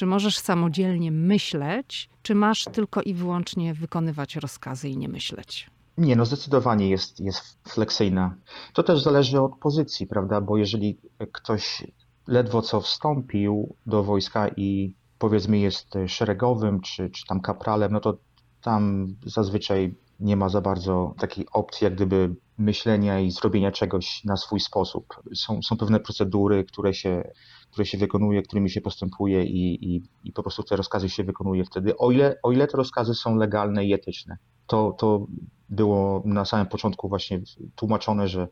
Czy 0.00 0.06
możesz 0.06 0.38
samodzielnie 0.38 1.12
myśleć, 1.12 2.10
czy 2.22 2.34
masz 2.34 2.64
tylko 2.64 3.02
i 3.02 3.14
wyłącznie 3.14 3.74
wykonywać 3.74 4.36
rozkazy 4.36 4.88
i 4.88 4.96
nie 4.96 5.08
myśleć? 5.08 5.70
Nie, 5.98 6.16
no 6.16 6.24
zdecydowanie 6.24 6.88
jest, 6.88 7.20
jest 7.20 7.58
fleksyjna. 7.68 8.34
To 8.72 8.82
też 8.82 9.02
zależy 9.02 9.40
od 9.40 9.56
pozycji, 9.56 10.06
prawda? 10.06 10.40
Bo 10.40 10.56
jeżeli 10.56 10.98
ktoś 11.32 11.86
ledwo 12.26 12.62
co 12.62 12.80
wstąpił 12.80 13.74
do 13.86 14.04
wojska 14.04 14.48
i 14.56 14.94
powiedzmy 15.18 15.58
jest 15.58 15.94
szeregowym 16.06 16.80
czy, 16.80 17.10
czy 17.10 17.26
tam 17.26 17.40
kapralem, 17.40 17.92
no 17.92 18.00
to 18.00 18.18
tam 18.62 19.14
zazwyczaj 19.26 19.94
nie 20.20 20.36
ma 20.36 20.48
za 20.48 20.60
bardzo 20.60 21.14
takiej 21.18 21.46
opcji, 21.52 21.84
jak 21.84 21.94
gdyby 21.94 22.34
myślenia 22.60 23.20
i 23.20 23.30
zrobienia 23.30 23.72
czegoś 23.72 24.24
na 24.24 24.36
swój 24.36 24.60
sposób. 24.60 25.06
Są, 25.34 25.62
są 25.62 25.76
pewne 25.76 26.00
procedury, 26.00 26.64
które 26.64 26.94
się, 26.94 27.30
które 27.70 27.86
się 27.86 27.98
wykonuje, 27.98 28.42
którymi 28.42 28.70
się 28.70 28.80
postępuje 28.80 29.44
i, 29.44 29.94
i, 29.94 30.02
i 30.24 30.32
po 30.32 30.42
prostu 30.42 30.62
te 30.62 30.76
rozkazy 30.76 31.08
się 31.08 31.24
wykonuje 31.24 31.64
wtedy, 31.64 31.96
o 31.96 32.10
ile, 32.10 32.36
o 32.42 32.52
ile 32.52 32.66
te 32.66 32.76
rozkazy 32.76 33.14
są 33.14 33.36
legalne 33.36 33.84
i 33.84 33.92
etyczne. 33.92 34.36
To, 34.66 34.96
to 34.98 35.26
było 35.68 36.22
na 36.24 36.44
samym 36.44 36.66
początku 36.66 37.08
właśnie 37.08 37.40
tłumaczone, 37.74 38.28
że 38.28 38.48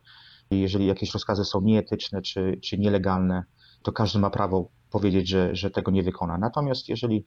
jeżeli 0.51 0.87
jakieś 0.87 1.15
rozkazy 1.15 1.45
są 1.45 1.61
nieetyczne 1.61 2.23
czy, 2.23 2.59
czy 2.63 2.79
nielegalne, 2.79 3.45
to 3.83 3.93
każdy 3.93 4.19
ma 4.19 4.31
prawo 4.31 4.69
powiedzieć, 4.91 5.29
że, 5.29 5.55
że 5.55 5.71
tego 5.71 5.91
nie 5.91 6.03
wykona. 6.03 6.39
Natomiast 6.39 6.89
jeżeli 6.89 7.27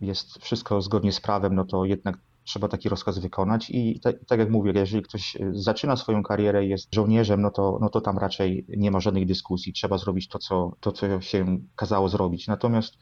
jest 0.00 0.38
wszystko 0.38 0.82
zgodnie 0.82 1.12
z 1.12 1.20
prawem, 1.20 1.54
no 1.54 1.64
to 1.64 1.84
jednak 1.84 2.18
trzeba 2.44 2.68
taki 2.68 2.88
rozkaz 2.88 3.18
wykonać 3.18 3.70
i 3.70 4.00
tak, 4.00 4.16
tak 4.26 4.38
jak 4.38 4.50
mówię, 4.50 4.72
jeżeli 4.74 5.02
ktoś 5.02 5.36
zaczyna 5.52 5.96
swoją 5.96 6.22
karierę, 6.22 6.66
jest 6.66 6.94
żołnierzem, 6.94 7.42
no 7.42 7.50
to, 7.50 7.78
no 7.80 7.88
to 7.88 8.00
tam 8.00 8.18
raczej 8.18 8.66
nie 8.68 8.90
ma 8.90 9.00
żadnych 9.00 9.26
dyskusji, 9.26 9.72
trzeba 9.72 9.98
zrobić 9.98 10.28
to 10.28 10.38
co, 10.38 10.72
to, 10.80 10.92
co 10.92 11.20
się 11.20 11.58
kazało 11.76 12.08
zrobić. 12.08 12.46
Natomiast 12.46 12.94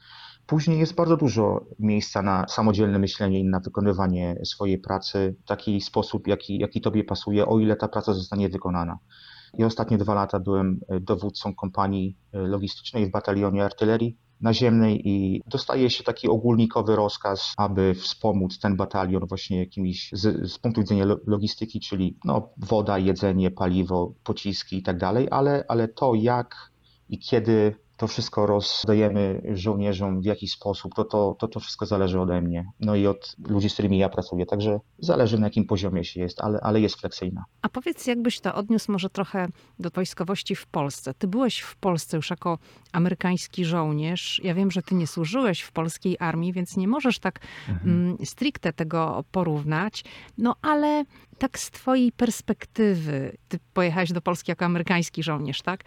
Później 0.46 0.78
jest 0.78 0.94
bardzo 0.94 1.16
dużo 1.16 1.66
miejsca 1.78 2.22
na 2.22 2.48
samodzielne 2.48 2.98
myślenie 2.98 3.40
i 3.40 3.44
na 3.44 3.60
wykonywanie 3.60 4.36
swojej 4.44 4.78
pracy 4.78 5.36
w 5.44 5.48
taki 5.48 5.80
sposób, 5.80 6.26
jaki, 6.26 6.58
jaki 6.58 6.80
tobie 6.80 7.04
pasuje, 7.04 7.46
o 7.46 7.58
ile 7.58 7.76
ta 7.76 7.88
praca 7.88 8.12
zostanie 8.12 8.48
wykonana. 8.48 8.98
I 9.58 9.64
ostatnie 9.64 9.98
dwa 9.98 10.14
lata 10.14 10.40
byłem 10.40 10.80
dowódcą 11.00 11.54
kompanii 11.54 12.16
logistycznej 12.32 13.06
w 13.06 13.10
batalionie 13.10 13.64
artylerii 13.64 14.16
naziemnej 14.40 15.08
i 15.08 15.42
dostaje 15.46 15.90
się 15.90 16.04
taki 16.04 16.28
ogólnikowy 16.28 16.96
rozkaz, 16.96 17.54
aby 17.56 17.94
wspomóc 17.94 18.58
ten 18.58 18.76
batalion 18.76 19.26
właśnie 19.26 19.58
jakimiś 19.58 20.10
z, 20.12 20.52
z 20.52 20.58
punktu 20.58 20.80
widzenia 20.80 21.04
logistyki, 21.26 21.80
czyli 21.80 22.16
no, 22.24 22.48
woda, 22.56 22.98
jedzenie, 22.98 23.50
paliwo, 23.50 24.12
pociski 24.24 24.76
i 24.76 24.82
tak 24.82 24.98
dalej, 24.98 25.28
ale, 25.30 25.64
ale 25.68 25.88
to 25.88 26.14
jak 26.14 26.70
i 27.08 27.18
kiedy 27.18 27.76
to 28.00 28.06
wszystko 28.06 28.46
rozdajemy 28.46 29.42
żołnierzom 29.54 30.20
w 30.20 30.24
jakiś 30.24 30.52
sposób, 30.52 30.94
to, 30.94 31.04
to, 31.04 31.36
to, 31.38 31.48
to 31.48 31.60
wszystko 31.60 31.86
zależy 31.86 32.20
ode 32.20 32.40
mnie, 32.40 32.66
no 32.80 32.94
i 32.94 33.06
od 33.06 33.36
ludzi, 33.48 33.70
z 33.70 33.72
którymi 33.72 33.98
ja 33.98 34.08
pracuję, 34.08 34.46
także 34.46 34.80
zależy 34.98 35.38
na 35.38 35.46
jakim 35.46 35.64
poziomie 35.64 36.04
się 36.04 36.20
jest, 36.20 36.40
ale, 36.40 36.60
ale 36.60 36.80
jest 36.80 37.00
fleksyjna. 37.00 37.44
A 37.62 37.68
powiedz, 37.68 38.06
jakbyś 38.06 38.40
to 38.40 38.54
odniósł 38.54 38.92
może 38.92 39.10
trochę 39.10 39.48
do 39.78 39.90
wojskowości 39.90 40.56
w 40.56 40.66
Polsce. 40.66 41.14
Ty 41.14 41.28
byłeś 41.28 41.60
w 41.60 41.76
Polsce 41.76 42.16
już 42.16 42.30
jako 42.30 42.58
amerykański 42.92 43.64
żołnierz. 43.64 44.40
Ja 44.44 44.54
wiem, 44.54 44.70
że 44.70 44.82
ty 44.82 44.94
nie 44.94 45.06
służyłeś 45.06 45.60
w 45.60 45.72
polskiej 45.72 46.16
armii, 46.20 46.52
więc 46.52 46.76
nie 46.76 46.88
możesz 46.88 47.18
tak 47.18 47.40
mhm. 47.68 47.90
mm, 47.90 48.16
stricte 48.24 48.72
tego 48.72 49.24
porównać, 49.32 50.04
no 50.38 50.54
ale 50.62 51.04
tak 51.38 51.58
z 51.58 51.70
twojej 51.70 52.12
perspektywy, 52.12 53.36
ty 53.48 53.58
pojechałeś 53.74 54.12
do 54.12 54.20
Polski 54.20 54.50
jako 54.50 54.64
amerykański 54.64 55.22
żołnierz, 55.22 55.62
tak? 55.62 55.84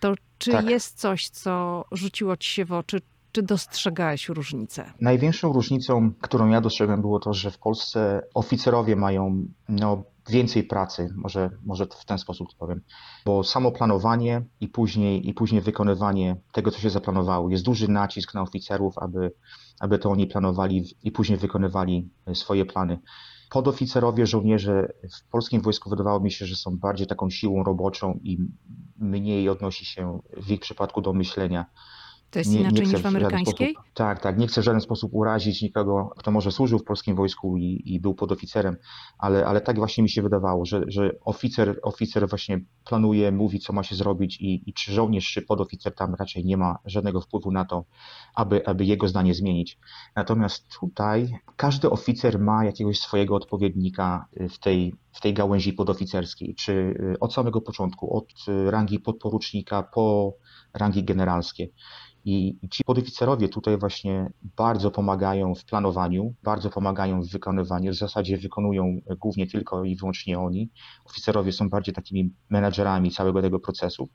To 0.00 0.14
czy 0.38 0.52
tak. 0.52 0.70
jest 0.70 1.00
coś, 1.00 1.28
co 1.28 1.84
rzuciło 1.92 2.36
ci 2.36 2.50
się 2.50 2.64
w 2.64 2.72
oczy? 2.72 3.00
Czy 3.32 3.42
dostrzegałeś 3.42 4.28
różnicę? 4.28 4.92
Największą 5.00 5.52
różnicą, 5.52 6.12
którą 6.20 6.48
ja 6.48 6.60
dostrzegłem, 6.60 7.00
było 7.00 7.20
to, 7.20 7.34
że 7.34 7.50
w 7.50 7.58
Polsce 7.58 8.22
oficerowie 8.34 8.96
mają 8.96 9.46
no, 9.68 10.02
więcej 10.28 10.64
pracy, 10.64 11.08
może, 11.16 11.50
może 11.64 11.86
w 11.86 12.04
ten 12.04 12.18
sposób 12.18 12.48
to 12.48 12.56
powiem, 12.58 12.80
bo 13.24 13.44
samo 13.44 13.72
planowanie 13.72 14.42
i 14.60 14.68
później, 14.68 15.28
i 15.28 15.34
później 15.34 15.60
wykonywanie 15.60 16.36
tego, 16.52 16.70
co 16.70 16.78
się 16.78 16.90
zaplanowało. 16.90 17.50
Jest 17.50 17.64
duży 17.64 17.88
nacisk 17.88 18.34
na 18.34 18.42
oficerów, 18.42 18.98
aby, 18.98 19.32
aby 19.80 19.98
to 19.98 20.10
oni 20.10 20.26
planowali 20.26 20.84
i 21.02 21.12
później 21.12 21.38
wykonywali 21.38 22.08
swoje 22.34 22.64
plany. 22.64 22.98
Podoficerowie, 23.50 24.26
żołnierze 24.26 24.92
w 25.12 25.30
polskim 25.30 25.60
wojsku 25.62 25.90
wydawało 25.90 26.20
mi 26.20 26.30
się, 26.30 26.46
że 26.46 26.56
są 26.56 26.78
bardziej 26.78 27.06
taką 27.06 27.30
siłą 27.30 27.64
roboczą 27.64 28.20
i 28.22 28.38
mniej 28.96 29.48
odnosi 29.48 29.84
się 29.84 30.20
w 30.36 30.50
ich 30.50 30.60
przypadku 30.60 31.00
do 31.00 31.12
myślenia. 31.12 31.66
To 32.30 32.38
jest 32.38 32.52
nie, 32.52 32.60
inaczej 32.60 32.86
nie 32.86 32.92
niż 32.92 33.02
w 33.02 33.06
amerykańskiej? 33.06 33.72
Sposób, 33.72 33.92
tak, 33.94 34.20
tak. 34.20 34.38
Nie 34.38 34.46
chcę 34.46 34.60
w 34.60 34.64
żaden 34.64 34.80
sposób 34.80 35.14
urazić 35.14 35.62
nikogo, 35.62 36.10
kto 36.16 36.30
może 36.30 36.52
służył 36.52 36.78
w 36.78 36.84
polskim 36.84 37.16
wojsku 37.16 37.56
i, 37.56 37.82
i 37.84 38.00
był 38.00 38.14
podoficerem, 38.14 38.76
ale, 39.18 39.46
ale 39.46 39.60
tak 39.60 39.76
właśnie 39.76 40.02
mi 40.02 40.10
się 40.10 40.22
wydawało, 40.22 40.64
że, 40.64 40.82
że 40.86 41.10
oficer, 41.24 41.78
oficer 41.82 42.28
właśnie 42.28 42.60
planuje, 42.84 43.32
mówi, 43.32 43.60
co 43.60 43.72
ma 43.72 43.82
się 43.82 43.94
zrobić 43.96 44.40
i, 44.40 44.70
i 44.70 44.72
czy 44.72 44.92
żołnierz, 44.92 45.32
czy 45.32 45.42
podoficer 45.42 45.94
tam 45.94 46.14
raczej 46.14 46.44
nie 46.44 46.56
ma 46.56 46.78
żadnego 46.84 47.20
wpływu 47.20 47.50
na 47.50 47.64
to, 47.64 47.84
aby, 48.34 48.66
aby 48.66 48.84
jego 48.84 49.08
zdanie 49.08 49.34
zmienić. 49.34 49.78
Natomiast 50.16 50.68
tutaj 50.80 51.38
każdy 51.56 51.90
oficer 51.90 52.40
ma 52.40 52.64
jakiegoś 52.64 52.98
swojego 52.98 53.34
odpowiednika 53.34 54.26
w 54.50 54.58
tej, 54.58 54.94
w 55.12 55.20
tej 55.20 55.34
gałęzi 55.34 55.72
podoficerskiej, 55.72 56.54
czy 56.54 56.72
y, 56.72 57.18
od 57.20 57.34
samego 57.34 57.60
początku, 57.60 58.16
od 58.16 58.28
y, 58.48 58.70
rangi 58.70 59.00
podporucznika 59.00 59.82
po 59.82 60.34
rangi 60.74 61.04
generalskie. 61.04 61.68
I 62.24 62.58
ci 62.70 62.84
podoficerowie 62.84 63.48
tutaj 63.48 63.78
właśnie 63.78 64.32
bardzo 64.56 64.90
pomagają 64.90 65.54
w 65.54 65.64
planowaniu, 65.64 66.34
bardzo 66.42 66.70
pomagają 66.70 67.22
w 67.22 67.28
wykonywaniu. 67.28 67.92
W 67.92 67.96
zasadzie 67.96 68.38
wykonują 68.38 69.00
głównie 69.18 69.46
tylko 69.46 69.84
i 69.84 69.96
wyłącznie 69.96 70.38
oni. 70.38 70.70
Oficerowie 71.04 71.52
są 71.52 71.68
bardziej 71.68 71.94
takimi 71.94 72.34
menadżerami 72.50 73.10
całego 73.10 73.42
tego 73.42 73.60
procesu, 73.60 74.08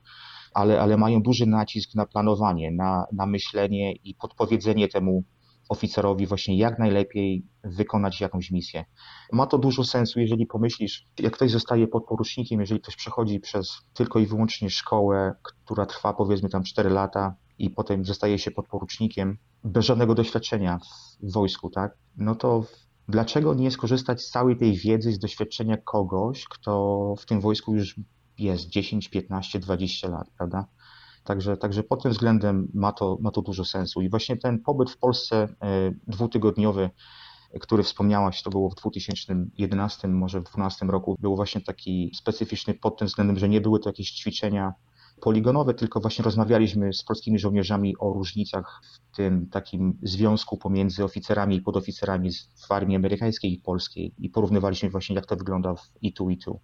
ale, 0.54 0.80
ale 0.80 0.96
mają 0.96 1.22
duży 1.22 1.46
nacisk 1.46 1.94
na 1.94 2.06
planowanie, 2.06 2.70
na, 2.70 3.06
na 3.12 3.26
myślenie 3.26 3.92
i 3.92 4.14
podpowiedzenie 4.14 4.88
temu 4.88 5.24
oficerowi 5.68 6.26
właśnie 6.26 6.58
jak 6.58 6.78
najlepiej 6.78 7.46
wykonać 7.64 8.20
jakąś 8.20 8.50
misję. 8.50 8.84
Ma 9.32 9.46
to 9.46 9.58
dużo 9.58 9.84
sensu, 9.84 10.20
jeżeli 10.20 10.46
pomyślisz, 10.46 11.06
jak 11.18 11.32
ktoś 11.32 11.50
zostaje 11.50 11.88
podporucznikiem, 11.88 12.60
jeżeli 12.60 12.80
ktoś 12.80 12.96
przechodzi 12.96 13.40
przez 13.40 13.72
tylko 13.94 14.18
i 14.18 14.26
wyłącznie 14.26 14.70
szkołę, 14.70 15.34
która 15.42 15.86
trwa 15.86 16.12
powiedzmy 16.12 16.48
tam 16.48 16.62
4 16.62 16.90
lata, 16.90 17.34
i 17.58 17.70
potem 17.70 18.04
zostaje 18.04 18.38
się 18.38 18.50
podporucznikiem 18.50 19.38
bez 19.64 19.84
żadnego 19.84 20.14
doświadczenia 20.14 20.78
w 21.22 21.32
wojsku, 21.32 21.70
tak? 21.70 21.96
No 22.16 22.34
to 22.34 22.64
dlaczego 23.08 23.54
nie 23.54 23.70
skorzystać 23.70 24.22
z 24.22 24.30
całej 24.30 24.56
tej 24.56 24.76
wiedzy, 24.76 25.12
z 25.12 25.18
doświadczenia 25.18 25.76
kogoś, 25.76 26.44
kto 26.44 27.14
w 27.18 27.26
tym 27.26 27.40
wojsku 27.40 27.74
już 27.74 28.00
jest 28.38 28.68
10, 28.68 29.08
15, 29.08 29.58
20 29.58 30.08
lat, 30.08 30.30
prawda? 30.36 30.66
Także, 31.24 31.56
także 31.56 31.82
pod 31.82 32.02
tym 32.02 32.12
względem 32.12 32.68
ma 32.74 32.92
to, 32.92 33.18
ma 33.20 33.30
to 33.30 33.42
dużo 33.42 33.64
sensu. 33.64 34.02
I 34.02 34.08
właśnie 34.08 34.36
ten 34.36 34.62
pobyt 34.62 34.90
w 34.90 34.98
Polsce 34.98 35.36
e, 35.36 35.48
dwutygodniowy, 36.06 36.90
który 37.60 37.82
wspomniałaś, 37.82 38.42
to 38.42 38.50
było 38.50 38.70
w 38.70 38.74
2011, 38.74 40.08
może 40.08 40.40
w 40.40 40.42
2012 40.42 40.86
roku, 40.86 41.16
był 41.20 41.36
właśnie 41.36 41.60
taki 41.60 42.10
specyficzny 42.14 42.74
pod 42.74 42.98
tym 42.98 43.08
względem, 43.08 43.38
że 43.38 43.48
nie 43.48 43.60
były 43.60 43.80
to 43.80 43.88
jakieś 43.88 44.10
ćwiczenia 44.10 44.72
poligonowe, 45.20 45.74
tylko 45.74 46.00
właśnie 46.00 46.24
rozmawialiśmy 46.24 46.92
z 46.92 47.04
polskimi 47.04 47.38
żołnierzami 47.38 47.96
o 47.98 48.12
różnicach 48.12 48.80
w 48.84 49.16
tym 49.16 49.46
takim 49.46 49.98
związku 50.02 50.58
pomiędzy 50.58 51.04
oficerami 51.04 51.56
i 51.56 51.62
podoficerami 51.62 52.30
w 52.68 52.72
armii 52.72 52.96
amerykańskiej 52.96 53.52
i 53.52 53.58
polskiej 53.58 54.14
i 54.18 54.30
porównywaliśmy 54.30 54.90
właśnie 54.90 55.16
jak 55.16 55.26
to 55.26 55.36
wygląda 55.36 55.74
w 55.74 55.90
i 56.02 56.12
tu 56.12 56.30
i 56.30 56.38
tu. 56.38 56.60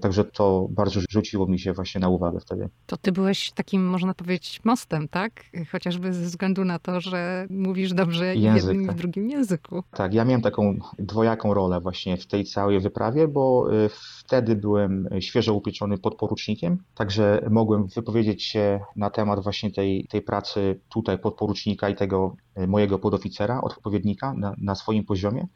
Także 0.00 0.24
to 0.24 0.66
bardzo 0.70 1.00
rzuciło 1.10 1.46
mi 1.46 1.58
się 1.58 1.72
właśnie 1.72 2.00
na 2.00 2.08
uwagę 2.08 2.40
wtedy. 2.40 2.68
To 2.86 2.96
ty 2.96 3.12
byłeś 3.12 3.52
takim, 3.52 3.86
można 3.86 4.14
powiedzieć, 4.14 4.60
mostem, 4.64 5.08
tak? 5.08 5.44
Chociażby 5.72 6.12
ze 6.12 6.24
względu 6.24 6.64
na 6.64 6.78
to, 6.78 7.00
że 7.00 7.46
mówisz 7.50 7.92
dobrze 7.92 8.36
Język, 8.36 8.64
w 8.64 8.66
jednym 8.66 8.86
tak. 8.86 8.94
i 8.94 8.98
w 8.98 9.00
drugim 9.00 9.30
języku. 9.30 9.82
Tak, 9.90 10.14
ja 10.14 10.24
miałem 10.24 10.42
taką 10.42 10.78
dwojaką 10.98 11.54
rolę 11.54 11.80
właśnie 11.80 12.16
w 12.16 12.26
tej 12.26 12.44
całej 12.44 12.80
wyprawie, 12.80 13.28
bo 13.28 13.72
y, 13.72 13.90
wtedy 14.18 14.56
byłem 14.56 15.08
świeżo 15.20 15.54
upieczony 15.54 15.98
podporucznikiem, 15.98 16.78
także 16.94 17.48
mogłem 17.50 17.86
wypowiedzieć 17.86 18.42
się 18.42 18.80
na 18.96 19.10
temat 19.10 19.42
właśnie 19.42 19.70
tej, 19.70 20.06
tej 20.10 20.22
pracy 20.22 20.80
tutaj 20.88 21.18
podporucznika 21.18 21.88
i 21.88 21.94
tego 21.94 22.36
y, 22.58 22.66
mojego 22.66 22.98
podoficera, 22.98 23.60
odpowiednika 23.60 24.34
na, 24.34 24.54
na 24.58 24.74
swoim 24.74 25.04
poziomie. 25.04 25.46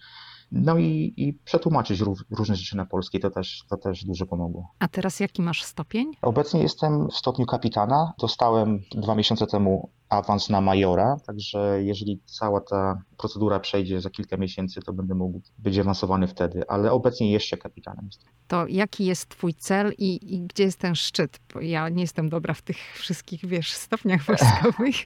No 0.52 0.78
i, 0.78 1.14
i 1.16 1.32
przetłumaczyć 1.32 2.00
różne 2.30 2.56
rzeczy 2.56 2.76
na 2.76 2.86
polski, 2.86 3.20
to 3.20 3.30
też, 3.30 3.64
to 3.68 3.76
też 3.76 4.04
dużo 4.04 4.26
pomogło. 4.26 4.70
A 4.78 4.88
teraz 4.88 5.20
jaki 5.20 5.42
masz 5.42 5.62
stopień? 5.62 6.12
Obecnie 6.22 6.62
jestem 6.62 7.08
w 7.08 7.14
stopniu 7.14 7.46
kapitana. 7.46 8.12
Dostałem 8.18 8.80
dwa 8.94 9.14
miesiące 9.14 9.46
temu 9.46 9.90
awans 10.08 10.50
na 10.50 10.60
majora, 10.60 11.16
także 11.26 11.84
jeżeli 11.84 12.20
cała 12.24 12.60
ta 12.60 13.02
procedura 13.16 13.60
przejdzie 13.60 14.00
za 14.00 14.10
kilka 14.10 14.36
miesięcy, 14.36 14.80
to 14.80 14.92
będę 14.92 15.14
mógł 15.14 15.40
być 15.58 15.78
awansowany 15.78 16.26
wtedy, 16.28 16.62
ale 16.68 16.92
obecnie 16.92 17.32
jeszcze 17.32 17.56
kapitanem 17.56 18.06
jestem. 18.06 18.32
To 18.48 18.66
jaki 18.66 19.04
jest 19.04 19.28
twój 19.28 19.54
cel 19.54 19.92
i, 19.98 20.34
i 20.34 20.46
gdzie 20.46 20.64
jest 20.64 20.78
ten 20.78 20.94
szczyt? 20.94 21.40
Bo 21.54 21.60
ja 21.60 21.88
nie 21.88 22.02
jestem 22.02 22.28
dobra 22.28 22.54
w 22.54 22.62
tych 22.62 22.76
wszystkich, 22.76 23.46
wiesz, 23.46 23.72
stopniach 23.72 24.22
wojskowych, 24.22 24.96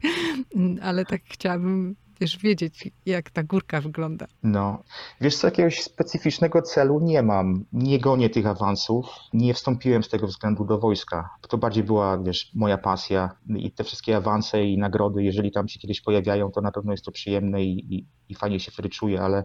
ale 0.88 1.05
tak 1.05 1.22
chciałabym 1.24 1.97
wiesz, 2.21 2.39
wiedzieć, 2.39 2.91
jak 3.07 3.31
ta 3.31 3.43
górka 3.43 3.81
wygląda. 3.81 4.27
No, 4.43 4.83
wiesz 5.21 5.37
co, 5.37 5.47
jakiegoś 5.47 5.83
specyficznego 5.83 6.62
celu 6.62 7.01
nie 7.01 7.23
mam. 7.23 7.64
Nie 7.73 7.99
gonię 7.99 8.31
tych 8.31 8.47
awansów, 8.47 9.07
nie 9.33 9.55
wstąpiłem 9.55 10.03
z 10.03 10.09
tego 10.09 10.27
względu 10.27 10.64
do 10.64 10.79
wojska. 10.79 11.31
To 11.49 11.59
bardziej 11.59 11.85
była, 11.85 12.18
wiesz, 12.18 12.51
moja 12.55 12.79
pasja 12.79 13.31
i 13.57 13.73
te 13.73 13.85
wszystkie 13.85 14.16
awanse 14.16 14.64
i 14.64 14.79
nagrody, 14.79 15.23
jeżeli 15.23 15.53
tam 15.53 15.68
się 15.68 15.79
kiedyś 15.79 16.01
pojawiają, 16.01 16.51
to 16.51 16.61
na 16.61 16.73
pewno 16.73 16.93
jest 16.93 17.05
to 17.05 17.12
przyjemne 17.12 17.64
i, 17.64 17.95
i, 17.95 18.07
i 18.29 18.35
fajnie 18.35 18.61
się 18.61 18.71
wtedy 18.71 18.89
czuję, 18.89 19.21
ale 19.23 19.45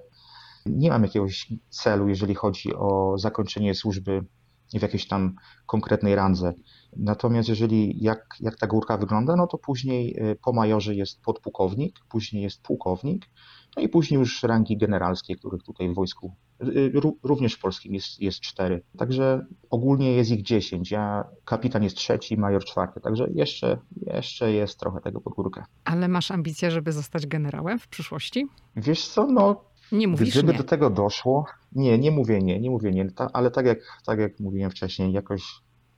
nie 0.66 0.90
mam 0.90 1.04
jakiegoś 1.04 1.48
celu, 1.70 2.10
jeżeli 2.10 2.36
chodzi 2.36 2.76
o 2.76 3.18
zakończenie 3.18 3.76
służby 3.76 4.26
w 4.74 4.82
jakiejś 4.82 5.08
tam 5.08 5.36
konkretnej 5.66 6.16
randze. 6.16 6.54
Natomiast 6.96 7.50
jeżeli 7.50 8.04
jak, 8.04 8.36
jak 8.40 8.56
ta 8.56 8.68
górka 8.68 8.98
wygląda, 8.98 9.36
no 9.36 9.48
to 9.48 9.58
później 9.58 10.24
y, 10.32 10.38
po 10.44 10.54
majorze 10.54 10.96
jest 10.96 11.22
podpułkownik, 11.22 12.00
później 12.10 12.44
jest 12.44 12.62
pułkownik, 12.62 13.30
no 13.78 13.84
i 13.84 13.90
później 13.90 14.20
już 14.20 14.44
rangi 14.44 14.78
generalskie, 14.78 15.36
których 15.36 15.64
tutaj 15.64 15.90
w 15.90 15.96
wojsku, 15.96 16.34
y, 16.64 16.68
y, 16.68 16.92
również 17.24 17.54
w 17.54 17.60
polskim 17.60 17.94
jest, 17.94 18.22
jest 18.22 18.40
cztery. 18.40 18.84
Także 18.98 19.46
ogólnie 19.70 20.12
jest 20.12 20.32
ich 20.32 20.42
dziesięć. 20.42 20.92
Ja, 20.92 21.24
kapitan 21.46 21.84
jest 21.84 21.96
trzeci, 21.96 22.38
major 22.38 22.66
czwarty, 22.66 23.02
także 23.02 23.28
jeszcze, 23.34 23.78
jeszcze 24.08 24.52
jest 24.52 24.80
trochę 24.80 25.02
tego 25.02 25.22
pod 25.22 25.34
górkę. 25.34 25.64
Ale 25.84 26.08
masz 26.08 26.32
ambicje, 26.32 26.72
żeby 26.72 26.92
zostać 26.92 27.28
generałem 27.28 27.80
w 27.80 27.88
przyszłości? 27.88 28.48
Wiesz 28.76 29.08
co, 29.08 29.28
no 29.28 29.66
nie 29.92 30.08
mówisz 30.08 30.32
Gdyby 30.32 30.52
nie. 30.52 30.58
do 30.58 30.64
tego 30.64 30.90
doszło, 30.90 31.46
nie, 31.72 31.98
nie 31.98 32.12
mówię 32.12 32.40
nie, 32.40 32.60
nie 32.60 32.70
mówię 32.70 32.92
nie, 32.92 33.08
ale 33.34 33.52
tak 33.52 33.66
jak, 33.66 33.80
tak 34.06 34.20
jak 34.20 34.40
mówiłem 34.40 34.72
wcześniej, 34.72 35.12
jakoś 35.12 35.44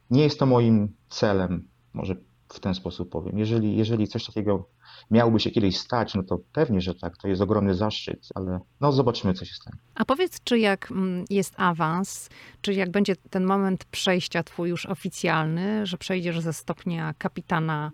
nie 0.09 0.23
jest 0.23 0.39
to 0.39 0.45
moim 0.45 0.93
celem, 1.09 1.67
może 1.93 2.15
w 2.49 2.59
ten 2.59 2.73
sposób 2.73 3.09
powiem. 3.09 3.37
Jeżeli, 3.37 3.77
jeżeli 3.77 4.07
coś 4.07 4.25
takiego 4.25 4.69
miałoby 5.11 5.39
się 5.39 5.51
kiedyś 5.51 5.77
stać, 5.77 6.15
no 6.15 6.23
to 6.23 6.39
pewnie, 6.53 6.81
że 6.81 6.95
tak, 6.95 7.17
to 7.17 7.27
jest 7.27 7.41
ogromny 7.41 7.75
zaszczyt, 7.75 8.27
ale 8.35 8.59
no 8.81 8.91
zobaczymy, 8.91 9.33
co 9.33 9.45
się 9.45 9.53
stanie. 9.53 9.77
A 9.95 10.05
powiedz, 10.05 10.43
czy 10.43 10.59
jak 10.59 10.91
mm, 10.91 11.25
jest 11.29 11.53
awans, 11.57 12.29
czy 12.61 12.73
jak 12.73 12.91
będzie 12.91 13.15
ten 13.15 13.45
moment 13.45 13.85
przejścia 13.85 14.43
twój 14.43 14.69
już 14.69 14.85
oficjalny, 14.85 15.85
że 15.85 15.97
przejdziesz 15.97 16.39
ze 16.39 16.53
stopnia 16.53 17.13
kapitana 17.17 17.91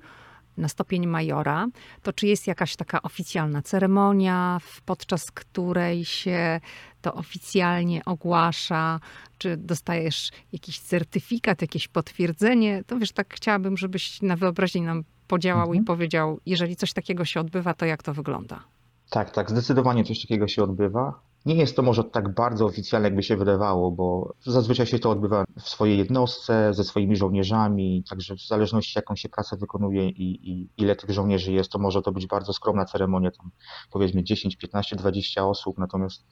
na 0.58 0.68
stopień 0.68 1.08
majora, 1.08 1.68
to 2.02 2.14
czy 2.14 2.28
jest 2.28 2.48
jakaś 2.48 2.76
taka 2.76 3.02
oficjalna 3.02 3.62
ceremonia, 3.62 4.60
podczas 4.86 5.32
której 5.32 6.06
się 6.06 6.60
to 7.02 7.14
oficjalnie 7.14 8.06
ogłasza, 8.06 9.00
czy 9.38 9.58
dostajesz 9.58 10.32
jakiś 10.54 10.80
certyfikat, 10.80 11.62
jakieś 11.62 11.88
potwierdzenie? 11.88 12.84
To 12.88 13.00
wiesz, 13.00 13.12
tak 13.12 13.34
chciałabym, 13.34 13.78
żebyś 13.78 14.22
na 14.22 14.36
wyobraźni 14.36 14.82
nam 14.82 15.04
podziałał 15.28 15.68
mhm. 15.68 15.84
i 15.84 15.86
powiedział, 15.86 16.40
jeżeli 16.46 16.76
coś 16.76 16.94
takiego 16.94 17.26
się 17.26 17.40
odbywa, 17.40 17.74
to 17.74 17.86
jak 17.86 18.04
to 18.04 18.14
wygląda? 18.14 18.64
Tak, 19.10 19.32
tak, 19.32 19.50
zdecydowanie 19.50 20.04
coś 20.04 20.22
takiego 20.22 20.48
się 20.48 20.64
odbywa. 20.64 21.20
Nie 21.46 21.56
jest 21.56 21.76
to 21.76 21.82
może 21.82 22.04
tak 22.04 22.34
bardzo 22.34 22.66
oficjalne, 22.66 23.08
jakby 23.08 23.24
się 23.24 23.38
wydawało, 23.38 23.92
bo 23.92 24.36
zazwyczaj 24.46 24.86
się 24.86 25.00
to 25.00 25.12
odbywa 25.12 25.46
w 25.60 25.70
swojej 25.70 25.98
jednostce, 25.98 26.74
ze 26.74 26.84
swoimi 26.84 27.16
żołnierzami, 27.16 28.04
także 28.10 28.36
w 28.36 28.48
zależności 28.48 29.00
jaką 29.00 29.16
się 29.16 29.30
pracę 29.30 29.58
wykonuje 29.58 30.10
i, 30.10 30.52
i 30.52 30.70
ile 30.78 30.96
tych 30.96 31.10
żołnierzy 31.10 31.52
jest, 31.52 31.72
to 31.72 31.80
może 31.80 32.02
to 32.02 32.12
być 32.12 32.28
bardzo 32.28 32.54
skromna 32.54 32.86
ceremonia, 32.86 33.32
tam 33.32 33.52
powiedzmy 33.92 34.24
10, 34.24 34.58
15, 34.58 34.96
20 34.96 35.46
osób, 35.46 35.78
natomiast 35.78 36.26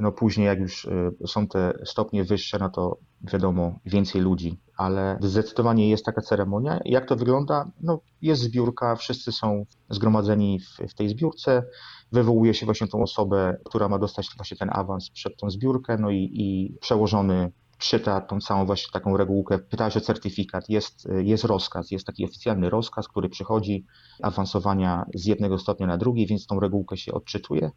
No 0.00 0.12
później 0.12 0.46
jak 0.46 0.58
już 0.58 0.84
y, 0.84 1.12
są 1.26 1.48
te 1.48 1.78
stopnie 1.84 2.24
wyższe, 2.24 2.58
no 2.58 2.70
to 2.70 2.98
wiadomo, 3.32 3.78
więcej 3.84 4.20
ludzi, 4.20 4.60
ale 4.76 5.18
zdecydowanie 5.20 5.90
jest 5.90 6.04
taka 6.04 6.20
ceremonia. 6.20 6.80
Jak 6.84 7.08
to 7.08 7.16
wygląda? 7.16 7.70
No 7.80 8.00
jest 8.22 8.42
zbiórka, 8.42 8.96
wszyscy 8.96 9.32
są 9.32 9.64
zgromadzeni 9.90 10.60
w, 10.60 10.90
w 10.90 10.94
tej 10.94 11.08
zbiórce, 11.08 11.62
wywołuje 12.12 12.54
się 12.54 12.66
właśnie 12.66 12.86
tą 12.86 13.02
osobę, 13.02 13.56
która 13.64 13.88
ma 13.88 13.98
dostać 13.98 14.28
właśnie 14.36 14.56
ten 14.56 14.70
awans 14.72 15.10
przed 15.10 15.36
tą 15.36 15.50
zbiórkę, 15.50 15.96
no 16.00 16.10
i, 16.10 16.30
i 16.32 16.76
przełożony 16.80 17.52
czyta 17.78 18.20
tą 18.20 18.40
całą 18.40 18.66
właśnie 18.66 18.92
taką 18.92 19.16
regułkę, 19.16 19.58
pytałeś 19.58 19.96
o 19.96 20.00
certyfikat, 20.00 20.68
jest, 20.68 21.08
jest 21.18 21.44
rozkaz, 21.44 21.90
jest 21.90 22.06
taki 22.06 22.24
oficjalny 22.24 22.70
rozkaz, 22.70 23.08
który 23.08 23.28
przychodzi 23.28 23.84
awansowania 24.22 25.04
z 25.14 25.26
jednego 25.26 25.58
stopnia 25.58 25.86
na 25.86 25.98
drugi, 25.98 26.26
więc 26.26 26.46
tą 26.46 26.60
regułkę 26.60 26.96
się 26.96 27.12
odczytuje 27.12 27.70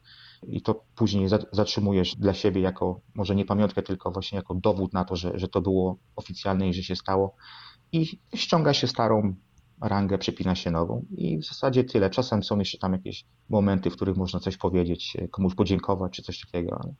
i 0.47 0.61
to 0.61 0.83
później 0.95 1.27
zatrzymujesz 1.51 2.15
dla 2.15 2.33
siebie 2.33 2.61
jako, 2.61 3.01
może 3.15 3.35
nie 3.35 3.45
pamiątkę, 3.45 3.81
tylko 3.81 4.11
właśnie 4.11 4.35
jako 4.35 4.55
dowód 4.55 4.93
na 4.93 5.05
to, 5.05 5.15
że, 5.15 5.39
że 5.39 5.47
to 5.47 5.61
było 5.61 5.97
oficjalne 6.15 6.69
i 6.69 6.73
że 6.73 6.83
się 6.83 6.95
stało. 6.95 7.35
I 7.91 8.19
ściąga 8.35 8.73
się 8.73 8.87
starą 8.87 9.35
rangę, 9.81 10.17
przypina 10.17 10.55
się 10.55 10.71
nową 10.71 11.05
i 11.17 11.37
w 11.37 11.45
zasadzie 11.45 11.83
tyle. 11.83 12.09
Czasem 12.09 12.43
są 12.43 12.59
jeszcze 12.59 12.77
tam 12.77 12.93
jakieś 12.93 13.25
momenty, 13.49 13.89
w 13.89 13.93
których 13.95 14.17
można 14.17 14.39
coś 14.39 14.57
powiedzieć, 14.57 15.17
komuś 15.31 15.55
podziękować 15.55 16.11
czy 16.13 16.23
coś 16.23 16.41
takiego, 16.41 16.79
ale 16.83 16.93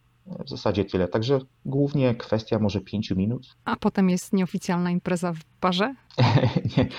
w 0.46 0.50
zasadzie 0.50 0.86
tyle. 0.86 1.08
Także 1.08 1.40
głównie 1.66 2.16
kwestia 2.16 2.60
może 2.60 2.82
pięciu 2.82 3.16
minut. 3.16 3.56
A 3.66 3.76
potem 3.76 4.10
jest 4.10 4.34
nieoficjalna 4.34 4.92
impreza 4.92 5.34
w 5.34 5.40
barze? 5.62 5.96
nie. 6.78 6.90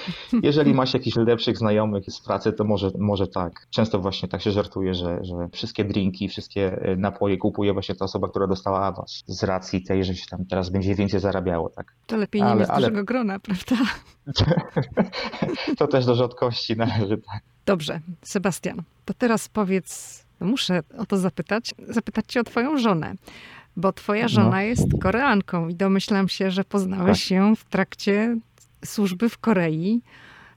Jeżeli 0.43 0.75
masz 0.75 0.95
jakichś 0.95 1.17
lepszych 1.17 1.59
znajomych 1.59 2.05
z 2.09 2.21
pracy, 2.21 2.53
to 2.53 2.65
może, 2.65 2.91
może 2.99 3.27
tak. 3.27 3.67
Często 3.71 3.99
właśnie 3.99 4.29
tak 4.29 4.43
się 4.43 4.51
żartuje, 4.51 4.95
że, 4.95 5.25
że 5.25 5.49
wszystkie 5.53 5.85
drinki, 5.85 6.29
wszystkie 6.29 6.83
e, 6.83 6.97
napoje 6.97 7.37
kupuje 7.37 7.73
właśnie 7.73 7.95
ta 7.95 8.05
osoba, 8.05 8.29
która 8.29 8.47
dostała 8.47 8.87
awans. 8.87 9.23
Z 9.27 9.43
racji 9.43 9.83
tej, 9.83 10.05
że 10.05 10.15
się 10.15 10.27
tam 10.31 10.47
teraz 10.47 10.71
będzie 10.71 10.95
więcej 10.95 11.21
zarabiało. 11.21 11.69
Tak. 11.69 11.93
To 12.07 12.17
lepiej 12.17 12.43
nie 12.43 12.49
ale, 12.49 12.61
mieć 12.61 12.71
ale... 12.71 12.81
dużego 12.81 13.05
grona, 13.05 13.39
prawda? 13.39 13.77
to 15.79 15.87
też 15.87 16.07
do 16.07 16.15
rzadkości 16.15 16.77
należy, 16.77 17.19
tak. 17.19 17.43
Dobrze, 17.67 18.01
Sebastian, 18.23 18.83
to 19.05 19.15
teraz 19.15 19.49
powiedz 19.49 20.25
muszę 20.41 20.81
o 20.99 21.07
to 21.07 21.17
zapytać, 21.17 21.75
zapytać 21.89 22.25
cię 22.29 22.41
o 22.41 22.45
twoją 22.45 22.79
żonę. 22.79 23.15
Bo 23.77 23.93
twoja 23.93 24.23
no. 24.23 24.29
żona 24.29 24.51
no. 24.51 24.61
jest 24.61 24.87
Koreanką 25.03 25.69
i 25.69 25.75
domyślam 25.75 26.29
się, 26.29 26.51
że 26.51 26.65
poznałeś 26.65 27.19
tak. 27.19 27.29
się 27.29 27.57
w 27.57 27.65
trakcie 27.65 28.37
służby 28.85 29.29
w 29.29 29.39
Korei. 29.39 30.03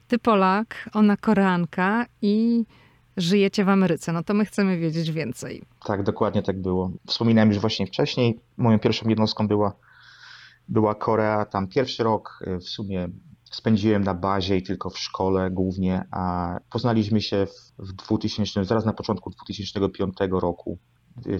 Ty 0.08 0.18
Polak, 0.18 0.90
ona 0.92 1.16
Koreanka 1.16 2.06
i 2.22 2.64
żyjecie 3.16 3.64
w 3.64 3.68
Ameryce. 3.68 4.12
No 4.12 4.22
to 4.22 4.34
my 4.34 4.44
chcemy 4.44 4.78
wiedzieć 4.78 5.12
więcej. 5.12 5.62
Tak, 5.86 6.02
dokładnie 6.02 6.42
tak 6.42 6.60
było. 6.60 6.90
Wspominałem 7.06 7.48
już 7.48 7.58
właśnie 7.58 7.86
wcześniej, 7.86 8.40
moją 8.56 8.78
pierwszą 8.78 9.08
jednostką 9.08 9.48
była, 9.48 9.72
była 10.68 10.94
Korea. 10.94 11.44
Tam 11.44 11.68
pierwszy 11.68 12.04
rok 12.04 12.44
y, 12.46 12.58
w 12.58 12.68
sumie 12.68 13.08
spędziłem 13.54 14.04
na 14.04 14.14
bazie 14.14 14.56
i 14.56 14.62
tylko 14.62 14.90
w 14.90 14.98
szkole 14.98 15.50
głównie, 15.50 16.04
a 16.10 16.56
poznaliśmy 16.70 17.20
się 17.20 17.46
w 17.78 17.92
2000, 17.92 18.64
zaraz 18.64 18.84
na 18.84 18.92
początku 18.92 19.30
2005 19.30 20.14
roku. 20.30 20.78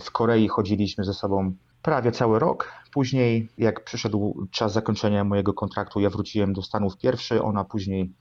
W 0.00 0.10
Korei 0.10 0.48
chodziliśmy 0.48 1.04
ze 1.04 1.14
sobą 1.14 1.54
prawie 1.82 2.12
cały 2.12 2.38
rok. 2.38 2.72
Później, 2.92 3.48
jak 3.58 3.84
przyszedł 3.84 4.46
czas 4.50 4.72
zakończenia 4.72 5.24
mojego 5.24 5.54
kontraktu, 5.54 6.00
ja 6.00 6.10
wróciłem 6.10 6.52
do 6.52 6.62
Stanów 6.62 6.98
pierwszy, 6.98 7.42
ona 7.42 7.64
później 7.64 8.14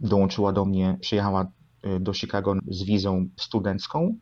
dołączyła 0.00 0.52
do 0.52 0.64
mnie, 0.64 0.98
przyjechała 1.00 1.46
y, 1.86 2.00
do 2.00 2.12
Chicago 2.12 2.54
z 2.68 2.82
wizą 2.82 3.28
studencką. 3.36 4.18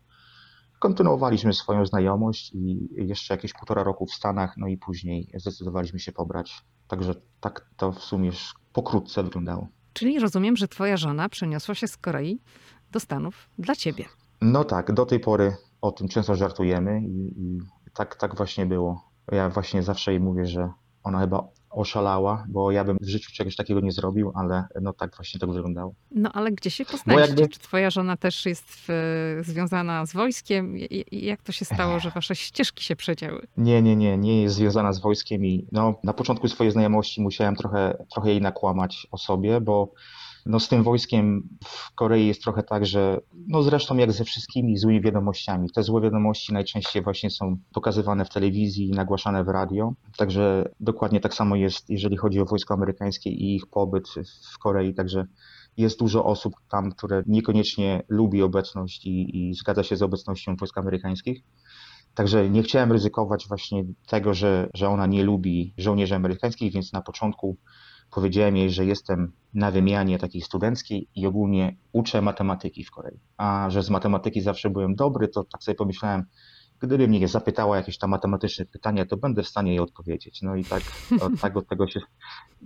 Kontynuowaliśmy 0.78 1.52
swoją 1.52 1.86
znajomość 1.86 2.52
i 2.54 2.88
jeszcze 2.90 3.34
jakieś 3.34 3.52
półtora 3.52 3.82
roku 3.82 4.06
w 4.06 4.14
Stanach, 4.14 4.54
no 4.56 4.66
i 4.66 4.76
później 4.76 5.30
zdecydowaliśmy 5.34 5.98
się 5.98 6.12
pobrać. 6.12 6.64
Także 6.94 7.14
tak 7.40 7.66
to 7.76 7.92
w 7.92 7.98
sumie 7.98 8.30
pokrótce 8.72 9.22
wyglądało. 9.22 9.68
Czyli 9.92 10.18
rozumiem, 10.18 10.56
że 10.56 10.68
twoja 10.68 10.96
żona 10.96 11.28
przeniosła 11.28 11.74
się 11.74 11.88
z 11.88 11.96
Korei 11.96 12.40
do 12.90 13.00
Stanów 13.00 13.48
dla 13.58 13.74
ciebie. 13.74 14.04
No 14.40 14.64
tak, 14.64 14.92
do 14.92 15.06
tej 15.06 15.20
pory 15.20 15.56
o 15.80 15.92
tym 15.92 16.08
często 16.08 16.34
żartujemy 16.34 17.00
i, 17.00 17.40
i 17.42 17.60
tak, 17.94 18.16
tak 18.16 18.36
właśnie 18.36 18.66
było. 18.66 19.10
Ja 19.32 19.48
właśnie 19.48 19.82
zawsze 19.82 20.10
jej 20.10 20.20
mówię, 20.20 20.46
że 20.46 20.70
ona 21.02 21.20
chyba 21.20 21.48
oszalała, 21.74 22.44
bo 22.48 22.70
ja 22.70 22.84
bym 22.84 22.96
w 23.00 23.08
życiu 23.08 23.30
czegoś 23.32 23.56
takiego 23.56 23.80
nie 23.80 23.92
zrobił, 23.92 24.32
ale 24.34 24.64
no 24.80 24.92
tak 24.92 25.16
właśnie 25.16 25.40
to 25.40 25.46
wyglądało. 25.46 25.94
No 26.10 26.30
ale 26.32 26.52
gdzie 26.52 26.70
się 26.70 26.84
poznaliście? 26.84 27.30
Jakby... 27.30 27.48
Czy 27.48 27.60
twoja 27.60 27.90
żona 27.90 28.16
też 28.16 28.46
jest 28.46 28.64
w, 28.68 29.40
związana 29.42 30.06
z 30.06 30.12
wojskiem? 30.12 30.78
I, 30.78 31.04
jak 31.26 31.42
to 31.42 31.52
się 31.52 31.64
stało, 31.64 32.00
że 32.00 32.10
wasze 32.10 32.36
ścieżki 32.36 32.84
się 32.84 32.96
przecięły? 32.96 33.46
Nie, 33.56 33.82
nie, 33.82 33.96
nie, 33.96 34.18
nie 34.18 34.42
jest 34.42 34.54
związana 34.54 34.92
z 34.92 35.00
wojskiem 35.00 35.46
i 35.46 35.66
no, 35.72 35.94
na 36.04 36.12
początku 36.12 36.48
swojej 36.48 36.72
znajomości 36.72 37.22
musiałem 37.22 37.56
trochę, 37.56 38.04
trochę 38.12 38.30
jej 38.30 38.40
nakłamać 38.40 39.06
o 39.10 39.18
sobie, 39.18 39.60
bo 39.60 39.92
no 40.46 40.60
z 40.60 40.68
tym 40.68 40.82
wojskiem 40.82 41.48
w 41.64 41.94
Korei 41.94 42.26
jest 42.26 42.42
trochę 42.42 42.62
tak, 42.62 42.86
że 42.86 43.20
no 43.48 43.62
zresztą 43.62 43.96
jak 43.96 44.12
ze 44.12 44.24
wszystkimi 44.24 44.78
złymi 44.78 45.00
wiadomościami. 45.00 45.70
Te 45.74 45.82
złe 45.82 46.00
wiadomości 46.00 46.52
najczęściej 46.52 47.02
właśnie 47.02 47.30
są 47.30 47.56
pokazywane 47.74 48.24
w 48.24 48.30
telewizji 48.30 48.88
i 48.88 48.90
nagłaszane 48.90 49.44
w 49.44 49.48
radio. 49.48 49.92
Także 50.16 50.68
dokładnie 50.80 51.20
tak 51.20 51.34
samo 51.34 51.56
jest, 51.56 51.90
jeżeli 51.90 52.16
chodzi 52.16 52.40
o 52.40 52.44
wojsko 52.44 52.74
amerykańskie 52.74 53.30
i 53.30 53.56
ich 53.56 53.66
pobyt 53.66 54.08
w 54.52 54.58
Korei. 54.58 54.94
Także 54.94 55.26
jest 55.76 55.98
dużo 55.98 56.24
osób 56.24 56.54
tam, 56.70 56.92
które 56.92 57.22
niekoniecznie 57.26 58.02
lubi 58.08 58.42
obecność 58.42 59.06
i, 59.06 59.36
i 59.38 59.54
zgadza 59.54 59.82
się 59.82 59.96
z 59.96 60.02
obecnością 60.02 60.56
wojsk 60.56 60.78
amerykańskich. 60.78 61.42
Także 62.14 62.50
nie 62.50 62.62
chciałem 62.62 62.92
ryzykować 62.92 63.48
właśnie 63.48 63.84
tego, 64.06 64.34
że, 64.34 64.70
że 64.74 64.88
ona 64.88 65.06
nie 65.06 65.24
lubi 65.24 65.74
żołnierzy 65.78 66.14
amerykańskich, 66.14 66.72
więc 66.72 66.92
na 66.92 67.02
początku 67.02 67.56
Powiedziałem 68.14 68.56
jej, 68.56 68.70
że 68.70 68.84
jestem 68.84 69.32
na 69.54 69.70
wymianie 69.70 70.18
takiej 70.18 70.42
studenckiej 70.42 71.08
i 71.14 71.26
ogólnie 71.26 71.76
uczę 71.92 72.22
matematyki 72.22 72.84
w 72.84 72.90
Korei. 72.90 73.18
A 73.36 73.70
że 73.70 73.82
z 73.82 73.90
matematyki 73.90 74.40
zawsze 74.40 74.70
byłem 74.70 74.94
dobry, 74.94 75.28
to 75.28 75.44
tak 75.44 75.62
sobie 75.62 75.74
pomyślałem, 75.74 76.24
gdyby 76.80 77.08
mnie 77.08 77.28
zapytała 77.28 77.76
jakieś 77.76 77.98
tam 77.98 78.10
matematyczne 78.10 78.64
pytania, 78.64 79.06
to 79.06 79.16
będę 79.16 79.42
w 79.42 79.48
stanie 79.48 79.70
jej 79.70 79.80
odpowiedzieć. 79.80 80.42
No 80.42 80.56
i 80.56 80.64
tak, 80.64 80.82
od, 81.20 81.32
tak, 81.42 81.56
od, 81.56 81.68
tego, 81.68 81.86
się, 81.86 82.00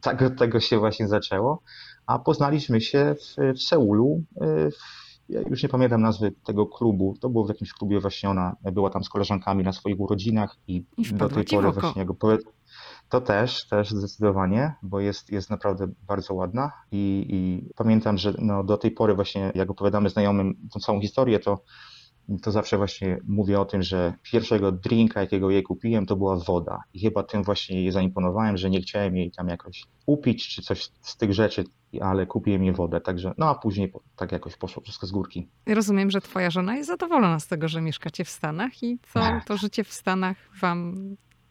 tak 0.02 0.22
od 0.22 0.38
tego 0.38 0.60
się 0.60 0.78
właśnie 0.78 1.08
zaczęło. 1.08 1.62
A 2.06 2.18
poznaliśmy 2.18 2.80
się 2.80 3.14
w, 3.14 3.54
w 3.54 3.62
Seulu. 3.62 4.22
W, 4.40 5.08
ja 5.28 5.40
już 5.40 5.62
nie 5.62 5.68
pamiętam 5.68 6.02
nazwy 6.02 6.32
tego 6.44 6.66
klubu. 6.66 7.16
To 7.20 7.28
było 7.28 7.44
w 7.44 7.48
jakimś 7.48 7.72
klubie 7.72 8.00
właśnie 8.00 8.30
ona 8.30 8.56
była 8.72 8.90
tam 8.90 9.04
z 9.04 9.08
koleżankami 9.08 9.64
na 9.64 9.72
swoich 9.72 10.00
urodzinach 10.00 10.56
i, 10.68 10.84
I 10.98 11.04
do 11.14 11.28
tej 11.28 11.44
pory 11.44 11.72
właśnie 11.72 12.04
go 12.06 12.14
to 13.08 13.20
też, 13.20 13.66
też 13.68 13.90
zdecydowanie, 13.90 14.74
bo 14.82 15.00
jest, 15.00 15.30
jest 15.30 15.50
naprawdę 15.50 15.88
bardzo 16.06 16.34
ładna 16.34 16.72
i, 16.92 17.26
i 17.28 17.70
pamiętam, 17.76 18.18
że 18.18 18.34
no 18.38 18.64
do 18.64 18.76
tej 18.76 18.90
pory 18.90 19.14
właśnie 19.14 19.52
jak 19.54 19.70
opowiadamy 19.70 20.08
znajomym 20.08 20.68
tą 20.72 20.80
całą 20.80 21.00
historię, 21.00 21.38
to, 21.38 21.62
to 22.42 22.52
zawsze 22.52 22.76
właśnie 22.76 23.18
mówię 23.28 23.60
o 23.60 23.64
tym, 23.64 23.82
że 23.82 24.14
pierwszego 24.22 24.72
drinka, 24.72 25.20
jakiego 25.20 25.50
jej 25.50 25.62
kupiłem, 25.62 26.06
to 26.06 26.16
była 26.16 26.36
woda. 26.36 26.80
I 26.94 27.00
chyba 27.00 27.22
tym 27.22 27.42
właśnie 27.42 27.80
jej 27.82 27.92
zaimponowałem, 27.92 28.56
że 28.56 28.70
nie 28.70 28.80
chciałem 28.80 29.16
jej 29.16 29.30
tam 29.30 29.48
jakoś 29.48 29.84
upić 30.06 30.48
czy 30.48 30.62
coś 30.62 30.90
z 31.00 31.16
tych 31.16 31.32
rzeczy, 31.32 31.64
ale 32.00 32.26
kupiłem 32.26 32.64
jej 32.64 32.74
wodę, 32.74 33.00
także 33.00 33.34
no 33.38 33.48
a 33.48 33.54
później 33.54 33.92
tak 34.16 34.32
jakoś 34.32 34.56
poszło 34.56 34.82
wszystko 34.82 35.06
z 35.06 35.10
górki. 35.10 35.48
Rozumiem, 35.66 36.10
że 36.10 36.20
twoja 36.20 36.50
żona 36.50 36.76
jest 36.76 36.88
zadowolona 36.88 37.40
z 37.40 37.46
tego, 37.46 37.68
że 37.68 37.80
mieszkacie 37.80 38.24
w 38.24 38.28
Stanach 38.28 38.82
i 38.82 38.98
co 39.12 39.20
to 39.46 39.56
życie 39.56 39.84
w 39.84 39.92
Stanach 39.92 40.36
wam 40.60 40.94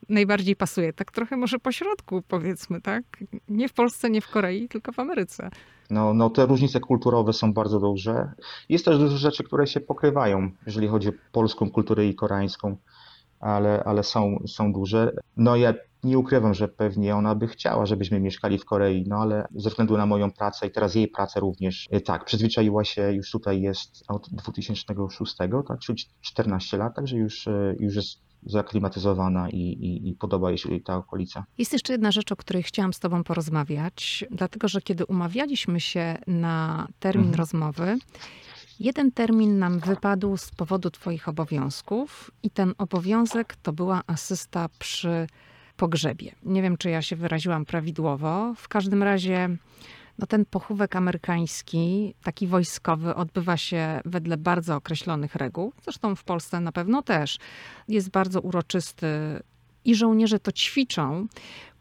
najbardziej 0.10 0.56
pasuje. 0.56 0.94
Tak 0.94 1.12
trochę 1.12 1.38
może 1.38 1.60
po 1.60 1.72
środku 1.72 2.22
powiedzmy, 2.28 2.82
tak? 2.82 3.04
Nie 3.50 3.70
w 3.70 3.74
Polsce, 3.74 4.10
nie 4.10 4.22
w 4.22 4.30
Korei, 4.30 4.68
tylko 4.68 4.92
w 4.92 5.00
Ameryce. 5.00 5.50
No, 5.90 6.14
no 6.14 6.30
te 6.30 6.46
różnice 6.46 6.80
kulturowe 6.80 7.34
są 7.34 7.54
bardzo 7.54 7.80
duże. 7.80 8.32
Jest 8.70 8.86
też 8.86 8.98
dużo 8.98 9.18
rzeczy, 9.18 9.44
które 9.44 9.68
się 9.68 9.80
pokrywają, 9.80 10.52
jeżeli 10.66 10.88
chodzi 10.88 11.10
o 11.10 11.14
polską 11.32 11.72
kulturę 11.72 12.06
i 12.06 12.16
koreańską, 12.16 12.78
ale, 13.40 13.84
ale 13.84 14.04
są, 14.04 14.44
są 14.48 14.74
duże. 14.74 15.12
No 15.38 15.56
ja 15.56 15.74
nie 16.04 16.18
ukrywam, 16.18 16.54
że 16.54 16.68
pewnie 16.68 17.16
ona 17.16 17.36
by 17.36 17.48
chciała, 17.48 17.86
żebyśmy 17.86 18.20
mieszkali 18.20 18.58
w 18.58 18.66
Korei, 18.66 19.04
no 19.08 19.16
ale 19.16 19.48
ze 19.56 19.70
względu 19.70 19.98
na 19.98 20.06
moją 20.06 20.32
pracę 20.32 20.68
i 20.68 20.72
teraz 20.72 20.96
jej 20.96 21.08
pracę 21.08 21.40
również, 21.40 21.88
e, 21.92 22.02
tak, 22.02 22.26
przyzwyczaiła 22.26 22.84
się, 22.84 23.12
już 23.12 23.32
tutaj 23.32 23.62
jest 23.62 24.04
od 24.08 24.30
2006, 24.32 25.36
tak, 25.68 25.80
czyli 25.80 25.98
14 26.22 26.78
lat, 26.78 26.96
także 26.96 27.18
już, 27.18 27.48
e, 27.48 27.76
już 27.80 27.96
jest 27.96 28.28
zaklimatyzowana 28.46 29.50
i, 29.50 29.58
i, 29.58 30.10
i, 30.10 30.14
podoba 30.14 30.50
jej 30.50 30.58
się 30.58 30.80
ta 30.80 30.96
okolica. 30.98 31.46
Jest 31.58 31.74
jeszcze 31.74 31.94
jedna 31.94 32.12
rzecz, 32.12 32.32
o 32.32 32.36
której 32.36 32.64
chciałam 32.64 32.94
z 32.94 33.00
Tobą 33.00 33.24
porozmawiać, 33.24 34.26
dlatego 34.32 34.68
że 34.68 34.82
kiedy 34.82 35.06
umawialiśmy 35.06 35.80
się 35.80 36.18
na 36.28 36.88
termin 37.00 37.28
mhm. 37.28 37.40
rozmowy, 37.40 37.98
jeden 38.80 39.12
termin 39.12 39.60
nam 39.60 39.80
wypadł 39.80 40.38
z 40.38 40.52
powodu 40.52 40.92
Twoich 40.92 41.30
obowiązków, 41.30 42.32
i 42.44 42.50
ten 42.50 42.74
obowiązek 42.78 43.56
to 43.56 43.74
była 43.74 44.02
asysta 44.08 44.70
przy 44.80 45.28
pogrzebie. 45.78 46.36
Nie 46.44 46.62
wiem, 46.62 46.78
czy 46.78 46.90
ja 46.90 47.02
się 47.02 47.16
wyraziłam 47.16 47.66
prawidłowo. 47.66 48.54
W 48.58 48.68
każdym 48.68 49.04
razie 49.04 49.58
No 50.20 50.28
ten 50.28 50.46
pochówek 50.46 50.96
amerykański, 50.96 52.14
taki 52.24 52.48
wojskowy, 52.48 53.16
odbywa 53.16 53.58
się 53.58 54.02
wedle 54.06 54.38
bardzo 54.38 54.76
określonych 54.76 55.36
reguł. 55.36 55.74
Zresztą 55.84 56.16
w 56.16 56.24
Polsce 56.24 56.60
na 56.60 56.72
pewno 56.72 57.02
też. 57.02 57.38
Jest 57.88 58.10
bardzo 58.10 58.42
uroczysty 58.42 59.08
i 59.86 59.96
żołnierze 59.96 60.40
to 60.40 60.52
ćwiczą, 60.52 61.28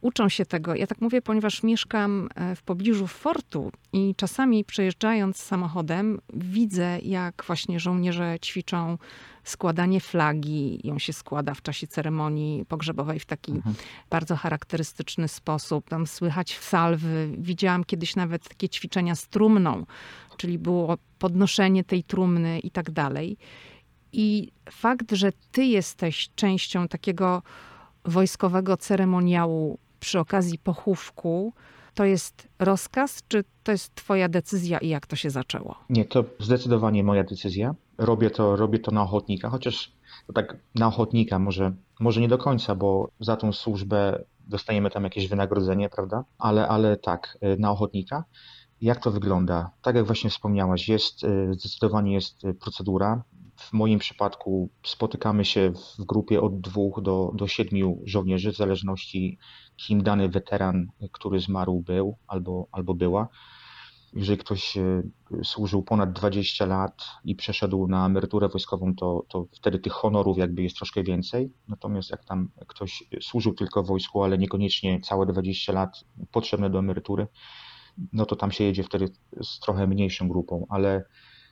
uczą 0.07 0.29
się 0.29 0.47
tego. 0.47 0.75
Ja 0.75 0.87
tak 0.87 1.01
mówię, 1.01 1.23
ponieważ 1.23 1.63
mieszkam 1.63 2.29
e, 2.35 2.57
w 2.57 2.63
pobliżu 2.63 3.07
fortu 3.07 3.73
i 3.93 4.15
czasami 4.17 4.65
przejeżdżając 4.65 5.37
samochodem 5.37 6.19
widzę, 6.33 6.99
jak 7.03 7.45
właśnie 7.47 7.81
żołnierze 7.81 8.37
ćwiczą 8.41 8.99
składanie 9.45 10.01
flagi. 10.01 10.81
Ją 10.85 10.99
się 10.99 11.13
składa 11.13 11.55
w 11.55 11.63
czasie 11.63 11.87
ceremonii 11.87 12.65
pogrzebowej 12.65 13.21
w 13.21 13.27
taki 13.27 13.53
mhm. 13.53 13.75
bardzo 14.11 14.37
charakterystyczny 14.37 15.29
sposób. 15.29 15.89
Tam 15.89 16.07
słychać 16.07 16.59
salwy. 16.59 17.35
Widziałam 17.39 17.85
kiedyś 17.85 18.17
nawet 18.17 18.49
takie 18.49 18.69
ćwiczenia 18.69 19.15
z 19.15 19.29
trumną, 19.29 19.87
czyli 20.37 20.59
było 20.59 20.99
podnoszenie 21.19 21.85
tej 21.85 22.05
trumny 22.05 22.61
i 22.61 22.71
tak 22.71 22.91
dalej. 22.91 23.37
I 24.13 24.53
fakt, 24.71 25.13
że 25.13 25.33
ty 25.53 25.65
jesteś 25.65 26.29
częścią 26.35 26.89
takiego 26.89 27.43
wojskowego 28.05 28.77
ceremoniału 28.77 29.79
przy 30.01 30.21
okazji 30.21 30.59
pochówku, 30.59 31.53
to 31.95 32.05
jest 32.05 32.49
rozkaz, 32.59 33.23
czy 33.29 33.45
to 33.63 33.73
jest 33.73 33.95
twoja 33.95 34.29
decyzja 34.29 34.79
i 34.79 34.89
jak 34.89 35.07
to 35.07 35.17
się 35.17 35.31
zaczęło? 35.31 35.77
Nie, 35.91 36.05
to 36.05 36.25
zdecydowanie 36.39 37.05
moja 37.05 37.25
decyzja. 37.25 37.75
Robię 37.99 38.31
to, 38.31 38.57
robię 38.57 38.79
to 38.79 38.91
na 38.91 39.03
ochotnika, 39.03 39.51
chociaż 39.51 39.93
to 40.27 40.33
tak 40.33 40.57
na 40.75 40.87
ochotnika 40.87 41.39
może, 41.39 41.73
może 42.01 42.21
nie 42.21 42.29
do 42.29 42.39
końca, 42.39 42.75
bo 42.75 43.11
za 43.21 43.37
tą 43.37 43.53
służbę 43.53 44.25
dostajemy 44.47 44.91
tam 44.91 45.05
jakieś 45.05 45.29
wynagrodzenie, 45.29 45.89
prawda? 45.89 46.25
Ale, 46.39 46.69
ale 46.69 46.97
tak, 46.97 47.39
y, 47.55 47.57
na 47.59 47.71
ochotnika. 47.71 48.25
Jak 48.81 49.03
to 49.03 49.11
wygląda? 49.11 49.71
Tak 49.83 49.97
jak 49.97 50.07
właśnie 50.07 50.31
wspomniałaś, 50.31 50.89
jest 50.89 51.25
y, 51.25 51.55
zdecydowanie 51.55 52.15
jest 52.15 52.45
y, 52.45 52.55
procedura. 52.55 53.23
W 53.57 53.73
moim 53.73 53.99
przypadku 53.99 54.69
spotykamy 54.85 55.45
się 55.45 55.73
w 55.99 56.05
grupie 56.05 56.41
od 56.41 56.61
dwóch 56.61 57.03
do, 57.03 57.33
do 57.35 57.49
siedmiu 57.49 58.03
żołnierzy, 58.05 58.53
w 58.53 58.57
zależności 58.57 59.39
kim 59.77 60.03
dany 60.03 60.29
weteran, 60.29 60.87
który 61.13 61.41
zmarł 61.41 61.81
był 61.81 62.17
albo, 62.27 62.67
albo 62.73 62.95
była. 62.95 63.29
Jeżeli 64.13 64.39
ktoś 64.39 64.77
e, 64.77 65.03
służył 65.45 65.83
ponad 65.83 66.13
20 66.13 66.67
lat 66.67 67.05
i 67.25 67.35
przeszedł 67.35 67.87
na 67.87 68.07
emeryturę 68.07 68.49
wojskową, 68.49 68.95
to, 68.95 69.25
to 69.29 69.47
wtedy 69.53 69.79
tych 69.79 69.93
honorów 69.93 70.39
jakby 70.39 70.63
jest 70.63 70.77
troszkę 70.77 71.03
więcej. 71.03 71.53
Natomiast 71.69 72.11
jak 72.11 72.25
tam 72.25 72.49
ktoś 72.67 73.05
służył 73.21 73.55
tylko 73.55 73.83
w 73.83 73.87
wojsku, 73.87 74.23
ale 74.23 74.39
niekoniecznie 74.39 75.01
całe 75.01 75.27
20 75.27 75.73
lat 75.73 76.05
potrzebne 76.33 76.71
do 76.71 76.79
emerytury, 76.79 77.27
no 78.13 78.27
to 78.27 78.37
tam 78.37 78.53
się 78.53 78.65
jedzie 78.65 78.83
wtedy 78.83 79.09
z 79.43 79.61
trochę 79.61 79.87
mniejszą 79.87 80.29
grupą, 80.29 80.67
ale 80.69 81.05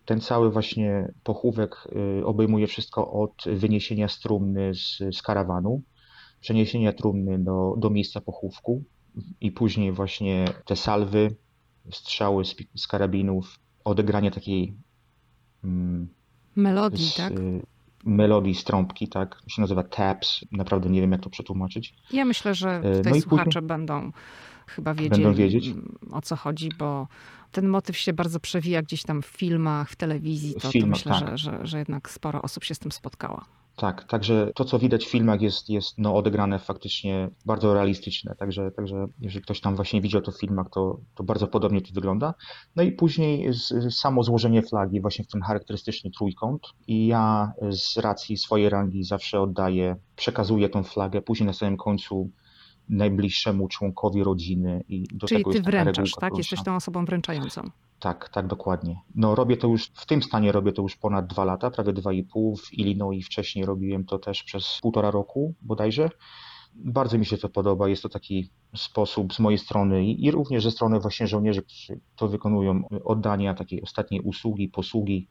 ten 0.05 0.21
cały 0.21 0.51
właśnie 0.51 1.13
pochówek 1.23 1.89
y, 2.21 2.27
obejmuje 2.27 2.67
wszystko 2.67 3.13
od 3.13 3.45
wyniesienia 3.47 4.09
strumny 4.09 4.75
z, 4.75 4.99
z 5.17 5.23
karawanu, 5.23 5.83
przeniesienia 6.45 6.93
trumny 6.93 7.39
do, 7.39 7.75
do 7.79 7.91
miejsca 7.91 8.21
pochówku 8.21 8.85
i 9.41 9.53
później 9.53 9.93
właśnie 9.93 10.45
te 10.65 10.77
salwy, 10.77 11.37
strzały 11.91 12.45
z, 12.45 12.57
z 12.75 12.87
karabinów, 12.87 13.59
odegranie 13.85 14.31
takiej 14.31 14.75
mm, 15.65 16.09
melodii, 16.57 17.07
z, 17.07 17.15
tak? 17.15 17.33
Melodii 18.05 18.55
z 18.55 18.65
trąbki, 18.65 19.09
tak? 19.09 19.41
To 19.43 19.49
się 19.49 19.63
nazywa 19.63 19.83
taps. 19.83 20.45
Naprawdę 20.53 20.91
nie 20.91 21.01
wiem, 21.01 21.13
jak 21.13 21.21
to 21.21 21.31
przetłumaczyć. 21.31 21.95
Ja 22.13 22.25
myślę, 22.25 22.55
że 22.55 22.71
e, 22.71 22.97
tutaj 22.97 23.13
no 23.13 23.21
słuchacze 23.21 23.45
później... 23.45 23.69
będą 23.69 24.13
chyba 24.67 24.95
wiedzieli, 24.95 25.35
wiedzieć. 25.35 25.75
o 26.11 26.23
co 26.23 26.37
chodzi, 26.37 26.69
bo 26.79 27.09
ten 27.53 27.69
motyw 27.69 27.97
się 27.97 28.13
bardzo 28.13 28.41
przewija 28.41 28.83
gdzieś 28.83 29.03
tam 29.03 29.23
w 29.23 29.27
filmach, 29.27 29.91
w 29.91 29.97
telewizji. 29.97 30.55
To, 30.55 30.69
w 30.69 30.73
filmach, 30.73 31.03
to 31.03 31.11
myślę, 31.11 31.27
tak. 31.27 31.39
że, 31.39 31.53
że, 31.53 31.67
że 31.67 31.79
jednak 31.79 32.11
sporo 32.11 32.43
osób 32.43 32.65
się 32.65 32.75
z 32.75 32.79
tym 32.79 32.93
spotkało. 32.93 33.45
Tak, 33.77 34.05
także 34.05 34.53
to, 34.55 34.65
co 34.65 34.79
widać 34.79 35.07
w 35.07 35.11
filmach, 35.11 35.41
jest, 35.41 35.69
jest 35.69 35.99
no, 35.99 36.17
odegrane 36.17 36.59
faktycznie 36.59 37.31
bardzo 37.47 37.75
realistyczne. 37.75 38.35
Także, 38.39 38.71
także 38.71 39.07
jeżeli 39.21 39.43
ktoś 39.43 39.61
tam 39.61 39.77
właśnie 39.77 40.01
widział 40.01 40.23
to 40.23 40.33
w 40.33 40.41
filmach, 40.41 40.67
to, 40.71 41.01
to 41.15 41.25
bardzo 41.25 41.47
podobnie 41.47 41.81
to 41.81 41.89
wygląda. 41.95 42.35
No 42.77 42.83
i 42.83 42.93
później 42.93 43.53
z, 43.53 43.95
samo 43.95 44.23
złożenie 44.23 44.63
flagi 44.63 45.01
właśnie 45.01 45.25
w 45.25 45.29
ten 45.29 45.43
charakterystyczny 45.43 46.11
trójkąt. 46.11 46.63
I 46.87 47.07
ja 47.07 47.53
z 47.71 47.97
racji 47.97 48.37
swojej 48.37 48.69
rangi 48.69 49.05
zawsze 49.05 49.41
oddaję, 49.41 49.97
przekazuję 50.17 50.69
tą 50.69 50.83
flagę. 50.83 51.23
Później 51.23 51.47
na 51.47 51.53
samym 51.53 51.77
końcu 51.77 52.31
najbliższemu 52.89 53.69
członkowi 53.69 54.25
rodziny. 54.25 54.85
I 54.89 55.07
do 55.13 55.27
Czyli 55.27 55.41
tego 55.41 55.53
ty 55.53 55.63
wręczasz, 55.63 56.13
tak? 56.21 56.39
Jesteś 56.39 56.63
tą 56.63 56.77
osobą 56.77 57.05
wręczającą. 57.05 57.71
Tak, 58.01 58.29
tak, 58.29 58.47
dokładnie. 58.47 59.01
No 59.15 59.35
robię 59.35 59.57
to 59.57 59.69
już, 59.69 59.87
w 59.95 60.07
tym 60.07 60.23
stanie 60.23 60.53
robię 60.53 60.73
to 60.73 60.83
już 60.83 60.97
ponad 60.97 61.27
dwa 61.27 61.45
lata, 61.45 61.71
prawie 61.71 61.93
dwa 61.93 62.13
i 62.13 62.23
pół. 62.23 62.57
W 62.57 62.73
Illinois 62.73 63.27
wcześniej 63.27 63.65
robiłem 63.65 64.05
to 64.05 64.19
też 64.19 64.43
przez 64.43 64.79
półtora 64.83 65.11
roku 65.11 65.55
bodajże. 65.63 66.11
Bardzo 66.75 67.19
mi 67.19 67.27
się 67.27 67.39
to 67.39 67.49
podoba. 67.49 67.89
Jest 67.89 68.03
to 68.03 68.09
taki 68.09 68.51
sposób 68.77 69.35
z 69.35 69.39
mojej 69.39 69.59
strony 69.59 70.05
i, 70.07 70.31
również 70.31 70.65
ze 70.65 70.71
strony 70.71 71.01
właśnie 71.01 71.27
żołnierzy, 71.27 71.63
którzy 71.63 72.01
to 72.17 72.29
wykonują, 72.29 72.89
oddania 73.05 73.55
takiej 73.55 73.83
ostatniej 73.83 74.21
usługi, 74.21 74.69
posługi, 74.69 75.29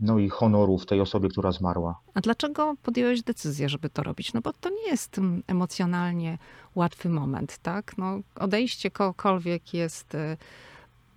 no 0.00 0.18
i 0.18 0.28
honorów 0.28 0.86
tej 0.86 1.00
osobie, 1.00 1.28
która 1.28 1.52
zmarła. 1.52 2.00
A 2.14 2.20
dlaczego 2.20 2.74
podjąłeś 2.82 3.22
decyzję, 3.22 3.68
żeby 3.68 3.90
to 3.90 4.02
robić? 4.02 4.32
No 4.32 4.40
bo 4.40 4.52
to 4.52 4.70
nie 4.70 4.86
jest 4.90 5.18
mm, 5.18 5.42
emocjonalnie 5.46 6.38
łatwy 6.74 7.08
moment, 7.08 7.58
tak? 7.58 7.98
No, 7.98 8.18
odejście 8.34 8.90
kogokolwiek 8.90 9.74
jest 9.74 10.14
y, 10.14 10.36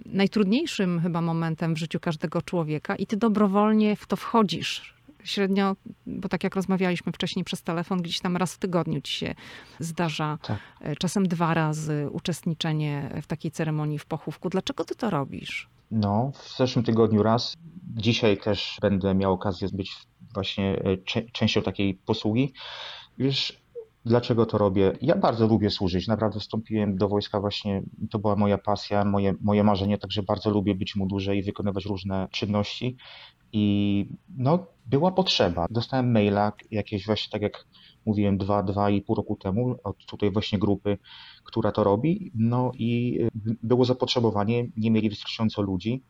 najtrudniejszym 0.05 0.99
chyba 0.99 1.21
momentem 1.21 1.73
w 1.73 1.77
życiu 1.77 1.99
każdego 1.99 2.41
człowieka 2.41 2.95
i 2.95 3.07
ty 3.07 3.17
dobrowolnie 3.17 3.95
w 3.95 4.07
to 4.07 4.15
wchodzisz. 4.15 4.95
Średnio, 5.23 5.75
bo 6.05 6.29
tak 6.29 6.43
jak 6.43 6.55
rozmawialiśmy 6.55 7.11
wcześniej 7.11 7.45
przez 7.45 7.63
telefon, 7.63 8.01
gdzieś 8.01 8.19
tam 8.19 8.37
raz 8.37 8.53
w 8.53 8.57
tygodniu 8.57 9.01
ci 9.01 9.13
się 9.13 9.35
zdarza, 9.79 10.37
tak. 10.41 10.59
E, 10.81 10.95
czasem 10.95 11.27
dwa 11.27 11.53
razy 11.53 12.07
uczestniczenie 12.11 13.19
w 13.21 13.27
takiej 13.27 13.51
ceremonii 13.51 13.99
w 13.99 14.05
pochówku. 14.05 14.49
Dlaczego 14.49 14.85
ty 14.85 14.95
to 14.95 15.09
robisz? 15.09 15.69
No, 15.91 16.31
w 16.35 16.57
zeszłym 16.57 16.85
tygodniu 16.85 17.23
raz. 17.23 17.53
Dzisiaj 17.95 18.37
też 18.37 18.77
będę 18.81 19.15
miał 19.15 19.33
okazję 19.33 19.67
być 19.73 19.91
właśnie 20.33 20.81
e, 21.15 21.21
częścią 21.31 21.61
takiej 21.61 21.93
posługi. 21.93 22.53
Wiesz, 23.17 23.64
Dlaczego 24.05 24.45
to 24.45 24.57
robię? 24.57 24.97
Ja 25.01 25.15
bardzo 25.15 25.47
lubię 25.47 25.69
służyć. 25.69 26.07
Naprawdę 26.07 26.39
wstąpiłem 26.39 26.97
do 26.97 27.07
wojska 27.07 27.39
właśnie, 27.39 27.83
to 28.11 28.19
była 28.19 28.35
moja 28.35 28.57
pasja, 28.57 29.05
moje, 29.05 29.35
moje 29.41 29.63
marzenie, 29.63 29.97
także 29.97 30.23
bardzo 30.23 30.49
lubię 30.49 30.75
być 30.75 30.95
mu 30.95 31.07
dłużej 31.07 31.39
i 31.39 31.43
wykonywać 31.43 31.85
różne 31.85 32.27
czynności. 32.31 32.97
I 33.51 34.05
no, 34.37 34.65
była 34.85 35.11
potrzeba. 35.11 35.65
Dostałem 35.69 36.11
maila 36.11 36.51
jakieś 36.71 37.05
właśnie, 37.05 37.31
tak 37.31 37.41
jak 37.41 37.65
mówiłem, 38.05 38.37
dwa, 38.37 38.63
dwa 38.63 38.89
i 38.89 39.01
pół 39.01 39.15
roku 39.15 39.35
temu 39.35 39.75
od 39.83 40.05
tutaj 40.05 40.31
właśnie 40.31 40.59
grupy, 40.59 40.97
która 41.43 41.71
to 41.71 41.83
robi. 41.83 42.31
No 42.35 42.71
i 42.77 43.19
było 43.63 43.85
zapotrzebowanie, 43.85 44.67
nie 44.77 44.91
mieli 44.91 45.09
wystarczająco 45.09 45.61
ludzi, 45.61 46.03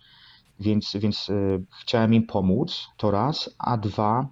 więc, 0.59 0.97
więc 0.99 1.29
y, 1.29 1.63
chciałem 1.81 2.13
im 2.13 2.27
pomóc, 2.27 2.87
to 2.97 3.11
raz, 3.11 3.55
a 3.59 3.77
dwa, 3.77 4.27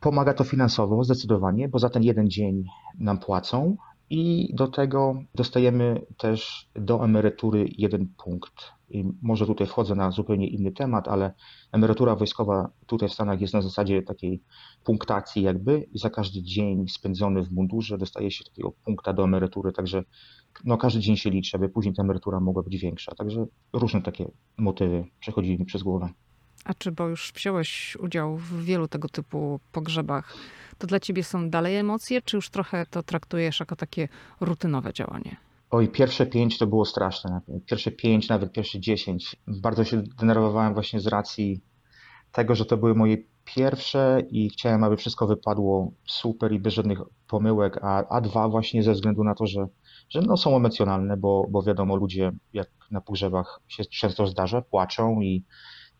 Pomaga 0.00 0.34
to 0.34 0.44
finansowo 0.44 1.04
zdecydowanie, 1.04 1.68
bo 1.68 1.78
za 1.78 1.90
ten 1.90 2.02
jeden 2.02 2.30
dzień 2.30 2.64
nam 2.98 3.18
płacą 3.18 3.76
i 4.10 4.50
do 4.54 4.68
tego 4.68 5.22
dostajemy 5.34 6.06
też 6.16 6.70
do 6.74 7.04
emerytury 7.04 7.68
jeden 7.78 8.08
punkt. 8.24 8.54
I 8.90 9.04
może 9.22 9.46
tutaj 9.46 9.66
wchodzę 9.66 9.94
na 9.94 10.10
zupełnie 10.10 10.48
inny 10.48 10.72
temat, 10.72 11.08
ale 11.08 11.34
emerytura 11.72 12.16
wojskowa 12.16 12.70
tutaj 12.86 13.08
w 13.08 13.12
Stanach 13.12 13.40
jest 13.40 13.54
na 13.54 13.62
zasadzie 13.62 14.02
takiej 14.02 14.42
punktacji 14.84 15.42
jakby 15.42 15.80
i 15.92 15.98
za 15.98 16.10
każdy 16.10 16.42
dzień 16.42 16.88
spędzony 16.88 17.42
w 17.42 17.52
mundurze 17.52 17.98
dostaje 17.98 18.30
się 18.30 18.44
takiego 18.44 18.72
punkta 18.84 19.12
do 19.12 19.24
emerytury, 19.24 19.72
także 19.72 20.02
no 20.64 20.76
każdy 20.76 21.00
dzień 21.00 21.16
się 21.16 21.30
liczy, 21.30 21.56
aby 21.56 21.68
później 21.68 21.94
ta 21.94 22.02
emerytura 22.02 22.40
mogła 22.40 22.62
być 22.62 22.78
większa. 22.78 23.14
Także 23.14 23.46
różne 23.72 24.02
takie 24.02 24.30
motywy 24.58 25.04
przechodzili 25.20 25.58
mi 25.58 25.64
przez 25.64 25.82
głowę. 25.82 26.08
A 26.68 26.74
czy, 26.74 26.92
bo 26.92 27.08
już 27.08 27.32
wziąłeś 27.36 27.96
udział 28.00 28.36
w 28.36 28.64
wielu 28.64 28.88
tego 28.88 29.08
typu 29.08 29.60
pogrzebach, 29.72 30.34
to 30.78 30.86
dla 30.86 31.00
ciebie 31.00 31.24
są 31.24 31.50
dalej 31.50 31.76
emocje, 31.76 32.22
czy 32.22 32.36
już 32.36 32.50
trochę 32.50 32.86
to 32.90 33.02
traktujesz 33.02 33.60
jako 33.60 33.76
takie 33.76 34.08
rutynowe 34.40 34.92
działanie? 34.92 35.36
Oj, 35.70 35.88
pierwsze 35.88 36.26
pięć 36.26 36.58
to 36.58 36.66
było 36.66 36.84
straszne. 36.84 37.40
Pierwsze 37.66 37.90
pięć, 37.90 38.28
nawet 38.28 38.52
pierwsze 38.52 38.80
dziesięć. 38.80 39.36
Bardzo 39.46 39.84
się 39.84 40.02
denerwowałem 40.02 40.74
właśnie 40.74 41.00
z 41.00 41.06
racji 41.06 41.60
tego, 42.32 42.54
że 42.54 42.64
to 42.64 42.76
były 42.76 42.94
moje 42.94 43.16
pierwsze 43.44 44.22
i 44.30 44.50
chciałem, 44.50 44.84
aby 44.84 44.96
wszystko 44.96 45.26
wypadło 45.26 45.92
super 46.06 46.52
i 46.52 46.58
bez 46.58 46.74
żadnych 46.74 46.98
pomyłek, 47.28 47.78
a, 47.82 48.08
a 48.08 48.20
dwa 48.20 48.48
właśnie 48.48 48.82
ze 48.82 48.92
względu 48.92 49.24
na 49.24 49.34
to, 49.34 49.46
że, 49.46 49.66
że 50.10 50.20
no 50.20 50.36
są 50.36 50.56
emocjonalne, 50.56 51.16
bo, 51.16 51.46
bo 51.50 51.62
wiadomo, 51.62 51.96
ludzie 51.96 52.32
jak 52.52 52.68
na 52.90 53.00
pogrzebach 53.00 53.60
się 53.68 53.84
często 53.84 54.26
zdarza, 54.26 54.62
płaczą 54.62 55.20
i 55.20 55.44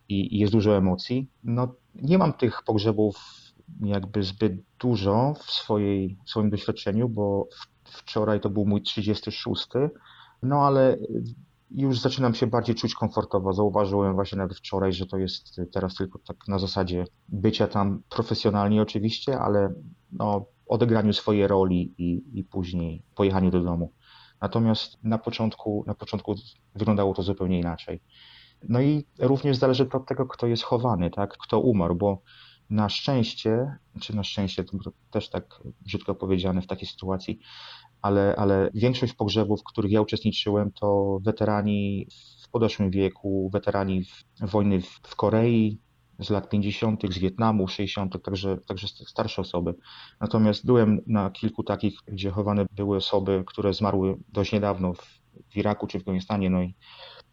i, 0.09 0.39
jest 0.39 0.53
dużo 0.53 0.77
emocji. 0.77 1.31
No, 1.45 1.75
nie 1.95 2.19
mam 2.19 2.33
tych 2.33 2.63
pogrzebów 2.63 3.17
jakby 3.81 4.23
zbyt 4.23 4.53
dużo 4.81 5.35
w, 5.35 5.51
swojej, 5.51 6.19
w 6.27 6.31
swoim 6.31 6.51
doświadczeniu, 6.51 7.09
bo 7.09 7.49
wczoraj 7.85 8.41
to 8.41 8.51
był 8.51 8.67
mój 8.67 8.83
36, 8.83 9.67
no 10.43 10.67
ale 10.67 10.97
już 11.71 12.01
zaczynam 12.01 12.35
się 12.35 12.47
bardziej 12.47 12.75
czuć 12.75 12.95
komfortowo. 12.95 13.53
Zauważyłem 13.53 14.15
właśnie 14.15 14.39
nawet 14.39 14.57
wczoraj, 14.57 14.93
że 14.93 15.07
to 15.07 15.19
jest 15.19 15.61
teraz 15.73 15.95
tylko 15.95 16.19
tak 16.19 16.37
na 16.49 16.59
zasadzie 16.59 17.05
bycia 17.29 17.67
tam 17.67 18.03
profesjonalnie 18.09 18.83
oczywiście, 18.83 19.39
ale 19.41 19.75
no, 20.13 20.47
odegraniu 20.67 21.13
swojej 21.13 21.47
roli 21.47 21.95
i, 21.99 22.39
i 22.39 22.45
później 22.45 23.03
pojechaniu 23.15 23.51
do 23.51 23.61
domu. 23.61 23.93
Natomiast 24.41 25.05
na 25.05 25.19
początku, 25.19 25.85
na 25.87 25.95
początku 25.95 26.35
wyglądało 26.75 27.15
to 27.15 27.23
zupełnie 27.23 27.61
inaczej. 27.61 28.01
No 28.69 28.81
i 28.81 29.05
również 29.19 29.57
zależy 29.57 29.87
to 29.87 29.99
od 29.99 30.07
tego, 30.07 30.27
kto 30.27 30.47
jest 30.47 30.63
chowany, 30.63 31.11
tak? 31.11 31.39
kto 31.39 31.61
umarł, 31.61 31.95
bo 31.95 32.23
na 32.71 32.89
szczęście, 32.89 33.77
czy 34.01 34.17
na 34.17 34.25
szczęście, 34.25 34.65
to 34.65 34.77
też 35.11 35.31
tak 35.31 35.63
brzydko 35.81 36.15
powiedziane 36.15 36.63
w 36.63 36.67
takiej 36.67 36.89
sytuacji, 36.89 37.39
ale, 38.03 38.35
ale 38.39 38.71
większość 38.75 39.13
pogrzebów, 39.13 39.61
w 39.61 39.65
których 39.65 39.93
ja 39.93 40.01
uczestniczyłem, 40.01 40.73
to 40.73 41.19
weterani 41.23 42.07
w 42.43 42.51
podeszłym 42.51 42.91
wieku, 42.91 43.51
weterani 43.53 44.05
wojny 44.41 44.81
w 45.03 45.17
Korei 45.17 45.79
z 46.19 46.31
lat 46.31 46.49
50., 46.49 47.15
z 47.15 47.19
Wietnamu, 47.19 47.69
60., 47.69 48.23
także, 48.23 48.59
także 48.67 48.89
starsze 48.89 49.43
osoby. 49.43 49.75
Natomiast 50.21 50.67
byłem 50.67 51.01
na 51.07 51.31
kilku 51.31 51.63
takich, 51.63 51.99
gdzie 52.07 52.31
chowane 52.31 52.67
były 52.73 52.97
osoby, 52.97 53.45
które 53.47 53.75
zmarły 53.75 54.17
dość 54.29 54.53
niedawno 54.53 54.93
w, 54.95 55.19
Iraku 55.57 55.87
czy 55.87 55.99
w 55.99 56.01
Afganistanie, 56.03 56.51
no 56.51 56.63
i 56.63 56.75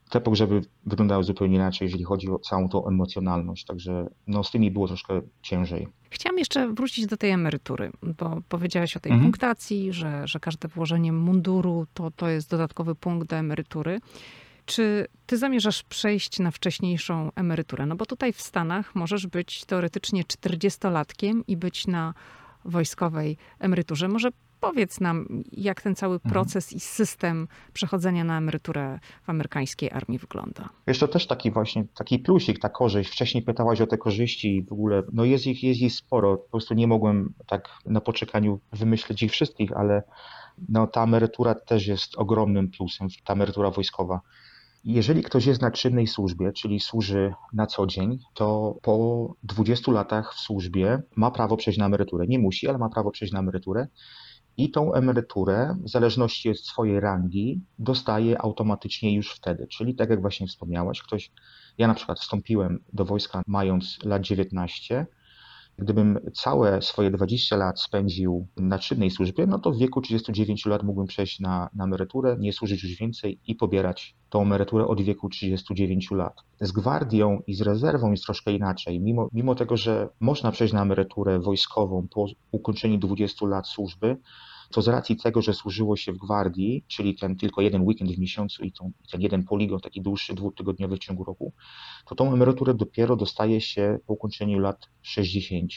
te 0.10 0.22
pogrzeby 0.22 0.62
wyglądały 0.86 1.24
zupełnie 1.24 1.56
inaczej, 1.56 1.86
jeżeli 1.86 2.04
chodzi 2.04 2.30
o 2.30 2.40
całą 2.40 2.70
tą 2.70 2.88
emocjonalność, 2.88 3.66
także 3.66 4.08
no, 4.28 4.44
z 4.44 4.52
tymi 4.52 4.72
było 4.72 4.88
troszkę 4.88 5.22
ciężej. 5.42 5.88
Chciałam 6.10 6.40
jeszcze 6.40 6.74
wrócić 6.74 7.06
do 7.06 7.18
tej 7.18 7.32
emerytury, 7.32 7.92
bo 8.18 8.42
powiedziałaś 8.50 8.98
o 8.98 9.00
tej 9.00 9.12
mhm. 9.12 9.32
punktacji, 9.32 9.94
że, 9.94 10.28
że 10.28 10.40
każde 10.40 10.68
włożenie 10.68 11.14
munduru 11.14 11.88
to, 11.94 12.12
to 12.12 12.30
jest 12.30 12.50
dodatkowy 12.50 12.96
punkt 12.96 13.30
do 13.30 13.36
emerytury. 13.36 14.00
Czy 14.66 15.08
ty 15.26 15.38
zamierzasz 15.38 15.84
przejść 15.84 16.40
na 16.40 16.52
wcześniejszą 16.52 17.32
emeryturę? 17.36 17.86
No 17.86 17.96
bo 17.96 18.06
tutaj 18.06 18.34
w 18.34 18.42
Stanach 18.42 18.96
możesz 18.96 19.28
być 19.28 19.66
teoretycznie 19.66 20.24
40-latkiem 20.24 21.42
i 21.48 21.58
być 21.58 21.88
na 21.88 22.14
wojskowej 22.66 23.38
emeryturze. 23.60 24.08
Może 24.08 24.30
powiedz 24.70 25.00
nam, 25.00 25.44
jak 25.52 25.82
ten 25.82 25.96
cały 25.96 26.16
mhm. 26.16 26.34
proces 26.34 26.66
mhm. 26.66 26.78
i 26.78 26.80
system 26.80 27.48
przechodzenia 27.74 28.24
na 28.24 28.38
emeryturę 28.38 29.00
w 29.24 29.30
amerykańskiej 29.30 29.92
armii 29.92 30.20
wygląda. 30.20 30.70
Jest 30.88 31.00
to 31.00 31.08
też 31.08 31.28
taki 31.28 31.52
właśnie, 31.52 31.86
taki 31.96 32.20
plusik, 32.20 32.60
ta 32.60 32.70
korzyść. 32.70 33.10
Wcześniej 33.12 33.44
pytałaś 33.44 33.82
o 33.82 33.88
te 33.88 33.98
korzyści 33.98 34.56
i 34.56 34.64
w 34.64 34.72
ogóle, 34.72 35.04
no 35.14 35.26
jest 35.26 35.48
ich, 35.48 35.64
jest 35.64 35.82
ich 35.82 35.94
sporo. 35.94 36.38
Po 36.38 36.50
prostu 36.50 36.74
nie 36.74 36.88
mogłem 36.88 37.34
tak 37.46 37.70
na 37.86 38.02
poczekaniu 38.02 38.60
wymyślić 38.74 39.24
ich 39.24 39.32
wszystkich, 39.32 39.78
ale 39.78 40.04
no, 40.70 40.88
ta 40.88 41.04
emerytura 41.04 41.56
też 41.56 41.88
jest 41.88 42.16
ogromnym 42.18 42.72
plusem, 42.72 43.08
ta 43.26 43.34
emerytura 43.34 43.72
wojskowa. 43.72 44.22
Jeżeli 44.86 45.24
ktoś 45.24 45.46
jest 45.46 45.62
na 45.62 45.72
czynnej 45.72 46.08
służbie, 46.08 46.54
czyli 46.54 46.80
służy 46.80 47.34
na 47.54 47.68
co 47.68 47.88
dzień, 47.88 48.20
to 48.34 48.76
po 48.82 49.34
20 49.44 49.92
latach 49.92 50.34
w 50.34 50.40
służbie 50.40 51.02
ma 51.16 51.32
prawo 51.32 51.58
przejść 51.58 51.80
na 51.80 51.86
emeryturę. 51.86 52.28
Nie 52.28 52.40
musi, 52.40 52.68
ale 52.68 52.78
ma 52.78 52.90
prawo 52.90 53.12
przejść 53.12 53.34
na 53.34 53.40
emeryturę 53.40 53.88
i 54.58 54.72
tą 54.72 54.94
emeryturę, 54.94 55.76
w 55.84 55.90
zależności 55.90 56.50
od 56.50 56.60
swojej 56.60 57.00
rangi, 57.00 57.62
dostaje 57.80 58.42
automatycznie 58.42 59.16
już 59.16 59.32
wtedy. 59.32 59.68
Czyli 59.68 59.96
tak 59.96 60.10
jak 60.10 60.22
właśnie 60.22 60.48
wspomniałaś, 60.48 61.02
ktoś, 61.02 61.32
ja 61.78 61.88
na 61.88 61.94
przykład 61.94 62.20
wstąpiłem 62.20 62.84
do 62.94 63.06
wojska 63.06 63.42
mając 63.48 64.00
lat 64.04 64.22
19, 64.22 65.06
Gdybym 65.78 66.20
całe 66.34 66.82
swoje 66.82 67.12
20 67.12 67.56
lat 67.58 67.82
spędził 67.82 68.48
na 68.58 68.80
czynnej 68.80 69.12
służbie, 69.12 69.48
no 69.48 69.60
to 69.60 69.72
w 69.72 69.78
wieku 69.78 70.02
39 70.02 70.66
lat 70.66 70.84
mógłbym 70.84 71.08
przejść 71.08 71.40
na, 71.40 71.70
na 71.74 71.84
emeryturę, 71.84 72.38
nie 72.40 72.54
służyć 72.54 72.84
już 72.84 72.96
więcej 72.96 73.40
i 73.48 73.56
pobierać 73.56 74.16
tą 74.30 74.42
emeryturę 74.42 74.88
od 74.88 75.02
wieku 75.02 75.30
39 75.30 76.12
lat. 76.12 76.34
Z 76.62 76.72
gwardią 76.72 77.42
i 77.48 77.54
z 77.56 77.62
rezerwą 77.62 78.12
jest 78.12 78.24
troszkę 78.24 78.52
inaczej. 78.52 79.00
Mimo, 79.00 79.30
mimo 79.34 79.56
tego, 79.56 79.78
że 79.78 80.10
można 80.20 80.52
przejść 80.52 80.74
na 80.74 80.82
emeryturę 80.82 81.40
wojskową 81.40 82.08
po 82.14 82.26
ukończeniu 82.52 82.98
20 82.98 83.46
lat 83.46 83.68
służby, 83.68 84.18
to 84.76 84.82
z 84.82 84.88
racji 84.88 85.18
tego, 85.18 85.42
że 85.42 85.54
służyło 85.54 85.98
się 85.98 86.14
w 86.14 86.18
gwardii, 86.18 86.86
czyli 86.88 87.16
ten 87.16 87.36
tylko 87.36 87.62
jeden 87.62 87.82
weekend 87.82 88.12
w 88.12 88.20
miesiącu 88.20 88.64
i 88.64 88.72
ten, 88.72 88.92
ten 89.12 89.22
jeden 89.22 89.44
poligon, 89.44 89.80
taki 89.80 90.02
dłuższy, 90.02 90.34
dwutygodniowy 90.34 90.96
w 90.96 91.00
ciągu 91.00 91.24
roku, 91.24 91.54
to 92.06 92.16
tą 92.16 92.34
emeryturę 92.34 92.74
dopiero 92.74 93.16
dostaje 93.16 93.62
się 93.62 94.00
po 94.08 94.14
ukończeniu 94.14 94.60
lat 94.60 94.88
60. 95.02 95.72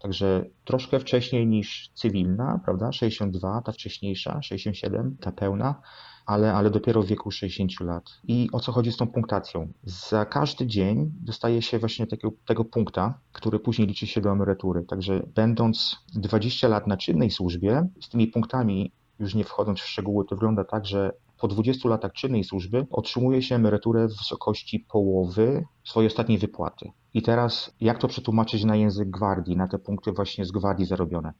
Także 0.00 0.44
troszkę 0.64 1.00
wcześniej 1.00 1.46
niż 1.46 1.90
cywilna, 1.94 2.60
prawda? 2.64 2.92
62, 2.92 3.62
ta 3.62 3.72
wcześniejsza, 3.72 4.42
67, 4.42 5.16
ta 5.20 5.32
pełna, 5.32 5.82
ale, 6.26 6.52
ale 6.52 6.70
dopiero 6.70 7.02
w 7.02 7.06
wieku 7.06 7.30
60 7.30 7.80
lat. 7.80 8.04
I 8.24 8.48
o 8.52 8.60
co 8.60 8.72
chodzi 8.72 8.92
z 8.92 8.96
tą 8.96 9.06
punktacją? 9.06 9.72
Za 9.84 10.24
każdy 10.24 10.66
dzień 10.66 11.12
dostaje 11.20 11.62
się 11.62 11.78
właśnie 11.78 12.06
tego 12.46 12.64
punkta, 12.64 13.18
który 13.32 13.58
później 13.58 13.88
liczy 13.88 14.06
się 14.06 14.20
do 14.20 14.30
emerytury. 14.30 14.84
Także 14.84 15.22
będąc 15.34 15.96
20 16.14 16.68
lat 16.68 16.86
na 16.86 16.96
czynnej 16.96 17.30
służbie, 17.30 17.88
z 18.00 18.08
tymi 18.08 18.26
punktami, 18.26 18.92
już 19.18 19.34
nie 19.34 19.44
wchodząc 19.44 19.80
w 19.80 19.88
szczegóły, 19.88 20.24
to 20.24 20.36
wygląda 20.36 20.64
tak, 20.64 20.86
że 20.86 21.12
po 21.40 21.48
20 21.48 21.88
latach 21.88 22.12
czynnej 22.12 22.44
służby 22.44 22.86
otrzymuje 22.90 23.42
się 23.42 23.54
emeryturę 23.54 24.08
w 24.08 24.18
wysokości 24.18 24.80
połowy 24.80 25.64
swojej 25.84 26.06
ostatniej 26.06 26.38
wypłaty. 26.38 26.90
I 27.14 27.22
teraz 27.22 27.74
jak 27.80 27.98
to 27.98 28.08
przetłumaczyć 28.08 28.64
na 28.64 28.76
język 28.76 29.10
gwardii, 29.10 29.56
na 29.56 29.68
te 29.68 29.78
punkty 29.78 30.12
właśnie 30.12 30.44
z 30.44 30.50
gwardii 30.50 30.86
zarobione? 30.86 31.32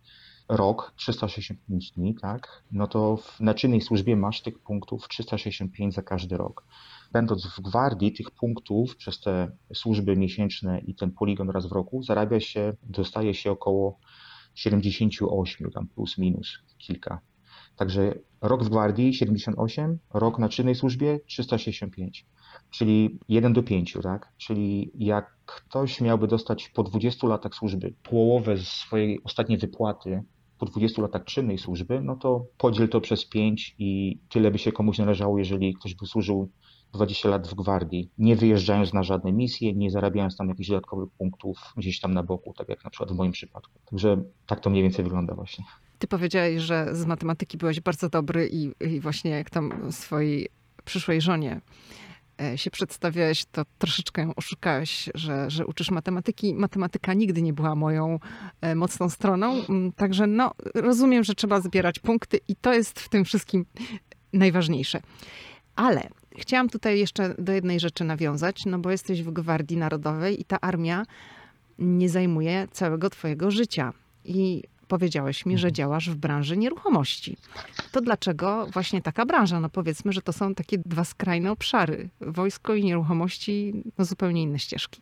rok, 0.50 0.92
365 0.96 1.90
dni, 1.90 2.14
tak, 2.14 2.62
no 2.72 2.86
to 2.86 3.16
w, 3.16 3.40
na 3.40 3.54
czynnej 3.54 3.80
służbie 3.80 4.16
masz 4.16 4.42
tych 4.42 4.58
punktów 4.58 5.08
365 5.08 5.94
za 5.94 6.02
każdy 6.02 6.36
rok. 6.36 6.64
Będąc 7.12 7.46
w 7.46 7.60
gwardii, 7.60 8.12
tych 8.12 8.30
punktów 8.30 8.96
przez 8.96 9.20
te 9.20 9.50
służby 9.74 10.16
miesięczne 10.16 10.80
i 10.80 10.94
ten 10.94 11.12
poligon 11.12 11.50
raz 11.50 11.66
w 11.66 11.72
roku 11.72 12.02
zarabia 12.02 12.40
się, 12.40 12.72
dostaje 12.82 13.34
się 13.34 13.50
około 13.50 13.98
78, 14.54 15.70
tam 15.70 15.86
plus 15.86 16.18
minus 16.18 16.58
kilka. 16.78 17.20
Także 17.76 18.14
rok 18.40 18.64
w 18.64 18.68
gwardii 18.68 19.14
78, 19.14 19.98
rok 20.14 20.38
na 20.38 20.48
czynnej 20.48 20.74
służbie 20.74 21.20
365, 21.26 22.26
czyli 22.70 23.18
1 23.28 23.52
do 23.52 23.62
5, 23.62 23.98
tak? 24.02 24.32
Czyli 24.36 24.90
jak 24.94 25.36
ktoś 25.46 26.00
miałby 26.00 26.26
dostać 26.26 26.68
po 26.68 26.82
20 26.82 27.26
latach 27.26 27.54
służby 27.54 27.94
połowę 28.02 28.56
z 28.56 28.68
swojej 28.68 29.20
ostatniej 29.24 29.58
wypłaty 29.58 30.22
po 30.58 30.66
20 30.66 31.02
latach 31.02 31.24
czynnej 31.24 31.58
służby, 31.58 32.00
no 32.00 32.16
to 32.16 32.46
podziel 32.58 32.88
to 32.88 33.00
przez 33.00 33.24
5 33.24 33.74
i 33.78 34.18
tyle 34.28 34.50
by 34.50 34.58
się 34.58 34.72
komuś 34.72 34.98
należało, 34.98 35.38
jeżeli 35.38 35.74
ktoś 35.74 35.94
by 35.94 36.06
służył 36.06 36.50
20 36.92 37.28
lat 37.28 37.48
w 37.48 37.54
gwardii, 37.54 38.10
nie 38.18 38.36
wyjeżdżając 38.36 38.92
na 38.92 39.02
żadne 39.02 39.32
misje, 39.32 39.72
nie 39.72 39.90
zarabiając 39.90 40.36
tam 40.36 40.48
jakichś 40.48 40.68
dodatkowych 40.68 41.10
punktów 41.18 41.58
gdzieś 41.76 42.00
tam 42.00 42.14
na 42.14 42.22
boku, 42.22 42.54
tak 42.58 42.68
jak 42.68 42.84
na 42.84 42.90
przykład 42.90 43.12
w 43.12 43.16
moim 43.16 43.32
przypadku. 43.32 43.80
Także 43.90 44.22
tak 44.46 44.60
to 44.60 44.70
mniej 44.70 44.82
więcej 44.82 45.04
wygląda 45.04 45.34
właśnie. 45.34 45.64
Ty 45.98 46.06
powiedziałeś, 46.06 46.62
że 46.62 46.86
z 46.92 47.06
matematyki 47.06 47.58
byłeś 47.58 47.80
bardzo 47.80 48.08
dobry 48.08 48.48
i, 48.52 48.72
i 48.94 49.00
właśnie 49.00 49.30
jak 49.30 49.50
tam 49.50 49.92
swojej 49.92 50.48
przyszłej 50.84 51.20
żonie 51.20 51.60
się 52.56 52.70
przedstawiałeś, 52.70 53.44
to 53.44 53.62
troszeczkę 53.78 54.22
ją 54.22 54.34
oszukałeś, 54.34 55.08
że, 55.14 55.50
że 55.50 55.66
uczysz 55.66 55.90
matematyki. 55.90 56.54
Matematyka 56.54 57.14
nigdy 57.14 57.42
nie 57.42 57.52
była 57.52 57.74
moją 57.74 58.18
e, 58.60 58.74
mocną 58.74 59.08
stroną, 59.08 59.64
mm, 59.68 59.92
także 59.92 60.26
no, 60.26 60.50
rozumiem, 60.74 61.24
że 61.24 61.34
trzeba 61.34 61.60
zbierać 61.60 61.98
punkty 61.98 62.40
i 62.48 62.56
to 62.56 62.72
jest 62.72 63.00
w 63.00 63.08
tym 63.08 63.24
wszystkim 63.24 63.66
najważniejsze. 64.32 65.02
Ale 65.76 66.08
chciałam 66.38 66.68
tutaj 66.68 66.98
jeszcze 66.98 67.34
do 67.38 67.52
jednej 67.52 67.80
rzeczy 67.80 68.04
nawiązać, 68.04 68.66
no 68.66 68.78
bo 68.78 68.90
jesteś 68.90 69.22
w 69.22 69.30
Gwardii 69.30 69.76
Narodowej 69.76 70.40
i 70.40 70.44
ta 70.44 70.60
armia 70.60 71.06
nie 71.78 72.08
zajmuje 72.08 72.68
całego 72.72 73.10
twojego 73.10 73.50
życia. 73.50 73.92
I 74.24 74.62
powiedziałeś 74.90 75.46
mi, 75.46 75.58
że 75.58 75.68
mhm. 75.68 75.74
działasz 75.74 76.10
w 76.10 76.16
branży 76.16 76.56
nieruchomości. 76.56 77.36
To 77.92 78.00
dlaczego 78.00 78.66
właśnie 78.72 79.02
taka 79.02 79.26
branża? 79.26 79.60
No 79.60 79.68
powiedzmy, 79.68 80.12
że 80.12 80.22
to 80.22 80.32
są 80.32 80.54
takie 80.54 80.78
dwa 80.78 81.04
skrajne 81.04 81.52
obszary. 81.52 82.10
Wojsko 82.20 82.74
i 82.74 82.84
nieruchomości, 82.84 83.82
no 83.98 84.04
zupełnie 84.04 84.42
inne 84.42 84.58
ścieżki. 84.58 85.00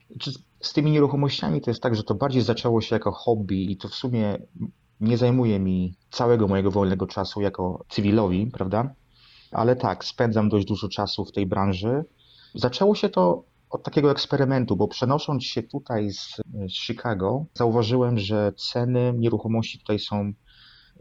Z 0.61 0.73
tymi 0.73 0.91
nieruchomościami 0.91 1.61
to 1.61 1.71
jest 1.71 1.83
tak, 1.83 1.95
że 1.95 2.03
to 2.03 2.15
bardziej 2.15 2.43
zaczęło 2.43 2.81
się 2.81 2.97
jako 2.97 3.13
hobby 3.13 3.73
i 3.73 3.77
to 3.77 3.89
w 3.89 3.95
sumie 3.95 4.39
nie 5.01 5.17
zajmuje 5.17 5.59
mi 5.59 5.95
całego 6.11 6.49
mojego 6.49 6.71
wolnego 6.71 7.07
czasu 7.07 7.41
jako 7.41 7.85
cywilowi, 7.89 8.47
prawda? 8.47 8.95
Ale 9.53 9.77
tak, 9.77 10.05
spędzam 10.05 10.49
dość 10.49 10.67
dużo 10.67 10.89
czasu 10.89 11.25
w 11.25 11.33
tej 11.33 11.47
branży. 11.47 12.05
Zaczęło 12.55 12.95
się 12.95 13.09
to 13.09 13.45
od 13.71 13.83
takiego 13.83 14.11
eksperymentu, 14.11 14.77
bo 14.77 14.89
przenosząc 14.89 15.45
się 15.45 15.63
tutaj 15.63 16.11
z, 16.11 16.37
z 16.69 16.73
Chicago, 16.73 17.45
zauważyłem, 17.55 18.19
że 18.19 18.53
ceny 18.53 19.15
nieruchomości 19.17 19.79
tutaj 19.79 19.99
są 19.99 20.33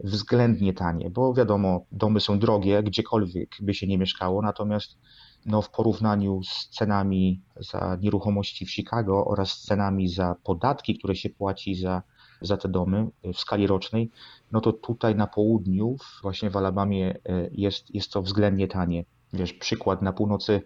względnie 0.04 0.72
tanie, 0.72 1.10
bo 1.10 1.34
wiadomo, 1.34 1.84
domy 1.92 2.20
są 2.20 2.38
drogie, 2.38 2.82
gdziekolwiek 2.82 3.48
by 3.60 3.74
się 3.74 3.86
nie 3.86 3.98
mieszkało, 3.98 4.42
natomiast 4.42 4.98
no, 5.46 5.62
w 5.62 5.70
porównaniu 5.70 6.42
z 6.42 6.68
cenami 6.68 7.42
za 7.56 7.98
nieruchomości 8.00 8.66
w 8.66 8.70
Chicago 8.70 9.24
oraz 9.26 9.60
cenami 9.60 10.08
za 10.08 10.34
podatki, 10.44 10.98
które 10.98 11.14
się 11.14 11.30
płaci 11.30 11.74
za, 11.74 12.02
za 12.40 12.56
te 12.56 12.68
domy 12.68 13.08
w 13.34 13.38
skali 13.38 13.66
rocznej, 13.66 14.10
no 14.52 14.60
to 14.60 14.72
tutaj 14.72 15.14
na 15.14 15.26
południu, 15.26 15.96
właśnie 16.22 16.50
w 16.50 16.56
Alabamie, 16.56 17.18
e, 17.26 17.48
jest, 17.52 17.94
jest 17.94 18.12
to 18.12 18.22
względnie 18.22 18.68
tanie. 18.68 19.04
wiesz, 19.32 19.52
przykład 19.52 20.02
na 20.02 20.12
północy 20.12 20.62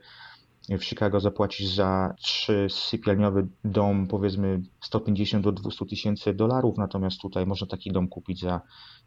w 0.69 0.85
Chicago 0.85 1.21
zapłacisz 1.21 1.69
za 1.69 2.15
trzy 2.19 2.67
sypialniowy 2.71 3.47
dom 3.65 4.07
powiedzmy 4.07 4.63
150 4.81 5.45
do 5.45 5.53
200 5.53 5.87
tysięcy 5.87 6.35
dolarów, 6.35 6.79
natomiast 6.79 7.21
tutaj 7.21 7.47
można 7.47 7.67
taki 7.67 7.93
dom 7.93 8.09
kupić 8.09 8.41
za 8.41 8.61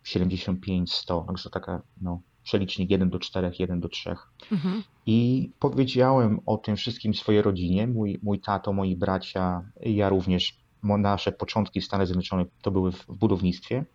75-100, 0.06 1.26
także 1.28 1.50
taka 1.50 1.82
no, 2.02 2.22
przelicznik 2.44 2.90
1 2.90 3.10
do 3.10 3.20
4, 3.20 3.52
1 3.60 3.80
do 3.80 3.90
3. 3.90 4.16
Mhm. 4.52 4.84
I 5.06 5.50
powiedziałem 5.60 6.40
o 6.46 6.58
tym 6.58 6.76
wszystkim 6.76 7.14
swojej 7.14 7.42
rodzinie, 7.42 7.88
mój, 7.88 8.20
mój 8.24 8.40
tato, 8.40 8.74
moi 8.74 8.96
bracia, 8.96 9.62
ja 9.82 10.10
również, 10.10 10.58
nasze 10.84 11.32
początki 11.32 11.82
w 11.82 11.86
Stanach 11.86 12.08
Zjednoczonych 12.08 12.48
to 12.62 12.72
były 12.72 12.92
w 12.92 13.06
budownictwie. 13.08 13.86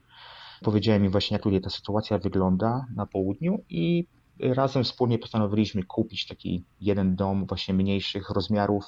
Powiedziałem 0.62 1.04
im 1.04 1.10
właśnie, 1.10 1.34
jak 1.34 1.42
tutaj 1.42 1.60
ta 1.60 1.70
sytuacja 1.70 2.18
wygląda 2.18 2.86
na 2.96 3.06
południu 3.06 3.64
i 3.68 4.06
razem 4.42 4.84
wspólnie 4.84 5.18
postanowiliśmy 5.18 5.82
kupić 5.82 6.26
taki 6.26 6.64
jeden 6.80 7.16
dom 7.16 7.46
właśnie 7.46 7.74
mniejszych 7.74 8.30
rozmiarów, 8.30 8.84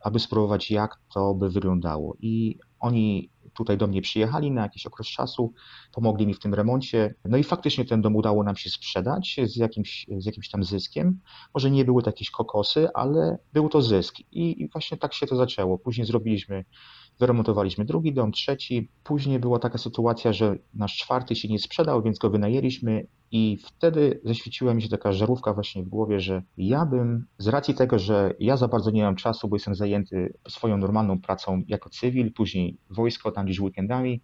aby 0.00 0.18
spróbować 0.18 0.70
jak 0.70 1.00
to 1.14 1.34
by 1.34 1.50
wyglądało. 1.50 2.16
I 2.20 2.58
oni 2.80 3.30
tutaj 3.54 3.78
do 3.78 3.86
mnie 3.86 4.02
przyjechali 4.02 4.50
na 4.50 4.62
jakiś 4.62 4.86
okres 4.86 5.06
czasu, 5.06 5.52
pomogli 5.92 6.26
mi 6.26 6.34
w 6.34 6.38
tym 6.38 6.54
remoncie. 6.54 7.14
No 7.24 7.36
i 7.36 7.44
faktycznie 7.44 7.84
ten 7.84 8.02
dom 8.02 8.16
udało 8.16 8.44
nam 8.44 8.56
się 8.56 8.70
sprzedać 8.70 9.36
z 9.44 9.56
jakimś, 9.56 10.06
z 10.18 10.26
jakimś 10.26 10.50
tam 10.50 10.64
zyskiem. 10.64 11.20
Może 11.54 11.70
nie 11.70 11.84
były 11.84 12.02
to 12.02 12.08
jakieś 12.10 12.30
kokosy, 12.30 12.88
ale 12.94 13.38
był 13.52 13.68
to 13.68 13.82
zysk. 13.82 14.20
I, 14.20 14.62
I 14.62 14.68
właśnie 14.68 14.96
tak 14.96 15.14
się 15.14 15.26
to 15.26 15.36
zaczęło. 15.36 15.78
Później 15.78 16.06
zrobiliśmy 16.06 16.64
Wyremontowaliśmy 17.20 17.84
drugi 17.84 18.12
dom, 18.12 18.32
trzeci. 18.32 18.88
Później 19.04 19.38
była 19.38 19.58
taka 19.58 19.78
sytuacja, 19.78 20.32
że 20.32 20.56
nasz 20.74 20.96
czwarty 20.96 21.36
się 21.36 21.48
nie 21.48 21.58
sprzedał, 21.58 22.02
więc 22.02 22.18
go 22.18 22.30
wynajęliśmy 22.30 23.06
i 23.30 23.58
wtedy 23.62 24.20
zaświeciła 24.24 24.74
mi 24.74 24.82
się 24.82 24.88
taka 24.88 25.12
żarówka 25.12 25.54
właśnie 25.54 25.82
w 25.82 25.88
głowie, 25.88 26.20
że 26.20 26.42
ja 26.56 26.86
bym, 26.86 27.26
z 27.38 27.48
racji 27.48 27.74
tego, 27.74 27.98
że 27.98 28.34
ja 28.40 28.56
za 28.56 28.68
bardzo 28.68 28.90
nie 28.90 29.02
mam 29.02 29.16
czasu, 29.16 29.48
bo 29.48 29.56
jestem 29.56 29.74
zajęty 29.74 30.34
swoją 30.48 30.76
normalną 30.76 31.20
pracą 31.20 31.62
jako 31.68 31.90
cywil, 31.90 32.32
później 32.32 32.76
wojsko, 32.90 33.32
tam 33.32 33.44
gdzieś 33.44 33.60
weekendami, 33.60 34.20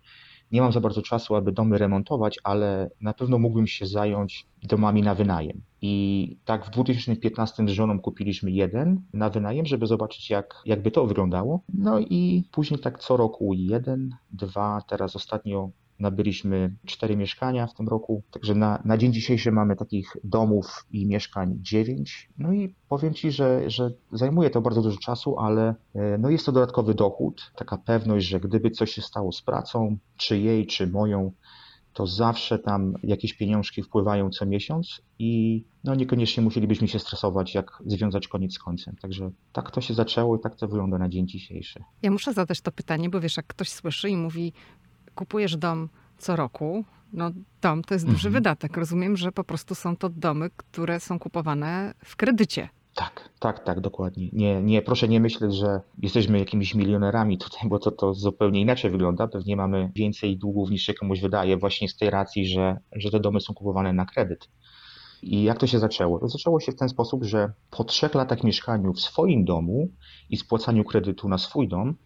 nie 0.52 0.60
mam 0.60 0.72
za 0.72 0.80
bardzo 0.80 1.02
czasu, 1.02 1.34
aby 1.34 1.52
domy 1.52 1.78
remontować, 1.78 2.38
ale 2.44 2.90
na 3.00 3.14
pewno 3.14 3.38
mógłbym 3.38 3.66
się 3.66 3.86
zająć 3.86 4.46
domami 4.62 5.02
na 5.02 5.14
wynajem. 5.14 5.62
I 5.82 6.36
tak 6.44 6.66
w 6.66 6.70
2015 6.70 7.68
z 7.68 7.70
żoną 7.70 8.00
kupiliśmy 8.00 8.50
jeden 8.50 9.02
na 9.12 9.30
wynajem, 9.30 9.66
żeby 9.66 9.86
zobaczyć, 9.86 10.30
jak, 10.30 10.62
jakby 10.66 10.90
to 10.90 11.06
wyglądało. 11.06 11.60
No 11.74 11.98
i 11.98 12.44
później 12.52 12.80
tak 12.80 12.98
co 12.98 13.16
roku 13.16 13.54
jeden, 13.54 14.14
dwa, 14.32 14.82
teraz 14.88 15.16
ostatnio 15.16 15.70
nabyliśmy 16.00 16.74
cztery 16.86 17.16
mieszkania 17.16 17.66
w 17.66 17.74
tym 17.74 17.88
roku, 17.88 18.22
także 18.30 18.54
na, 18.54 18.82
na 18.84 18.98
dzień 18.98 19.12
dzisiejszy 19.12 19.52
mamy 19.52 19.76
takich 19.76 20.16
domów 20.24 20.86
i 20.90 21.06
mieszkań 21.06 21.58
dziewięć. 21.60 22.30
No 22.38 22.52
i 22.52 22.74
powiem 22.88 23.14
Ci, 23.14 23.32
że, 23.32 23.70
że 23.70 23.90
zajmuje 24.12 24.50
to 24.50 24.60
bardzo 24.60 24.82
dużo 24.82 24.98
czasu, 24.98 25.38
ale 25.38 25.74
e, 25.94 26.18
no 26.18 26.30
jest 26.30 26.46
to 26.46 26.52
dodatkowy 26.52 26.94
dochód, 26.94 27.52
taka 27.56 27.78
pewność, 27.78 28.26
że 28.26 28.40
gdyby 28.40 28.70
coś 28.70 28.90
się 28.92 29.02
stało 29.02 29.32
z 29.32 29.42
pracą, 29.42 29.96
czy 30.16 30.38
jej, 30.38 30.66
czy 30.66 30.86
moją, 30.86 31.32
to 31.92 32.06
zawsze 32.06 32.58
tam 32.58 32.94
jakieś 33.02 33.34
pieniążki 33.34 33.82
wpływają 33.82 34.30
co 34.30 34.46
miesiąc 34.46 35.02
i 35.18 35.64
no 35.84 35.94
niekoniecznie 35.94 36.42
musielibyśmy 36.42 36.88
się 36.88 36.98
stresować, 36.98 37.54
jak 37.54 37.82
związać 37.86 38.28
koniec 38.28 38.54
z 38.54 38.58
końcem. 38.58 38.96
Także 38.96 39.30
tak 39.52 39.70
to 39.70 39.80
się 39.80 39.94
zaczęło 39.94 40.36
i 40.36 40.40
tak 40.40 40.56
to 40.56 40.68
wygląda 40.68 40.98
na 40.98 41.08
dzień 41.08 41.28
dzisiejszy. 41.28 41.84
Ja 42.02 42.10
muszę 42.10 42.32
zadać 42.32 42.60
to 42.60 42.72
pytanie, 42.72 43.10
bo 43.10 43.20
wiesz, 43.20 43.36
jak 43.36 43.46
ktoś 43.46 43.68
słyszy 43.68 44.10
i 44.10 44.16
mówi, 44.16 44.52
kupujesz 45.20 45.56
dom 45.56 45.88
co 46.18 46.36
roku, 46.36 46.84
no 47.12 47.30
dom 47.62 47.82
to 47.82 47.94
jest 47.94 48.06
duży 48.06 48.28
mhm. 48.28 48.32
wydatek. 48.32 48.76
Rozumiem, 48.76 49.16
że 49.16 49.32
po 49.32 49.44
prostu 49.44 49.74
są 49.74 49.96
to 49.96 50.08
domy, 50.08 50.50
które 50.56 51.00
są 51.00 51.18
kupowane 51.18 51.94
w 52.04 52.16
kredycie. 52.16 52.68
Tak, 52.94 53.28
tak, 53.38 53.64
tak, 53.64 53.80
dokładnie. 53.80 54.28
Nie, 54.32 54.62
nie, 54.62 54.82
proszę 54.82 55.08
nie 55.08 55.20
myśleć, 55.20 55.54
że 55.54 55.80
jesteśmy 55.98 56.38
jakimiś 56.38 56.74
milionerami 56.74 57.38
tutaj, 57.38 57.68
bo 57.68 57.78
to, 57.78 57.90
to 57.90 58.14
zupełnie 58.14 58.60
inaczej 58.60 58.90
wygląda. 58.90 59.28
Pewnie 59.28 59.56
mamy 59.56 59.90
więcej 59.94 60.38
długów 60.38 60.70
niż 60.70 60.82
się 60.82 60.94
komuś 60.94 61.20
wydaje, 61.20 61.56
właśnie 61.56 61.88
z 61.88 61.96
tej 61.96 62.10
racji, 62.10 62.46
że, 62.46 62.76
że 62.92 63.10
te 63.10 63.20
domy 63.20 63.40
są 63.40 63.54
kupowane 63.54 63.92
na 63.92 64.06
kredyt. 64.06 64.48
I 65.22 65.42
jak 65.42 65.58
to 65.58 65.66
się 65.66 65.78
zaczęło? 65.78 66.18
To 66.18 66.28
zaczęło 66.28 66.60
się 66.60 66.72
w 66.72 66.76
ten 66.76 66.88
sposób, 66.88 67.24
że 67.24 67.52
po 67.70 67.84
trzech 67.84 68.14
latach 68.14 68.44
mieszkaniu 68.44 68.92
w 68.92 69.00
swoim 69.00 69.44
domu 69.44 69.88
i 70.30 70.36
spłacaniu 70.36 70.84
kredytu 70.84 71.28
na 71.28 71.38
swój 71.38 71.68
dom, 71.68 71.96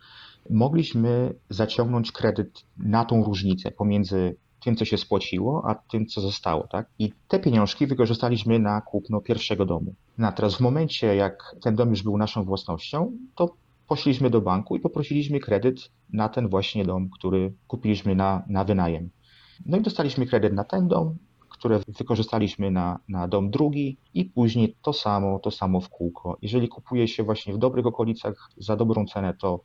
mogliśmy 0.50 1.34
zaciągnąć 1.50 2.12
kredyt 2.12 2.64
na 2.76 3.04
tą 3.04 3.24
różnicę 3.24 3.70
pomiędzy 3.70 4.36
tym, 4.64 4.76
co 4.76 4.84
się 4.84 4.98
spłaciło, 4.98 5.62
a 5.66 5.74
tym, 5.74 6.06
co 6.06 6.20
zostało. 6.20 6.66
Tak? 6.66 6.86
I 6.98 7.12
te 7.28 7.38
pieniążki 7.38 7.86
wykorzystaliśmy 7.86 8.58
na 8.58 8.80
kupno 8.80 9.20
pierwszego 9.20 9.66
domu. 9.66 9.94
No 10.18 10.28
a 10.28 10.32
teraz 10.32 10.54
w 10.54 10.60
momencie, 10.60 11.16
jak 11.16 11.56
ten 11.62 11.74
dom 11.74 11.90
już 11.90 12.02
był 12.02 12.18
naszą 12.18 12.44
własnością, 12.44 13.12
to 13.34 13.54
poszliśmy 13.88 14.30
do 14.30 14.40
banku 14.40 14.76
i 14.76 14.80
poprosiliśmy 14.80 15.40
kredyt 15.40 15.90
na 16.12 16.28
ten 16.28 16.48
właśnie 16.48 16.84
dom, 16.84 17.10
który 17.10 17.52
kupiliśmy 17.66 18.14
na, 18.14 18.42
na 18.48 18.64
wynajem. 18.64 19.10
No 19.66 19.76
i 19.76 19.82
dostaliśmy 19.82 20.26
kredyt 20.26 20.52
na 20.52 20.64
ten 20.64 20.88
dom, 20.88 21.16
które 21.48 21.80
wykorzystaliśmy 21.98 22.70
na, 22.70 22.98
na 23.08 23.28
dom 23.28 23.50
drugi 23.50 23.96
i 24.14 24.24
później 24.24 24.76
to 24.82 24.92
samo, 24.92 25.38
to 25.38 25.50
samo 25.50 25.80
w 25.80 25.88
kółko. 25.88 26.38
Jeżeli 26.42 26.68
kupuje 26.68 27.08
się 27.08 27.22
właśnie 27.22 27.54
w 27.54 27.58
dobrych 27.58 27.86
okolicach 27.86 28.50
za 28.56 28.76
dobrą 28.76 29.06
cenę, 29.06 29.34
to 29.34 29.60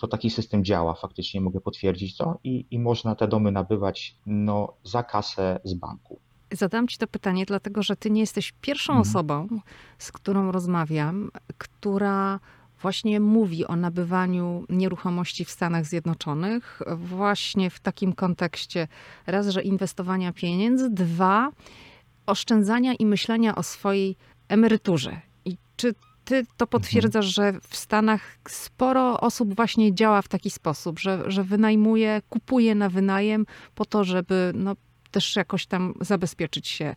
to 0.00 0.08
taki 0.08 0.30
system 0.30 0.64
działa, 0.64 0.94
faktycznie 0.94 1.40
mogę 1.40 1.60
potwierdzić 1.60 2.16
to 2.16 2.38
i, 2.44 2.66
i 2.70 2.78
można 2.78 3.14
te 3.14 3.28
domy 3.28 3.52
nabywać 3.52 4.16
no, 4.26 4.72
za 4.84 5.02
kasę 5.02 5.60
z 5.64 5.74
banku. 5.74 6.18
Zadam 6.52 6.88
Ci 6.88 6.98
to 6.98 7.06
pytanie, 7.06 7.46
dlatego 7.46 7.82
że 7.82 7.96
Ty 7.96 8.10
nie 8.10 8.20
jesteś 8.20 8.52
pierwszą 8.60 8.92
mhm. 8.92 9.08
osobą, 9.08 9.48
z 9.98 10.12
którą 10.12 10.52
rozmawiam, 10.52 11.30
która 11.58 12.40
właśnie 12.82 13.20
mówi 13.20 13.66
o 13.66 13.76
nabywaniu 13.76 14.64
nieruchomości 14.68 15.44
w 15.44 15.50
Stanach 15.50 15.86
Zjednoczonych, 15.86 16.82
właśnie 16.96 17.70
w 17.70 17.80
takim 17.80 18.12
kontekście 18.12 18.88
raz, 19.26 19.48
że 19.48 19.62
inwestowania 19.62 20.32
pieniędzy, 20.32 20.90
dwa, 20.90 21.50
oszczędzania 22.26 22.94
i 22.94 23.06
myślenia 23.06 23.54
o 23.54 23.62
swojej 23.62 24.16
emeryturze. 24.48 25.20
I 25.44 25.56
czy 25.76 25.94
ty 26.24 26.46
to 26.56 26.66
potwierdzasz, 26.66 27.26
że 27.26 27.52
w 27.62 27.76
Stanach 27.76 28.38
sporo 28.48 29.20
osób 29.20 29.54
właśnie 29.54 29.94
działa 29.94 30.22
w 30.22 30.28
taki 30.28 30.50
sposób, 30.50 30.98
że, 30.98 31.22
że 31.26 31.44
wynajmuje, 31.44 32.22
kupuje 32.28 32.74
na 32.74 32.88
wynajem 32.88 33.46
po 33.74 33.84
to, 33.84 34.04
żeby 34.04 34.52
no, 34.54 34.74
też 35.10 35.36
jakoś 35.36 35.66
tam 35.66 35.94
zabezpieczyć 36.00 36.68
się 36.68 36.94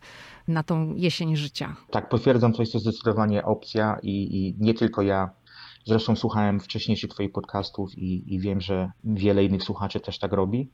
na 0.48 0.62
tą 0.62 0.94
jesień 0.94 1.36
życia. 1.36 1.76
Tak, 1.90 2.08
potwierdzam, 2.08 2.52
to 2.52 2.62
jest 2.62 2.72
to 2.72 2.78
zdecydowanie 2.78 3.44
opcja 3.44 3.98
i, 4.02 4.36
i 4.36 4.54
nie 4.58 4.74
tylko 4.74 5.02
ja. 5.02 5.30
Zresztą 5.84 6.16
słuchałem 6.16 6.60
wcześniejszych 6.60 7.10
Twoich 7.10 7.32
podcastów 7.32 7.98
i, 7.98 8.34
i 8.34 8.40
wiem, 8.40 8.60
że 8.60 8.90
wiele 9.04 9.44
innych 9.44 9.62
słuchaczy 9.62 10.00
też 10.00 10.18
tak 10.18 10.32
robi. 10.32 10.70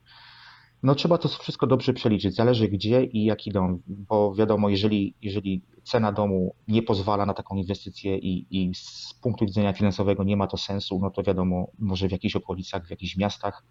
No 0.83 0.95
trzeba 0.95 1.17
to 1.17 1.27
wszystko 1.29 1.67
dobrze 1.67 1.93
przeliczyć. 1.93 2.35
Zależy 2.35 2.67
gdzie 2.67 3.03
i 3.03 3.23
jaki 3.23 3.51
dom, 3.51 3.81
bo 3.87 4.35
wiadomo, 4.35 4.69
jeżeli, 4.69 5.15
jeżeli 5.21 5.61
cena 5.83 6.11
domu 6.11 6.55
nie 6.67 6.81
pozwala 6.81 7.25
na 7.25 7.33
taką 7.33 7.55
inwestycję 7.55 8.17
i, 8.17 8.47
i 8.49 8.75
z 8.75 9.13
punktu 9.21 9.45
widzenia 9.45 9.73
finansowego 9.73 10.23
nie 10.23 10.37
ma 10.37 10.47
to 10.47 10.57
sensu, 10.57 10.99
no 11.01 11.09
to 11.09 11.23
wiadomo, 11.23 11.67
może 11.79 12.07
w 12.07 12.11
jakichś 12.11 12.35
okolicach, 12.35 12.87
w 12.87 12.89
jakichś 12.89 13.17
miastach 13.17 13.63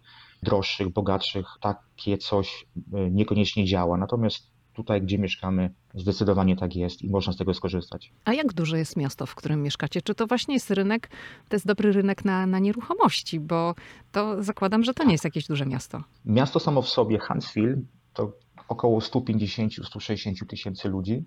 droższych, 0.43 0.89
bogatszych 0.89 1.47
takie 1.61 2.17
coś 2.17 2.65
e, 2.93 3.11
niekoniecznie 3.11 3.65
działa. 3.65 3.97
Natomiast 3.97 4.52
tutaj, 4.73 5.01
gdzie 5.01 5.17
mieszkamy, 5.17 5.73
zdecydowanie 5.93 6.55
tak 6.55 6.75
jest 6.75 7.01
i 7.01 7.09
można 7.09 7.33
z 7.33 7.37
tego 7.37 7.53
skorzystać. 7.53 8.13
A 8.25 8.33
jak 8.33 8.53
duże 8.53 8.77
jest 8.77 8.97
miasto, 8.97 9.25
w 9.25 9.35
którym 9.35 9.61
mieszkacie? 9.61 10.01
Czy 10.01 10.15
to 10.15 10.27
właśnie 10.27 10.53
jest 10.53 10.71
rynek, 10.71 11.09
to 11.49 11.55
jest 11.55 11.67
dobry 11.67 11.91
rynek 11.91 12.25
na, 12.25 12.45
na 12.47 12.59
nieruchomości? 12.59 13.39
Bo 13.39 13.75
to 14.11 14.43
zakładam, 14.43 14.83
że 14.83 14.93
to 14.93 15.03
nie 15.03 15.11
jest 15.11 15.23
jakieś 15.23 15.47
duże 15.47 15.65
miasto. 15.65 16.03
Miasto 16.25 16.59
samo 16.59 16.81
w 16.81 16.89
sobie, 16.89 17.19
Huntsville, 17.19 17.81
to 18.13 18.33
około 18.67 18.99
150-160 18.99 20.45
tysięcy 20.47 20.89
ludzi 20.89 21.23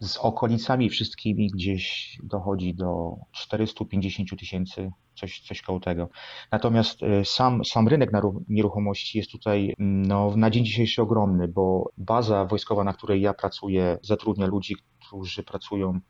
z 0.00 0.16
okolicami 0.16 0.90
wszystkimi 0.90 1.50
gdzieś 1.50 2.18
dochodzi 2.22 2.74
do 2.74 3.16
450 3.32 4.38
tysięcy, 4.38 4.90
coś, 5.14 5.40
coś 5.40 5.62
koło 5.62 5.80
tego. 5.80 6.08
Natomiast 6.52 7.02
y, 7.02 7.24
sam, 7.24 7.64
sam 7.64 7.88
rynek 7.88 8.10
nieruchomości 8.48 9.18
jest 9.18 9.30
tutaj 9.30 9.74
no, 9.78 10.36
na 10.36 10.50
dzień 10.50 10.64
dzisiejszy 10.64 11.02
ogromny, 11.02 11.48
bo 11.48 11.90
baza 11.98 12.44
wojskowa, 12.44 12.84
na 12.84 12.92
której 12.92 13.20
ja 13.20 13.34
pracuję, 13.34 13.98
zatrudnia 14.02 14.46
ludzi, 14.46 14.76
którzy 15.06 15.42
pracują 15.42 16.00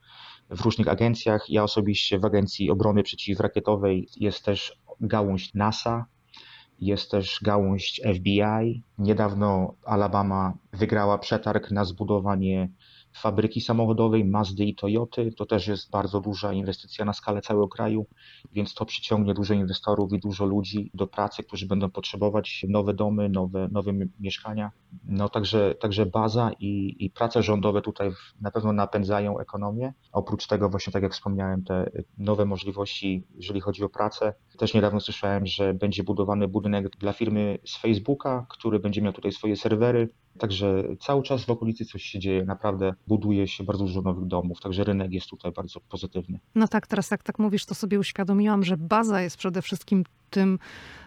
w 0.51 0.61
różnych 0.61 0.89
agencjach. 0.89 1.51
Ja 1.51 1.63
osobiście 1.63 2.19
w 2.19 2.25
Agencji 2.25 2.71
Obrony 2.71 3.03
Przeciwrakietowej 3.03 4.09
jest 4.17 4.45
też 4.45 4.79
gałąź 5.01 5.55
NASA, 5.55 6.07
jest 6.81 7.11
też 7.11 7.41
gałąź 7.43 8.01
FBI. 8.15 8.83
Niedawno 8.99 9.75
Alabama 9.85 10.53
wygrała 10.73 11.19
przetarg 11.19 11.71
na 11.71 11.85
zbudowanie 11.85 12.71
fabryki 13.17 13.61
samochodowej, 13.61 14.25
Mazdy 14.25 14.65
i 14.65 14.75
Toyoty. 14.75 15.33
To 15.37 15.47
też 15.47 15.67
jest 15.67 15.91
bardzo 15.91 16.21
duża 16.21 16.53
inwestycja 16.53 17.05
na 17.05 17.13
skalę 17.13 17.43
całego 17.43 17.69
kraju, 17.69 18.07
więc 18.53 18.75
to 18.75 18.85
przyciągnie 18.85 19.35
dużo 19.35 19.55
inwestorów 19.55 20.13
i 20.13 20.19
dużo 20.19 20.45
ludzi 20.45 20.91
do 20.95 21.07
pracy, 21.07 21.43
którzy 21.43 21.67
będą 21.67 21.91
potrzebować 21.91 22.67
nowe 22.69 22.95
domy, 22.95 23.29
nowe, 23.29 23.69
nowe 23.73 23.93
mieszkania. 24.21 24.71
No 25.05 25.29
także, 25.29 25.75
także 25.75 26.07
baza 26.07 26.51
i, 26.61 26.97
i 27.05 27.11
prace 27.11 27.43
rządowe 27.43 27.83
tutaj 27.83 28.11
na 28.41 28.51
pewno 28.51 28.73
napędzają 28.73 29.39
ekonomię. 29.39 29.93
Oprócz 30.13 30.47
tego 30.47 30.69
właśnie, 30.69 30.93
tak 30.93 31.03
jak 31.03 31.13
wspomniałem, 31.13 31.65
te 31.65 31.91
nowe 32.19 32.45
możliwości, 32.45 33.27
jeżeli 33.35 33.61
chodzi 33.61 33.85
o 33.85 33.89
pracę. 33.89 34.35
Też 34.59 34.75
niedawno 34.75 35.01
słyszałem, 35.01 35.47
że 35.47 35.75
będzie 35.75 36.05
budowany 36.05 36.49
budynek 36.49 36.91
dla 36.91 37.13
firmy 37.13 37.59
z 37.65 37.77
Facebooka, 37.77 38.47
który 38.49 38.79
będzie 38.79 39.03
miał 39.03 39.13
tutaj 39.13 39.33
swoje 39.33 39.57
serwery, 39.57 40.09
Także 40.39 40.85
cały 41.01 41.22
czas 41.22 41.45
w 41.45 41.51
okolicy 41.51 41.85
coś 41.85 42.03
się 42.03 42.18
dzieje, 42.18 42.45
naprawdę 42.45 42.95
buduje 43.09 43.49
się 43.49 43.64
bardzo 43.64 43.85
dużo 43.85 44.03
nowych 44.03 44.26
domów, 44.26 44.61
także 44.61 44.85
rynek 44.85 45.12
jest 45.12 45.26
tutaj 45.26 45.53
bardzo 45.53 45.80
pozytywny. 45.80 46.41
No 46.55 46.68
tak, 46.68 46.87
teraz 46.87 47.11
jak 47.11 47.22
tak 47.22 47.39
mówisz, 47.39 47.66
to 47.66 47.74
sobie 47.74 47.99
uświadomiłam, 47.99 48.64
że 48.64 48.76
baza 48.76 49.22
jest 49.22 49.37
przede 49.37 49.62
wszystkim 49.62 50.05
tym 50.30 50.59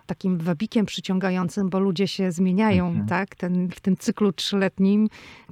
takim 0.06 0.38
wabikiem 0.38 0.86
przyciągającym, 0.86 1.70
bo 1.70 1.80
ludzie 1.80 2.08
się 2.08 2.32
zmieniają, 2.32 2.88
mhm. 2.88 3.08
tak? 3.08 3.36
Ten, 3.36 3.70
w 3.70 3.80
tym 3.80 3.98
cyklu 3.98 4.34
trzyletnim 4.34 5.08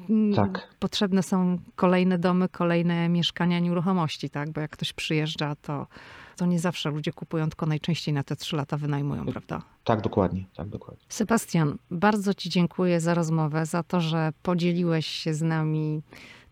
mm, 0.10 0.34
tak. 0.34 0.68
potrzebne 0.80 1.24
są 1.24 1.58
kolejne 1.76 2.20
domy, 2.20 2.50
kolejne 2.50 3.10
mieszkania, 3.10 3.60
nieruchomości, 3.60 4.30
tak? 4.30 4.52
Bo 4.52 4.62
jak 4.62 4.72
ktoś 4.72 4.94
przyjeżdża, 4.94 5.56
to 5.56 5.88
to 6.36 6.46
nie 6.46 6.60
zawsze 6.60 6.90
ludzie 6.90 7.14
kupują, 7.14 7.50
tylko 7.50 7.66
najczęściej 7.66 8.14
na 8.14 8.24
te 8.24 8.36
trzy 8.36 8.56
lata 8.56 8.78
wynajmują, 8.78 9.26
prawda? 9.26 9.62
Tak, 9.84 10.02
dokładnie, 10.02 10.46
tak, 10.56 10.70
dokładnie. 10.70 11.06
Sebastian, 11.10 11.78
bardzo 11.92 12.34
Ci 12.34 12.50
dziękuję 12.50 13.00
za 13.00 13.14
rozmowę, 13.14 13.66
za 13.66 13.84
to, 13.84 14.02
że 14.02 14.34
podzieliłeś 14.44 15.08
się 15.08 15.34
z 15.34 15.42
nami 15.42 16.02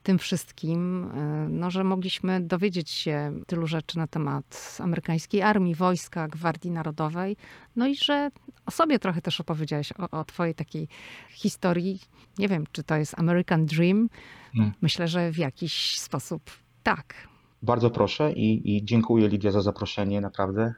tym 0.03 0.19
wszystkim, 0.19 1.11
e, 1.13 1.47
no, 1.49 1.71
że 1.71 1.84
mogliśmy 1.84 2.41
dowiedzieć 2.41 2.89
się 2.89 3.34
tylu 3.47 3.67
rzeczy 3.67 3.97
na 3.97 4.07
temat 4.07 4.77
amerykańskiej 4.79 5.41
armii, 5.41 5.75
wojska, 5.75 6.27
Gwardii 6.27 6.71
Narodowej, 6.71 7.38
no 7.75 7.88
i 7.88 7.95
że 7.95 8.32
o 8.65 8.71
sobie 8.71 8.99
trochę 8.99 9.21
też 9.21 9.41
opowiedziałeś, 9.41 9.93
o, 9.93 10.19
o 10.19 10.23
twojej 10.23 10.55
takiej 10.55 10.88
historii. 11.29 11.99
Nie 12.38 12.47
wiem, 12.47 12.63
czy 12.71 12.84
to 12.84 12.95
jest 12.95 13.19
American 13.19 13.65
Dream. 13.65 14.09
Hmm. 14.53 14.73
Myślę, 14.82 15.07
że 15.07 15.32
w 15.32 15.38
jakiś 15.38 15.99
sposób 15.99 16.51
tak. 16.84 17.30
Bardzo 17.62 17.89
proszę 17.89 18.34
i, 18.34 18.76
i 18.76 18.86
dziękuję 18.86 19.28
Lidia 19.28 19.51
za 19.51 19.62
zaproszenie, 19.62 20.22
naprawdę. 20.22 20.74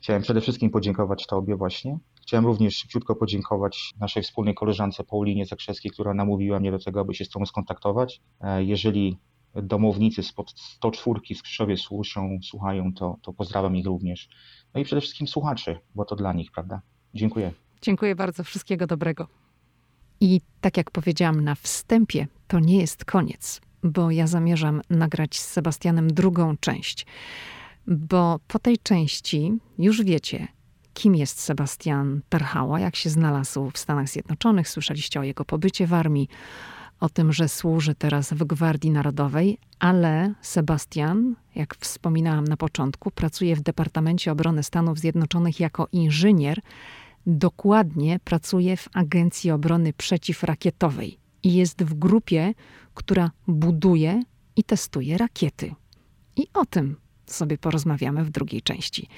Chciałem 0.00 0.22
przede 0.22 0.40
wszystkim 0.40 0.70
podziękować 0.70 1.26
Tobie 1.26 1.56
właśnie. 1.56 1.98
Chciałem 2.22 2.46
również 2.46 2.76
szybciutko 2.76 3.16
podziękować 3.16 3.94
naszej 4.00 4.22
wspólnej 4.22 4.54
koleżance 4.54 5.04
Paulinie 5.04 5.46
Zakrzewskiej, 5.46 5.90
która 5.90 6.14
namówiła 6.14 6.60
mnie 6.60 6.70
do 6.70 6.78
tego, 6.78 7.00
aby 7.00 7.14
się 7.14 7.24
z 7.24 7.28
Tobą 7.28 7.46
skontaktować. 7.46 8.20
E, 8.40 8.64
jeżeli 8.64 9.18
domownicy 9.54 10.22
spod 10.22 10.52
104 10.56 11.20
z 11.34 11.42
Krzyżowie 11.42 11.76
słuszą, 11.76 12.38
słuchają, 12.42 12.92
to, 12.94 13.16
to 13.22 13.32
pozdrawiam 13.32 13.76
ich 13.76 13.86
również. 13.86 14.28
No 14.74 14.80
i 14.80 14.84
przede 14.84 15.00
wszystkim 15.00 15.26
słuchaczy, 15.26 15.78
bo 15.94 16.04
to 16.04 16.16
dla 16.16 16.32
nich, 16.32 16.50
prawda? 16.52 16.80
Dziękuję. 17.14 17.52
Dziękuję 17.82 18.14
bardzo. 18.14 18.44
Wszystkiego 18.44 18.86
dobrego. 18.86 19.28
I 20.20 20.40
tak 20.60 20.76
jak 20.76 20.90
powiedziałam 20.90 21.40
na 21.40 21.54
wstępie, 21.54 22.26
to 22.46 22.60
nie 22.60 22.78
jest 22.78 23.04
koniec 23.04 23.60
bo 23.86 24.10
ja 24.10 24.26
zamierzam 24.26 24.82
nagrać 24.90 25.38
z 25.38 25.46
Sebastianem 25.52 26.08
drugą 26.08 26.56
część. 26.56 27.06
Bo 27.86 28.40
po 28.48 28.58
tej 28.58 28.78
części 28.78 29.52
już 29.78 30.02
wiecie, 30.02 30.48
kim 30.94 31.14
jest 31.14 31.40
Sebastian 31.40 32.20
Perhała, 32.28 32.80
jak 32.80 32.96
się 32.96 33.10
znalazł 33.10 33.70
w 33.70 33.78
Stanach 33.78 34.08
Zjednoczonych. 34.08 34.68
Słyszeliście 34.68 35.20
o 35.20 35.22
jego 35.22 35.44
pobycie 35.44 35.86
w 35.86 35.94
armii, 35.94 36.28
o 37.00 37.08
tym, 37.08 37.32
że 37.32 37.48
służy 37.48 37.94
teraz 37.94 38.32
w 38.32 38.44
Gwardii 38.44 38.90
Narodowej, 38.90 39.58
ale 39.78 40.34
Sebastian, 40.42 41.34
jak 41.54 41.76
wspominałam 41.76 42.44
na 42.44 42.56
początku, 42.56 43.10
pracuje 43.10 43.56
w 43.56 43.60
Departamencie 43.60 44.32
Obrony 44.32 44.62
Stanów 44.62 44.98
Zjednoczonych 44.98 45.60
jako 45.60 45.88
inżynier. 45.92 46.60
Dokładnie 47.26 48.18
pracuje 48.24 48.76
w 48.76 48.88
Agencji 48.94 49.50
Obrony 49.50 49.92
Przeciwrakietowej 49.92 51.25
i 51.46 51.54
jest 51.54 51.84
w 51.84 51.94
grupie, 51.94 52.54
która 52.94 53.30
buduje 53.46 54.22
i 54.56 54.64
testuje 54.64 55.18
rakiety. 55.18 55.74
I 56.36 56.46
o 56.54 56.66
tym 56.66 56.96
sobie 57.26 57.58
porozmawiamy 57.58 58.24
w 58.24 58.30
drugiej 58.30 58.62
części. 58.62 59.08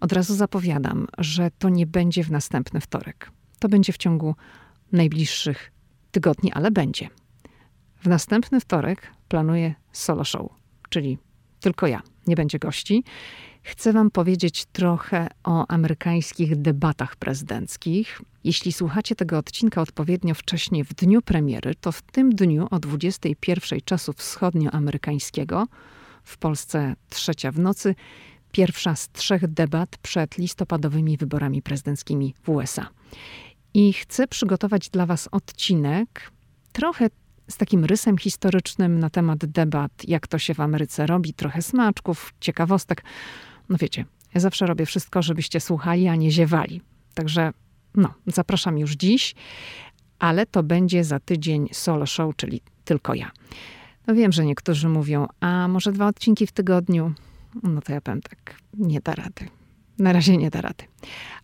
Od 0.00 0.12
razu 0.12 0.34
zapowiadam, 0.34 1.06
że 1.18 1.50
to 1.58 1.68
nie 1.68 1.86
będzie 1.86 2.24
w 2.24 2.30
następny 2.30 2.80
wtorek. 2.80 3.30
To 3.58 3.68
będzie 3.68 3.92
w 3.92 3.96
ciągu 3.96 4.34
najbliższych 4.92 5.72
tygodni, 6.10 6.52
ale 6.52 6.70
będzie. 6.70 7.08
W 7.96 8.06
następny 8.06 8.60
wtorek 8.60 9.12
planuję 9.28 9.74
solo 9.92 10.24
show, 10.24 10.50
czyli 10.88 11.18
tylko 11.60 11.86
ja, 11.86 12.02
nie 12.26 12.36
będzie 12.36 12.58
gości. 12.58 13.04
Chcę 13.66 13.92
Wam 13.92 14.10
powiedzieć 14.10 14.64
trochę 14.64 15.28
o 15.44 15.66
amerykańskich 15.66 16.56
debatach 16.56 17.16
prezydenckich. 17.16 18.22
Jeśli 18.44 18.72
słuchacie 18.72 19.14
tego 19.14 19.38
odcinka 19.38 19.82
odpowiednio 19.82 20.34
wcześnie 20.34 20.84
w 20.84 20.94
dniu 20.94 21.22
premiery, 21.22 21.74
to 21.74 21.92
w 21.92 22.02
tym 22.02 22.30
dniu 22.30 22.66
o 22.70 22.78
21 22.78 23.80
czasu 23.84 24.12
wschodnioamerykańskiego, 24.12 25.66
w 26.24 26.38
Polsce 26.38 26.94
trzecia 27.10 27.52
w 27.52 27.58
nocy, 27.58 27.94
pierwsza 28.52 28.96
z 28.96 29.08
trzech 29.08 29.46
debat 29.46 29.96
przed 30.02 30.38
listopadowymi 30.38 31.16
wyborami 31.16 31.62
prezydenckimi 31.62 32.34
w 32.42 32.48
USA. 32.48 32.88
I 33.74 33.92
chcę 33.92 34.28
przygotować 34.28 34.88
dla 34.88 35.06
Was 35.06 35.28
odcinek 35.32 36.30
trochę 36.72 37.08
z 37.48 37.56
takim 37.56 37.84
rysem 37.84 38.18
historycznym 38.18 38.98
na 38.98 39.10
temat 39.10 39.38
debat, 39.38 39.92
jak 40.08 40.26
to 40.26 40.38
się 40.38 40.54
w 40.54 40.60
Ameryce 40.60 41.06
robi, 41.06 41.34
trochę 41.34 41.62
smaczków, 41.62 42.32
ciekawostek. 42.40 43.02
No 43.68 43.76
wiecie, 43.80 44.04
ja 44.34 44.40
zawsze 44.40 44.66
robię 44.66 44.86
wszystko, 44.86 45.22
żebyście 45.22 45.60
słuchali, 45.60 46.08
a 46.08 46.16
nie 46.16 46.30
ziewali. 46.30 46.80
Także 47.14 47.52
no, 47.94 48.14
zapraszam 48.26 48.78
już 48.78 48.92
dziś, 48.92 49.34
ale 50.18 50.46
to 50.46 50.62
będzie 50.62 51.04
za 51.04 51.20
tydzień 51.20 51.68
solo 51.72 52.06
show, 52.06 52.36
czyli 52.36 52.60
tylko 52.84 53.14
ja. 53.14 53.30
No 54.06 54.14
wiem, 54.14 54.32
że 54.32 54.44
niektórzy 54.44 54.88
mówią, 54.88 55.26
a 55.40 55.68
może 55.68 55.92
dwa 55.92 56.06
odcinki 56.06 56.46
w 56.46 56.52
tygodniu? 56.52 57.12
No 57.62 57.80
to 57.80 57.92
ja 57.92 58.00
powiem 58.00 58.22
tak, 58.22 58.56
nie 58.74 59.00
da 59.00 59.14
rady. 59.14 59.48
Na 59.98 60.12
razie 60.12 60.36
nie 60.36 60.50
da 60.50 60.60
rady. 60.60 60.84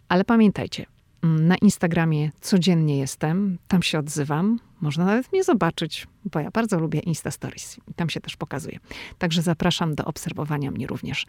Ale 0.08 0.24
pamiętajcie, 0.24 0.86
na 1.22 1.56
Instagramie 1.56 2.30
codziennie 2.40 2.98
jestem, 2.98 3.58
tam 3.68 3.82
się 3.82 3.98
odzywam. 3.98 4.58
Można 4.80 5.04
nawet 5.04 5.32
mnie 5.32 5.44
zobaczyć, 5.44 6.06
bo 6.24 6.40
ja 6.40 6.50
bardzo 6.50 6.78
lubię 6.78 7.00
Insta 7.00 7.30
Stories. 7.30 7.76
Tam 7.96 8.10
się 8.10 8.20
też 8.20 8.36
pokazuję. 8.36 8.78
Także 9.18 9.42
zapraszam 9.42 9.94
do 9.94 10.04
obserwowania 10.04 10.70
mnie 10.70 10.86
również 10.86 11.26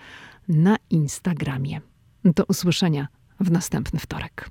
na 0.47 0.75
Instagramie. 0.89 1.81
Do 2.25 2.45
usłyszenia 2.45 3.07
w 3.39 3.51
następny 3.51 3.99
wtorek. 3.99 4.49